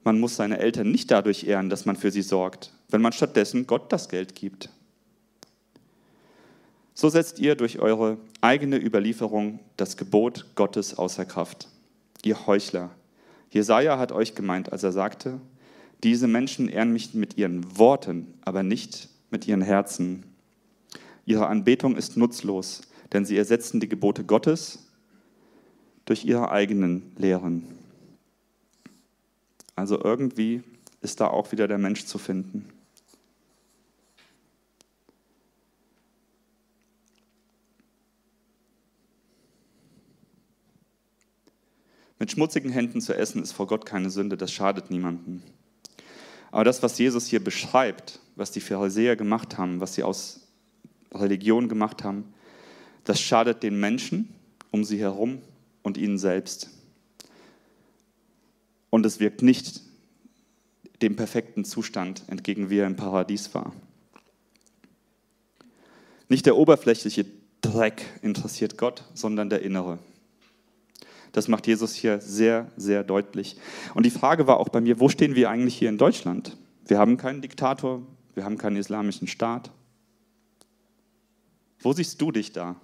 man 0.03 0.19
muss 0.19 0.35
seine 0.35 0.59
Eltern 0.59 0.91
nicht 0.91 1.11
dadurch 1.11 1.45
ehren, 1.45 1.71
dass 1.71 1.87
man 1.87 1.95
für 1.95 2.11
sie 2.11 2.23
sorgt, 2.23 2.73
wenn 2.89 3.01
man 3.01 3.13
stattdessen 3.13 3.69
Gott 3.69 3.93
das 3.93 4.09
Geld 4.09 4.35
gibt. 4.35 4.71
So 6.95 7.09
setzt 7.09 7.39
ihr 7.39 7.55
durch 7.55 7.79
eure 7.79 8.19
eigene 8.41 8.79
Überlieferung 8.79 9.61
das 9.77 9.97
Gebot 9.97 10.47
Gottes 10.55 10.99
außer 10.99 11.25
Kraft. 11.25 11.69
Ihr 12.25 12.47
Heuchler. 12.47 12.91
Jesaja 13.51 13.99
hat 13.99 14.13
euch 14.13 14.35
gemeint, 14.35 14.73
als 14.73 14.83
er 14.83 14.93
sagte: 14.93 15.41
Diese 16.03 16.27
Menschen 16.27 16.69
ehren 16.69 16.93
mich 16.93 17.15
mit 17.15 17.37
ihren 17.39 17.79
Worten, 17.79 18.35
aber 18.43 18.63
nicht 18.63 19.09
mit 19.31 19.47
ihren 19.47 19.63
Herzen. 19.63 20.25
Ihre 21.25 21.47
Anbetung 21.47 21.97
ist 21.97 22.17
nutzlos, 22.17 22.83
denn 23.13 23.25
sie 23.25 23.37
ersetzen 23.37 23.81
die 23.81 23.89
Gebote 23.89 24.25
Gottes 24.25 24.87
durch 26.05 26.25
ihre 26.25 26.51
eigenen 26.51 27.13
Lehren. 27.17 27.65
Also 29.77 30.03
irgendwie 30.03 30.63
ist 31.01 31.21
da 31.21 31.29
auch 31.29 31.53
wieder 31.53 31.69
der 31.69 31.79
Mensch 31.79 32.05
zu 32.05 32.19
finden. 32.19 32.69
Mit 42.21 42.31
schmutzigen 42.31 42.71
Händen 42.71 43.01
zu 43.01 43.17
essen 43.17 43.43
ist 43.43 43.53
vor 43.53 43.67
Gott 43.67 43.87
keine 43.87 44.11
Sünde, 44.11 44.37
das 44.37 44.53
schadet 44.53 44.91
niemandem. 44.91 45.43
Aber 46.51 46.65
das, 46.65 46.83
was 46.83 46.99
Jesus 46.99 47.27
hier 47.27 47.43
beschreibt, 47.43 48.21
was 48.37 48.51
die 48.51 48.61
Pharisäer 48.61 49.17
gemacht 49.17 49.57
haben, 49.57 49.81
was 49.81 49.95
sie 49.95 50.03
aus 50.03 50.47
Religion 51.15 51.71
gemacht 51.71 52.05
haben, 52.05 52.35
das 53.05 53.21
schadet 53.21 53.63
den 53.63 53.81
Menschen 53.81 54.29
um 54.71 54.85
sie 54.85 55.01
herum 55.01 55.41
und 55.83 55.97
ihnen 55.97 56.19
selbst. 56.19 56.69
Und 58.91 59.07
es 59.07 59.19
wirkt 59.19 59.43
nicht 59.43 59.81
dem 61.01 61.17
perfekten 61.17 61.65
Zustand 61.65 62.25
entgegen, 62.27 62.69
wie 62.69 62.79
er 62.79 62.87
im 62.87 62.97
Paradies 62.97 63.55
war. 63.55 63.73
Nicht 66.29 66.45
der 66.45 66.59
oberflächliche 66.59 67.25
Dreck 67.63 68.05
interessiert 68.21 68.77
Gott, 68.77 69.05
sondern 69.15 69.49
der 69.49 69.63
innere. 69.63 69.99
Das 71.33 71.49
macht 71.49 71.67
Jesus 71.67 71.95
hier 71.95 72.21
sehr, 72.21 72.71
sehr 72.77 73.05
deutlich. 73.05 73.57
Und 73.95 74.05
die 74.05 74.11
Frage 74.11 74.47
war 74.47 74.59
auch 74.59 74.69
bei 74.69 74.81
mir, 74.81 74.99
wo 74.99 75.09
stehen 75.09 75.35
wir 75.35 75.51
eigentlich 75.51 75.77
hier 75.77 75.89
in 75.89 75.99
Deutschland? 75.99 76.57
Wir 76.87 76.99
haben 76.99 77.17
keinen 77.17 77.41
Diktator, 77.41 78.03
wir 78.35 78.45
haben 78.45 78.59
keinen 78.59 78.77
islamischen 78.77 79.29
Staat. 79.29 79.71
Wo 81.79 81.93
siehst 81.93 82.21
du 82.21 82.33
dich 82.33 82.53
da? 82.53 82.77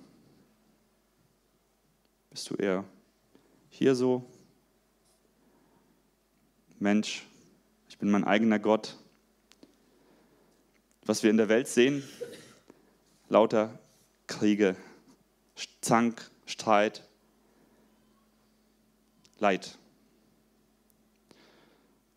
Bist 2.31 2.51
du 2.51 2.55
eher 2.55 2.85
hier 3.69 3.95
so? 3.95 4.25
Mensch, 6.79 7.27
ich 7.89 7.99
bin 7.99 8.11
mein 8.11 8.25
eigener 8.25 8.59
Gott. 8.59 8.97
Was 11.05 11.23
wir 11.23 11.31
in 11.31 11.37
der 11.37 11.49
Welt 11.49 11.69
sehen, 11.69 12.03
lauter 13.29 13.79
Kriege, 14.27 14.77
Zank, 15.81 16.31
Streit, 16.47 17.06
Leid. 19.39 19.79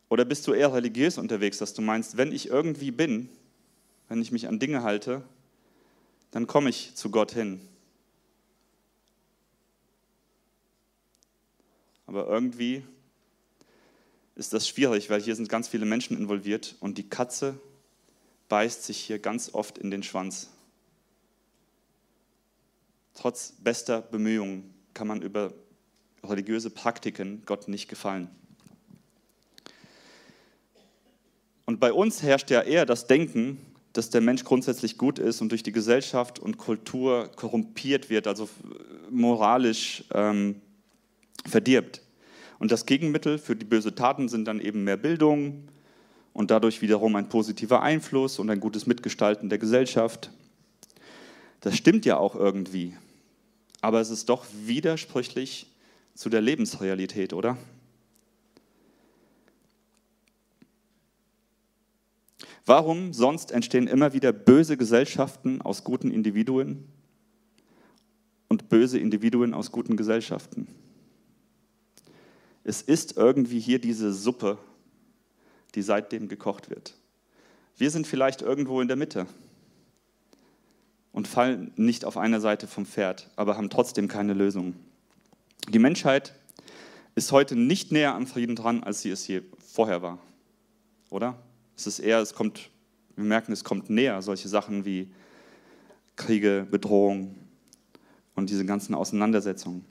Oder 0.09 0.25
bist 0.25 0.47
du 0.47 0.53
eher 0.53 0.73
religiös 0.73 1.17
unterwegs, 1.17 1.59
dass 1.59 1.73
du 1.73 1.81
meinst, 1.81 2.17
wenn 2.17 2.31
ich 2.31 2.47
irgendwie 2.47 2.91
bin, 2.91 3.29
wenn 4.07 4.21
ich 4.21 4.31
mich 4.31 4.47
an 4.47 4.59
Dinge 4.59 4.83
halte, 4.83 5.23
dann 6.31 6.47
komme 6.47 6.69
ich 6.69 6.95
zu 6.95 7.11
Gott 7.11 7.31
hin. 7.31 7.61
Aber 12.07 12.27
irgendwie 12.27 12.83
ist 14.35 14.53
das 14.53 14.67
schwierig, 14.67 15.09
weil 15.11 15.21
hier 15.21 15.35
sind 15.35 15.47
ganz 15.47 15.67
viele 15.67 15.85
Menschen 15.85 16.17
involviert 16.17 16.75
und 16.79 16.97
die 16.97 17.07
Katze 17.07 17.59
beißt 18.47 18.83
sich 18.83 18.97
hier 18.97 19.19
ganz 19.19 19.53
oft 19.53 19.77
in 19.77 19.91
den 19.91 20.01
Schwanz. 20.01 20.49
Trotz 23.13 23.53
bester 23.59 24.01
Bemühungen 24.01 24.73
kann 24.93 25.07
man 25.07 25.21
über 25.21 25.53
religiöse 26.23 26.69
Praktiken 26.69 27.43
Gott 27.45 27.67
nicht 27.67 27.87
gefallen. 27.87 28.29
Und 31.65 31.79
bei 31.79 31.93
uns 31.93 32.23
herrscht 32.23 32.49
ja 32.49 32.61
eher 32.61 32.85
das 32.85 33.05
Denken, 33.07 33.59
dass 33.93 34.09
der 34.09 34.21
Mensch 34.21 34.43
grundsätzlich 34.43 34.97
gut 34.97 35.19
ist 35.19 35.41
und 35.41 35.49
durch 35.49 35.63
die 35.63 35.71
Gesellschaft 35.71 36.39
und 36.39 36.57
Kultur 36.57 37.29
korrumpiert 37.35 38.09
wird, 38.09 38.27
also 38.27 38.49
moralisch 39.09 40.03
ähm, 40.13 40.61
verdirbt. 41.45 42.01
Und 42.59 42.71
das 42.71 42.85
Gegenmittel 42.85 43.37
für 43.37 43.55
die 43.55 43.65
bösen 43.65 43.95
Taten 43.95 44.29
sind 44.29 44.45
dann 44.45 44.59
eben 44.59 44.83
mehr 44.83 44.97
Bildung 44.97 45.69
und 46.33 46.51
dadurch 46.51 46.81
wiederum 46.81 47.15
ein 47.15 47.29
positiver 47.29 47.81
Einfluss 47.81 48.39
und 48.39 48.49
ein 48.49 48.59
gutes 48.59 48.85
Mitgestalten 48.85 49.49
der 49.49 49.57
Gesellschaft. 49.57 50.31
Das 51.61 51.75
stimmt 51.75 52.05
ja 52.05 52.17
auch 52.17 52.35
irgendwie, 52.35 52.95
aber 53.81 53.99
es 54.01 54.09
ist 54.09 54.29
doch 54.29 54.45
widersprüchlich 54.65 55.67
zu 56.19 56.27
der 56.27 56.41
Lebensrealität, 56.41 57.31
oder? 57.31 57.57
Warum 62.65 63.13
sonst 63.13 63.51
entstehen 63.53 63.87
immer 63.87 64.11
wieder 64.11 64.33
böse 64.33 64.75
Gesellschaften 64.75 65.61
aus 65.61 65.85
guten 65.85 66.11
Individuen 66.11 66.83
und 68.49 68.67
böse 68.67 68.99
Individuen 68.99 69.53
aus 69.53 69.71
guten 69.71 69.95
Gesellschaften? 69.95 70.67
Es 72.65 72.81
ist 72.81 73.15
irgendwie 73.15 73.61
hier 73.61 73.79
diese 73.79 74.11
Suppe, 74.11 74.57
die 75.73 75.81
seitdem 75.81 76.27
gekocht 76.27 76.69
wird. 76.69 76.95
Wir 77.77 77.91
sind 77.91 78.05
vielleicht 78.05 78.41
irgendwo 78.41 78.81
in 78.81 78.89
der 78.89 78.97
Mitte 78.97 79.25
und 81.13 81.29
fallen 81.29 81.71
nicht 81.77 82.03
auf 82.03 82.17
einer 82.17 82.41
Seite 82.41 82.67
vom 82.67 82.85
Pferd, 82.85 83.29
aber 83.37 83.55
haben 83.55 83.69
trotzdem 83.69 84.09
keine 84.09 84.33
Lösung. 84.33 84.75
Die 85.67 85.79
Menschheit 85.79 86.33
ist 87.15 87.31
heute 87.31 87.55
nicht 87.55 87.91
näher 87.91 88.15
am 88.15 88.27
Frieden 88.27 88.55
dran, 88.55 88.83
als 88.83 89.01
sie 89.01 89.11
es 89.11 89.27
je 89.27 89.41
vorher 89.59 90.01
war, 90.01 90.19
oder? 91.09 91.37
Es 91.75 91.85
ist 91.85 91.99
eher, 91.99 92.19
es 92.19 92.33
kommt, 92.33 92.69
wir 93.15 93.25
merken, 93.25 93.51
es 93.51 93.63
kommt 93.63 93.89
näher, 93.89 94.21
solche 94.21 94.47
Sachen 94.47 94.85
wie 94.85 95.11
Kriege, 96.15 96.67
Bedrohung 96.69 97.35
und 98.35 98.49
diese 98.49 98.65
ganzen 98.65 98.95
Auseinandersetzungen. 98.95 99.85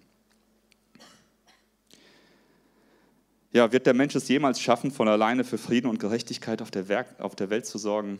Ja, 3.52 3.72
wird 3.72 3.86
der 3.86 3.94
Mensch 3.94 4.14
es 4.14 4.28
jemals 4.28 4.60
schaffen, 4.60 4.90
von 4.90 5.08
alleine 5.08 5.42
für 5.42 5.58
Frieden 5.58 5.88
und 5.88 5.98
Gerechtigkeit 5.98 6.60
auf 6.60 6.70
der, 6.70 6.88
Werk, 6.88 7.18
auf 7.18 7.34
der 7.34 7.50
Welt 7.50 7.66
zu 7.66 7.78
sorgen? 7.78 8.18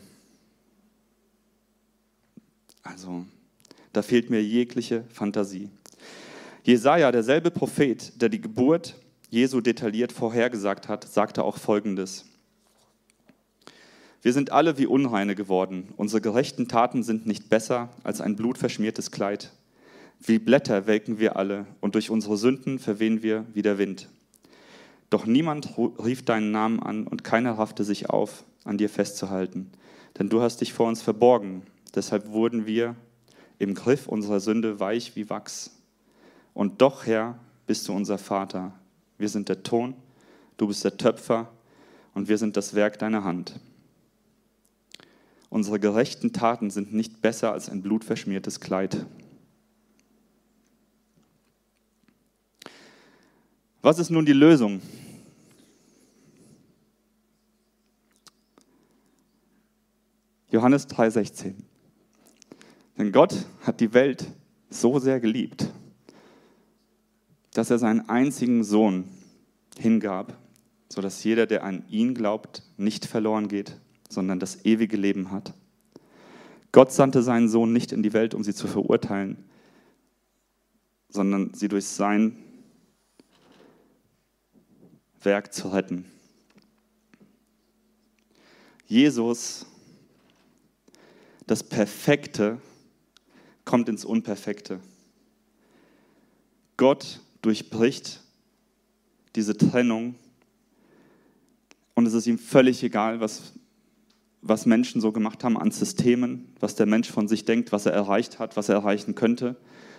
Also, 2.81 3.25
da 3.93 4.01
fehlt 4.01 4.29
mir 4.29 4.43
jegliche 4.43 5.03
Fantasie. 5.09 5.69
Jesaja, 6.69 7.11
derselbe 7.11 7.49
Prophet, 7.49 8.21
der 8.21 8.29
die 8.29 8.41
Geburt 8.41 8.93
Jesu 9.31 9.59
detailliert 9.59 10.11
vorhergesagt 10.11 10.87
hat, 10.87 11.03
sagte 11.03 11.43
auch 11.43 11.57
Folgendes. 11.57 12.25
Wir 14.21 14.33
sind 14.33 14.51
alle 14.51 14.77
wie 14.77 14.85
Unreine 14.85 15.33
geworden. 15.33 15.87
Unsere 15.97 16.21
gerechten 16.21 16.67
Taten 16.67 17.01
sind 17.01 17.25
nicht 17.25 17.49
besser 17.49 17.89
als 18.03 18.21
ein 18.21 18.35
blutverschmiertes 18.35 19.09
Kleid. 19.09 19.51
Wie 20.19 20.37
Blätter 20.37 20.85
welken 20.85 21.17
wir 21.17 21.37
alle 21.37 21.65
und 21.81 21.95
durch 21.95 22.11
unsere 22.11 22.37
Sünden 22.37 22.77
verwehen 22.77 23.23
wir 23.23 23.45
wie 23.55 23.63
der 23.63 23.79
Wind. 23.79 24.07
Doch 25.09 25.25
niemand 25.25 25.75
rief 25.75 26.23
deinen 26.23 26.51
Namen 26.51 26.83
an 26.83 27.07
und 27.07 27.23
keiner 27.23 27.53
raffte 27.53 27.83
sich 27.83 28.11
auf, 28.11 28.43
an 28.63 28.77
dir 28.77 28.89
festzuhalten. 28.89 29.71
Denn 30.19 30.29
du 30.29 30.39
hast 30.43 30.61
dich 30.61 30.71
vor 30.71 30.87
uns 30.87 31.01
verborgen. 31.01 31.63
Deshalb 31.95 32.29
wurden 32.29 32.67
wir 32.67 32.95
im 33.57 33.73
Griff 33.73 34.07
unserer 34.07 34.39
Sünde 34.39 34.79
weich 34.79 35.15
wie 35.15 35.31
Wachs. 35.31 35.71
Und 36.53 36.81
doch, 36.81 37.05
Herr, 37.05 37.39
bist 37.67 37.87
du 37.87 37.93
unser 37.93 38.17
Vater. 38.17 38.73
Wir 39.17 39.29
sind 39.29 39.49
der 39.49 39.63
Ton, 39.63 39.95
du 40.57 40.67
bist 40.67 40.83
der 40.83 40.97
Töpfer 40.97 41.51
und 42.13 42.27
wir 42.27 42.37
sind 42.37 42.57
das 42.57 42.73
Werk 42.73 42.99
deiner 42.99 43.23
Hand. 43.23 43.59
Unsere 45.49 45.79
gerechten 45.79 46.31
Taten 46.31 46.69
sind 46.69 46.93
nicht 46.93 47.21
besser 47.21 47.51
als 47.51 47.69
ein 47.69 47.81
blutverschmiertes 47.81 48.59
Kleid. 48.59 49.05
Was 53.81 53.97
ist 53.97 54.09
nun 54.09 54.25
die 54.25 54.33
Lösung? 54.33 54.81
Johannes 60.51 60.87
3:16. 60.87 61.55
Denn 62.97 63.11
Gott 63.11 63.45
hat 63.61 63.79
die 63.79 63.93
Welt 63.93 64.25
so 64.69 64.99
sehr 64.99 65.19
geliebt, 65.19 65.71
dass 67.53 67.69
er 67.69 67.79
seinen 67.79 68.07
einzigen 68.09 68.63
Sohn 68.63 69.05
hingab, 69.77 70.37
sodass 70.89 71.23
jeder, 71.23 71.45
der 71.45 71.63
an 71.63 71.83
ihn 71.89 72.13
glaubt, 72.13 72.63
nicht 72.77 73.05
verloren 73.05 73.47
geht, 73.47 73.77
sondern 74.09 74.39
das 74.39 74.65
ewige 74.65 74.97
Leben 74.97 75.31
hat. 75.31 75.53
Gott 76.71 76.91
sandte 76.91 77.23
seinen 77.23 77.49
Sohn 77.49 77.73
nicht 77.73 77.91
in 77.91 78.03
die 78.03 78.13
Welt, 78.13 78.33
um 78.33 78.43
sie 78.43 78.53
zu 78.53 78.67
verurteilen, 78.67 79.43
sondern 81.09 81.53
sie 81.53 81.67
durch 81.67 81.85
sein 81.85 82.35
Werk 85.21 85.53
zu 85.53 85.69
retten. 85.69 86.05
Jesus, 88.85 89.65
das 91.45 91.63
Perfekte, 91.63 92.59
kommt 93.65 93.89
ins 93.89 94.05
Unperfekte. 94.05 94.79
Gott 96.77 97.19
durchbricht 97.41 98.21
diese 99.35 99.55
Trennung 99.55 100.15
und 101.95 102.05
es 102.05 102.13
ist 102.13 102.27
ihm 102.27 102.39
völlig 102.39 102.83
egal, 102.83 103.19
was, 103.19 103.53
was 104.41 104.65
Menschen 104.65 105.01
so 105.01 105.11
gemacht 105.11 105.43
haben 105.43 105.57
an 105.57 105.71
Systemen, 105.71 106.53
was 106.59 106.75
der 106.75 106.85
Mensch 106.85 107.09
von 107.09 107.27
sich 107.27 107.45
denkt, 107.45 107.71
was 107.71 107.85
er 107.85 107.93
erreicht 107.93 108.39
hat, 108.39 108.57
was 108.57 108.69
er 108.69 108.75
erreichen 108.75 109.15
könnte 109.15 109.55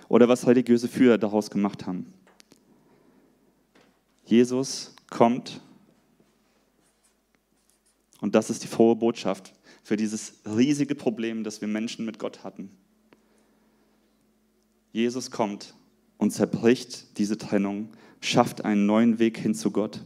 oder 0.09 0.29
was 0.29 0.47
religiöse 0.47 0.89
Führer 0.89 1.19
daraus 1.19 1.51
gemacht 1.51 1.87
haben. 1.87 2.13
Jesus 4.25 4.95
kommt 5.11 5.61
und 8.21 8.35
das 8.35 8.51
ist 8.51 8.63
die 8.63 8.69
frohe 8.69 8.97
Botschaft 8.97 9.53
für 9.83 9.97
dieses 9.97 10.35
riesige 10.45 10.95
Problem, 10.95 11.43
das 11.43 11.61
wir 11.61 11.69
Menschen 11.69 12.05
mit 12.05 12.19
Gott 12.19 12.45
hatten. 12.45 12.71
Jesus 14.93 15.31
kommt 15.31 15.75
und 16.21 16.31
zerbricht 16.33 17.17
diese 17.19 17.39
Trennung, 17.39 17.89
schafft 18.21 18.63
einen 18.63 18.85
neuen 18.85 19.19
Weg 19.19 19.39
hin 19.39 19.55
zu 19.55 19.71
Gott. 19.71 20.01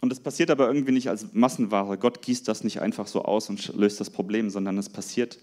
Und 0.00 0.12
es 0.12 0.20
passiert 0.20 0.50
aber 0.50 0.68
irgendwie 0.68 0.92
nicht 0.92 1.10
als 1.10 1.34
Massenware. 1.34 1.98
Gott 1.98 2.22
gießt 2.22 2.46
das 2.46 2.62
nicht 2.62 2.80
einfach 2.80 3.08
so 3.08 3.24
aus 3.24 3.50
und 3.50 3.74
löst 3.74 4.00
das 4.00 4.08
Problem, 4.08 4.50
sondern 4.50 4.78
es 4.78 4.88
passiert 4.88 5.38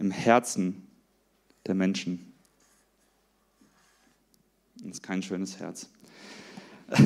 im 0.00 0.10
Herzen 0.10 0.88
der 1.66 1.76
Menschen. 1.76 2.32
Das 4.82 4.96
ist 4.96 5.02
kein 5.02 5.22
schönes 5.22 5.58
Herz. 5.58 5.88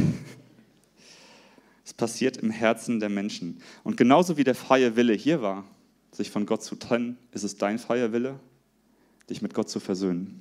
Es 1.83 1.95
passiert 1.95 2.37
im 2.37 2.51
Herzen 2.51 3.01
der 3.01 3.09
Menschen. 3.09 3.61
Und 3.83 3.97
genauso 3.97 4.37
wie 4.37 4.45
der 4.45 4.55
freie 4.55 4.95
Wille 4.95 5.13
hier 5.13 5.43
war, 5.43 5.65
sich 6.21 6.31
von 6.31 6.47
Gott 6.47 6.63
zu 6.63 6.77
trennen, 6.77 7.17
ist 7.33 7.45
es 7.45 7.57
dein 7.57 7.79
freier 7.79 8.13
Wille, 8.13 8.39
dich 9.29 9.43
mit 9.43 9.55
Gott 9.55 9.71
zu 9.71 9.81
versöhnen. 9.81 10.41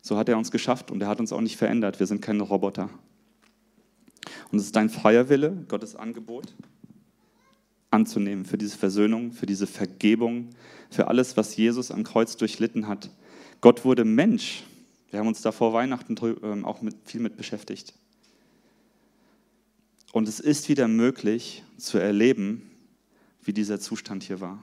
So 0.00 0.16
hat 0.16 0.28
er 0.28 0.38
uns 0.38 0.50
geschafft 0.50 0.90
und 0.90 1.02
er 1.02 1.08
hat 1.08 1.18
uns 1.18 1.32
auch 1.32 1.40
nicht 1.40 1.56
verändert. 1.56 1.98
Wir 1.98 2.06
sind 2.06 2.20
keine 2.20 2.42
Roboter. 2.42 2.90
Und 4.52 4.58
es 4.58 4.66
ist 4.66 4.76
dein 4.76 4.88
freier 4.88 5.28
Wille, 5.28 5.64
Gottes 5.68 5.96
Angebot 5.96 6.54
anzunehmen 7.90 8.44
für 8.44 8.58
diese 8.58 8.76
Versöhnung, 8.76 9.32
für 9.32 9.46
diese 9.46 9.66
Vergebung, 9.66 10.50
für 10.90 11.08
alles, 11.08 11.36
was 11.36 11.56
Jesus 11.56 11.90
am 11.90 12.04
Kreuz 12.04 12.36
durchlitten 12.36 12.88
hat. 12.88 13.10
Gott 13.60 13.84
wurde 13.84 14.04
Mensch. 14.04 14.64
Wir 15.10 15.20
haben 15.20 15.28
uns 15.28 15.42
da 15.42 15.52
vor 15.52 15.72
Weihnachten 15.72 16.16
ähm, 16.42 16.64
auch 16.64 16.82
mit, 16.82 16.96
viel 17.04 17.20
mit 17.20 17.36
beschäftigt. 17.36 17.94
Und 20.12 20.28
es 20.28 20.40
ist 20.40 20.68
wieder 20.68 20.86
möglich 20.86 21.64
zu 21.78 21.98
erleben, 21.98 22.70
wie 23.44 23.52
dieser 23.52 23.80
Zustand 23.80 24.22
hier 24.22 24.40
war. 24.40 24.62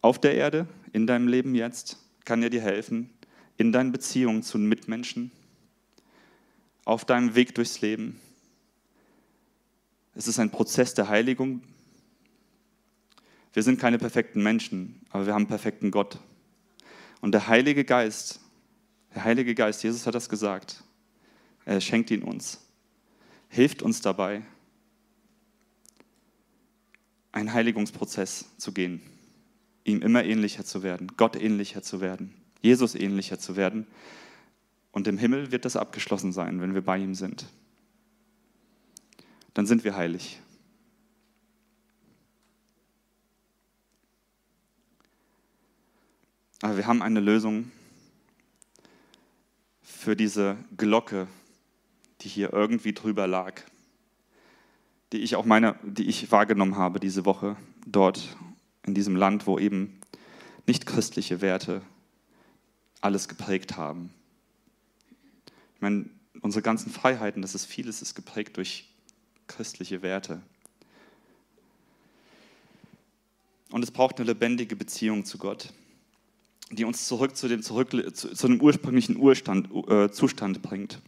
Auf 0.00 0.20
der 0.20 0.34
Erde, 0.34 0.66
in 0.92 1.06
deinem 1.06 1.28
Leben 1.28 1.54
jetzt, 1.54 1.98
kann 2.24 2.42
er 2.42 2.50
dir 2.50 2.60
helfen, 2.60 3.10
in 3.56 3.72
deinen 3.72 3.92
Beziehungen 3.92 4.42
zu 4.42 4.58
Mitmenschen, 4.58 5.30
auf 6.84 7.04
deinem 7.04 7.34
Weg 7.34 7.54
durchs 7.54 7.80
Leben. 7.80 8.20
Es 10.14 10.26
ist 10.26 10.38
ein 10.38 10.50
Prozess 10.50 10.94
der 10.94 11.08
Heiligung. 11.08 11.62
Wir 13.52 13.62
sind 13.62 13.80
keine 13.80 13.98
perfekten 13.98 14.42
Menschen, 14.42 15.00
aber 15.10 15.26
wir 15.26 15.34
haben 15.34 15.42
einen 15.42 15.48
perfekten 15.48 15.90
Gott. 15.90 16.18
Und 17.20 17.32
der 17.32 17.46
Heilige 17.46 17.84
Geist, 17.84 18.40
der 19.14 19.24
Heilige 19.24 19.54
Geist, 19.54 19.82
Jesus 19.84 20.06
hat 20.06 20.14
das 20.14 20.28
gesagt, 20.28 20.82
er 21.64 21.80
schenkt 21.80 22.10
ihn 22.10 22.22
uns, 22.22 22.60
hilft 23.48 23.82
uns 23.82 24.00
dabei, 24.00 24.42
einen 27.32 27.52
Heiligungsprozess 27.52 28.46
zu 28.58 28.72
gehen, 28.72 29.00
ihm 29.84 30.02
immer 30.02 30.24
ähnlicher 30.24 30.64
zu 30.64 30.82
werden, 30.82 31.08
Gott 31.16 31.36
ähnlicher 31.36 31.82
zu 31.82 32.00
werden, 32.00 32.34
Jesus 32.60 32.94
ähnlicher 32.94 33.38
zu 33.38 33.56
werden 33.56 33.86
und 34.92 35.08
im 35.08 35.18
Himmel 35.18 35.50
wird 35.50 35.64
das 35.64 35.76
abgeschlossen 35.76 36.32
sein, 36.32 36.60
wenn 36.60 36.74
wir 36.74 36.82
bei 36.82 36.98
ihm 36.98 37.14
sind. 37.14 37.46
Dann 39.54 39.66
sind 39.66 39.84
wir 39.84 39.96
heilig. 39.96 40.40
Aber 46.60 46.76
wir 46.76 46.86
haben 46.86 47.02
eine 47.02 47.20
Lösung 47.20 47.72
für 49.82 50.14
diese 50.14 50.56
Glocke, 50.76 51.26
die 52.20 52.28
hier 52.28 52.52
irgendwie 52.52 52.92
drüber 52.92 53.26
lag, 53.26 53.62
die 55.12 55.18
ich 55.18 55.36
auch 55.36 55.44
meine, 55.44 55.76
die 55.82 56.08
ich 56.08 56.32
wahrgenommen 56.32 56.76
habe 56.76 56.98
diese 56.98 57.24
Woche 57.24 57.56
dort 57.86 58.36
in 58.84 58.94
diesem 58.94 59.14
Land, 59.14 59.46
wo 59.46 59.58
eben 59.58 60.00
nicht 60.66 60.86
christliche 60.86 61.40
Werte 61.40 61.82
alles 63.00 63.28
geprägt 63.28 63.76
haben. 63.76 64.10
Ich 65.74 65.82
meine, 65.82 66.06
unsere 66.40 66.62
ganzen 66.62 66.90
Freiheiten, 66.90 67.42
das 67.42 67.54
ist 67.54 67.66
vieles, 67.66 68.00
ist 68.00 68.14
geprägt 68.14 68.56
durch 68.56 68.88
christliche 69.48 70.02
Werte. 70.02 70.40
Und 73.70 73.82
es 73.82 73.90
braucht 73.90 74.18
eine 74.18 74.26
lebendige 74.26 74.76
Beziehung 74.76 75.24
zu 75.24 75.38
Gott, 75.38 75.72
die 76.70 76.84
uns 76.84 77.06
zurück 77.06 77.36
zu 77.36 77.48
dem, 77.48 77.62
zurück, 77.62 77.90
zu, 78.14 78.34
zu 78.34 78.46
dem 78.46 78.60
ursprünglichen 78.60 79.16
Urstand, 79.16 79.68
äh, 79.88 80.10
Zustand 80.10 80.62
bringt. 80.62 81.00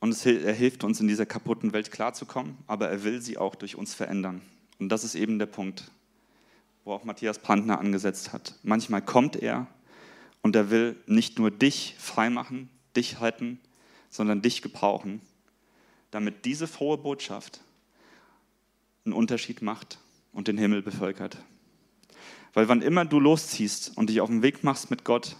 Und 0.00 0.10
es, 0.10 0.24
er 0.26 0.52
hilft 0.52 0.82
uns, 0.82 1.00
in 1.00 1.08
dieser 1.08 1.26
kaputten 1.26 1.72
Welt 1.72 1.90
klarzukommen, 1.92 2.56
aber 2.66 2.88
er 2.88 3.04
will 3.04 3.20
sie 3.20 3.38
auch 3.38 3.54
durch 3.54 3.76
uns 3.76 3.94
verändern. 3.94 4.40
Und 4.78 4.88
das 4.88 5.04
ist 5.04 5.14
eben 5.14 5.38
der 5.38 5.46
Punkt 5.46 5.90
wo 6.84 6.92
auch 6.92 7.04
Matthias 7.04 7.38
Brandner 7.38 7.78
angesetzt 7.78 8.32
hat. 8.32 8.54
Manchmal 8.62 9.02
kommt 9.02 9.36
er 9.36 9.66
und 10.42 10.56
er 10.56 10.70
will 10.70 10.96
nicht 11.06 11.38
nur 11.38 11.50
dich 11.50 11.94
freimachen, 11.98 12.68
dich 12.96 13.20
retten, 13.20 13.60
sondern 14.08 14.42
dich 14.42 14.62
gebrauchen, 14.62 15.20
damit 16.10 16.44
diese 16.44 16.66
frohe 16.66 16.98
Botschaft 16.98 17.60
einen 19.04 19.12
Unterschied 19.12 19.62
macht 19.62 19.98
und 20.32 20.48
den 20.48 20.58
Himmel 20.58 20.82
bevölkert. 20.82 21.36
Weil 22.52 22.68
wann 22.68 22.82
immer 22.82 23.04
du 23.04 23.20
losziehst 23.20 23.96
und 23.96 24.10
dich 24.10 24.20
auf 24.20 24.28
den 24.28 24.42
Weg 24.42 24.64
machst 24.64 24.90
mit 24.90 25.04
Gott, 25.04 25.36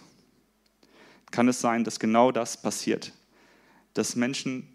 kann 1.31 1.47
es 1.47 1.59
sein, 1.59 1.83
dass 1.83 1.99
genau 1.99 2.31
das 2.31 2.61
passiert. 2.61 3.13
Dass 3.93 4.15
Menschen, 4.15 4.67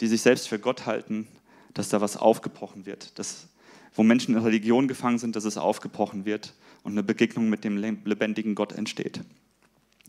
die 0.00 0.06
sich 0.06 0.22
selbst 0.22 0.48
für 0.48 0.58
Gott 0.58 0.86
halten, 0.86 1.26
dass 1.74 1.88
da 1.88 2.00
was 2.00 2.16
aufgebrochen 2.16 2.86
wird, 2.86 3.18
dass 3.18 3.48
wo 3.94 4.02
Menschen 4.02 4.34
in 4.34 4.42
Religion 4.42 4.88
gefangen 4.88 5.18
sind, 5.18 5.36
dass 5.36 5.44
es 5.44 5.58
aufgebrochen 5.58 6.24
wird 6.24 6.54
und 6.82 6.92
eine 6.92 7.02
Begegnung 7.02 7.48
mit 7.48 7.64
dem 7.64 7.76
lebendigen 7.76 8.54
Gott 8.54 8.72
entsteht. 8.72 9.20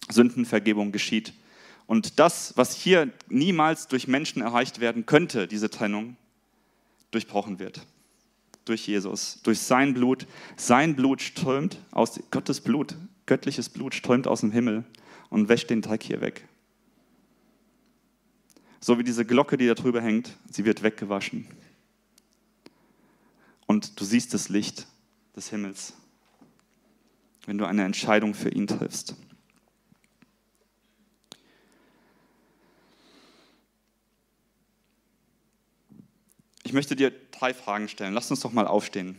Sündenvergebung 0.09 0.91
geschieht. 0.91 1.33
Und 1.85 2.19
das, 2.19 2.55
was 2.55 2.75
hier 2.75 3.11
niemals 3.27 3.87
durch 3.87 4.07
Menschen 4.07 4.41
erreicht 4.41 4.79
werden 4.79 5.05
könnte, 5.05 5.47
diese 5.47 5.69
Trennung, 5.69 6.15
durchbrochen 7.11 7.59
wird. 7.59 7.85
durch 8.65 8.87
Jesus, 8.87 9.41
durch 9.43 9.59
sein 9.59 9.93
Blut. 9.93 10.25
Sein 10.55 10.95
Blut 10.95 11.21
strömt 11.21 11.79
aus, 11.91 12.19
Gottes 12.31 12.61
Blut, 12.61 12.95
göttliches 13.25 13.67
Blut 13.67 13.93
strömt 13.93 14.25
aus 14.25 14.39
dem 14.39 14.51
Himmel 14.51 14.85
und 15.29 15.49
wäscht 15.49 15.69
den 15.69 15.81
Dreck 15.81 16.01
hier 16.01 16.21
weg. 16.21 16.47
So 18.83 18.99
wie 18.99 19.03
diese 19.05 19.23
Glocke, 19.23 19.55
die 19.55 19.65
da 19.65 19.75
drüber 19.75 20.01
hängt, 20.01 20.35
sie 20.51 20.65
wird 20.65 20.83
weggewaschen. 20.83 21.47
Und 23.65 23.97
du 23.97 24.03
siehst 24.03 24.33
das 24.33 24.49
Licht 24.49 24.87
des 25.37 25.49
Himmels, 25.51 25.93
wenn 27.45 27.57
du 27.57 27.65
eine 27.65 27.85
Entscheidung 27.85 28.33
für 28.33 28.49
ihn 28.49 28.67
triffst. 28.67 29.15
Ich 36.63 36.73
möchte 36.73 36.97
dir 36.97 37.13
drei 37.31 37.53
Fragen 37.53 37.87
stellen. 37.87 38.13
Lass 38.13 38.29
uns 38.31 38.41
doch 38.41 38.51
mal 38.51 38.67
aufstehen. 38.67 39.17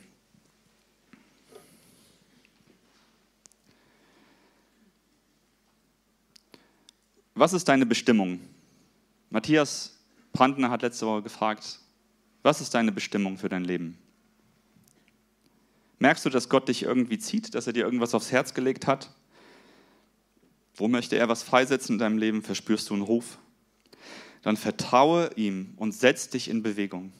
Was 7.34 7.54
ist 7.54 7.66
deine 7.66 7.86
Bestimmung? 7.86 8.40
Matthias 9.34 9.98
Brandner 10.32 10.70
hat 10.70 10.82
letzte 10.82 11.08
Woche 11.08 11.22
gefragt, 11.22 11.80
was 12.44 12.60
ist 12.60 12.72
deine 12.72 12.92
Bestimmung 12.92 13.36
für 13.36 13.48
dein 13.48 13.64
Leben? 13.64 13.98
Merkst 15.98 16.24
du, 16.24 16.30
dass 16.30 16.48
Gott 16.48 16.68
dich 16.68 16.84
irgendwie 16.84 17.18
zieht, 17.18 17.52
dass 17.56 17.66
er 17.66 17.72
dir 17.72 17.84
irgendwas 17.84 18.14
aufs 18.14 18.30
Herz 18.30 18.54
gelegt 18.54 18.86
hat? 18.86 19.10
Wo 20.76 20.86
möchte 20.86 21.16
er 21.16 21.28
was 21.28 21.42
freisetzen 21.42 21.94
in 21.94 21.98
deinem 21.98 22.16
Leben? 22.16 22.42
Verspürst 22.44 22.88
du 22.88 22.94
einen 22.94 23.02
Ruf? 23.02 23.38
Dann 24.42 24.56
vertraue 24.56 25.30
ihm 25.34 25.74
und 25.78 25.90
setz 25.90 26.28
dich 26.30 26.48
in 26.48 26.62
Bewegung. 26.62 27.12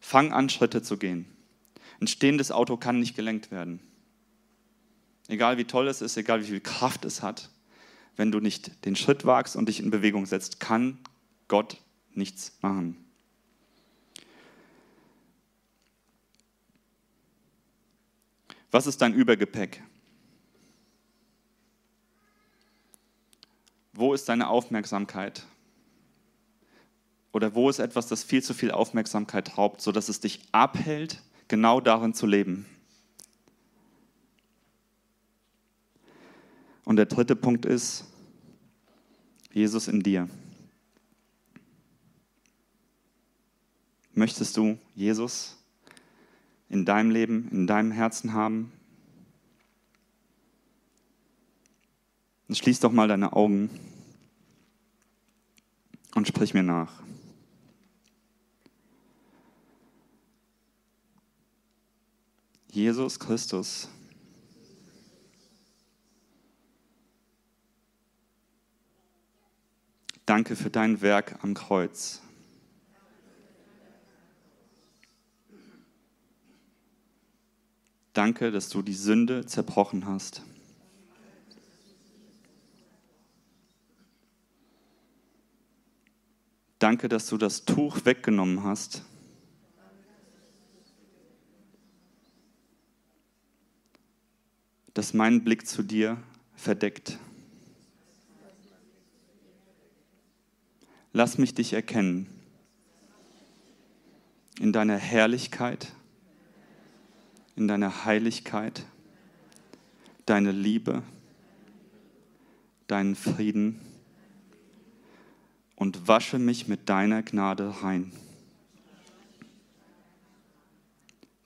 Fang 0.00 0.32
an, 0.32 0.48
Schritte 0.48 0.82
zu 0.82 0.96
gehen. 0.96 1.26
Ein 2.00 2.08
stehendes 2.08 2.50
Auto 2.50 2.76
kann 2.76 2.98
nicht 2.98 3.14
gelenkt 3.14 3.52
werden. 3.52 3.78
Egal 5.28 5.58
wie 5.58 5.64
toll 5.64 5.86
es 5.86 6.02
ist, 6.02 6.16
egal 6.16 6.40
wie 6.42 6.48
viel 6.48 6.60
Kraft 6.60 7.04
es 7.04 7.22
hat, 7.22 7.50
wenn 8.16 8.30
du 8.30 8.40
nicht 8.40 8.84
den 8.84 8.96
Schritt 8.96 9.24
wagst 9.24 9.56
und 9.56 9.68
dich 9.68 9.80
in 9.80 9.90
Bewegung 9.90 10.26
setzt, 10.26 10.60
kann 10.60 10.98
Gott 11.48 11.78
nichts 12.12 12.56
machen. 12.62 12.96
Was 18.70 18.86
ist 18.86 19.00
dein 19.00 19.14
Übergepäck? 19.14 19.82
Wo 23.92 24.12
ist 24.12 24.28
deine 24.28 24.48
Aufmerksamkeit? 24.48 25.46
Oder 27.32 27.54
wo 27.54 27.70
ist 27.70 27.78
etwas, 27.78 28.08
das 28.08 28.24
viel 28.24 28.42
zu 28.42 28.54
viel 28.54 28.72
Aufmerksamkeit 28.72 29.56
raubt, 29.56 29.80
sodass 29.80 30.08
es 30.08 30.20
dich 30.20 30.40
abhält, 30.52 31.22
genau 31.46 31.80
darin 31.80 32.14
zu 32.14 32.26
leben? 32.26 32.66
Und 36.84 36.96
der 36.96 37.06
dritte 37.06 37.34
Punkt 37.34 37.64
ist, 37.64 38.04
Jesus 39.52 39.88
in 39.88 40.02
dir. 40.02 40.28
Möchtest 44.12 44.56
du 44.56 44.78
Jesus 44.94 45.56
in 46.68 46.84
deinem 46.84 47.10
Leben, 47.10 47.48
in 47.50 47.66
deinem 47.66 47.90
Herzen 47.90 48.32
haben? 48.32 48.72
Dann 52.48 52.56
schließ 52.56 52.80
doch 52.80 52.92
mal 52.92 53.08
deine 53.08 53.32
Augen 53.32 53.70
und 56.14 56.28
sprich 56.28 56.54
mir 56.54 56.62
nach. 56.62 57.02
Jesus 62.70 63.20
Christus. 63.20 63.88
Danke 70.26 70.56
für 70.56 70.70
dein 70.70 71.00
Werk 71.00 71.38
am 71.42 71.54
Kreuz. 71.54 72.20
Danke, 78.12 78.50
dass 78.50 78.68
du 78.68 78.82
die 78.82 78.94
Sünde 78.94 79.44
zerbrochen 79.44 80.06
hast. 80.06 80.42
Danke, 86.78 87.08
dass 87.08 87.26
du 87.26 87.38
das 87.38 87.64
Tuch 87.64 88.04
weggenommen 88.04 88.62
hast. 88.62 89.02
das 94.94 95.12
meinen 95.12 95.42
Blick 95.42 95.66
zu 95.66 95.82
dir 95.82 96.16
verdeckt. 96.54 97.18
Lass 101.14 101.38
mich 101.38 101.54
dich 101.54 101.72
erkennen 101.72 102.26
in 104.60 104.72
deiner 104.72 104.98
Herrlichkeit, 104.98 105.92
in 107.56 107.66
deiner 107.68 108.04
Heiligkeit, 108.04 108.84
deine 110.26 110.52
Liebe, 110.52 111.02
deinen 112.88 113.14
Frieden 113.14 113.80
und 115.76 116.06
wasche 116.06 116.38
mich 116.38 116.68
mit 116.68 116.90
deiner 116.90 117.22
Gnade 117.22 117.82
rein. 117.82 118.12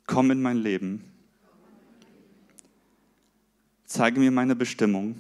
Komm 0.07 0.33
in 0.33 0.43
mein 0.43 0.57
Leben 0.57 1.05
Zeige 3.89 4.21
mir 4.21 4.31
meine 4.31 4.55
Bestimmung 4.55 5.19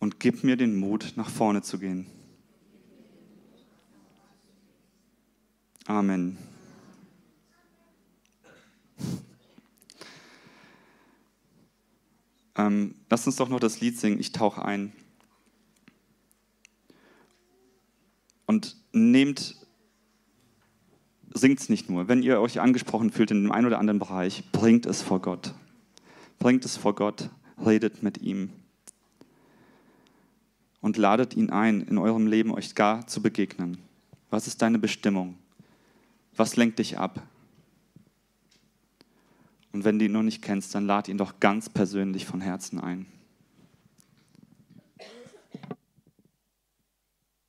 und 0.00 0.18
gib 0.18 0.42
mir 0.42 0.56
den 0.56 0.76
Mut, 0.76 1.12
nach 1.14 1.28
vorne 1.28 1.62
zu 1.62 1.78
gehen. 1.78 2.06
Amen. 5.86 6.38
Ähm, 12.56 12.94
lasst 13.08 13.26
uns 13.26 13.36
doch 13.36 13.48
noch 13.48 13.60
das 13.60 13.80
Lied 13.80 13.98
singen, 13.98 14.18
ich 14.18 14.32
tauche 14.32 14.64
ein. 14.64 14.92
Und 18.46 18.76
nehmt, 18.92 19.56
singt 21.32 21.60
es 21.60 21.68
nicht 21.68 21.88
nur. 21.88 22.08
Wenn 22.08 22.22
ihr 22.22 22.40
euch 22.40 22.60
angesprochen 22.60 23.10
fühlt 23.10 23.30
in 23.30 23.44
dem 23.44 23.52
einen 23.52 23.66
oder 23.66 23.78
anderen 23.78 24.00
Bereich, 24.00 24.50
bringt 24.50 24.86
es 24.86 25.02
vor 25.02 25.20
Gott. 25.20 25.54
Bringt 26.38 26.64
es 26.64 26.76
vor 26.76 26.94
Gott, 26.94 27.30
redet 27.64 28.02
mit 28.02 28.18
ihm 28.18 28.50
und 30.80 30.96
ladet 30.96 31.34
ihn 31.34 31.50
ein, 31.50 31.82
in 31.82 31.98
eurem 31.98 32.26
Leben 32.26 32.52
euch 32.52 32.74
gar 32.74 33.06
zu 33.06 33.22
begegnen. 33.22 33.78
Was 34.30 34.46
ist 34.46 34.62
deine 34.62 34.78
Bestimmung? 34.78 35.36
Was 36.36 36.56
lenkt 36.56 36.78
dich 36.78 36.98
ab? 36.98 37.22
Und 39.72 39.84
wenn 39.84 39.98
du 39.98 40.06
ihn 40.06 40.12
noch 40.12 40.22
nicht 40.22 40.42
kennst, 40.42 40.74
dann 40.74 40.86
lad 40.86 41.08
ihn 41.08 41.18
doch 41.18 41.38
ganz 41.40 41.68
persönlich 41.68 42.26
von 42.26 42.40
Herzen 42.40 42.80
ein. 42.80 43.06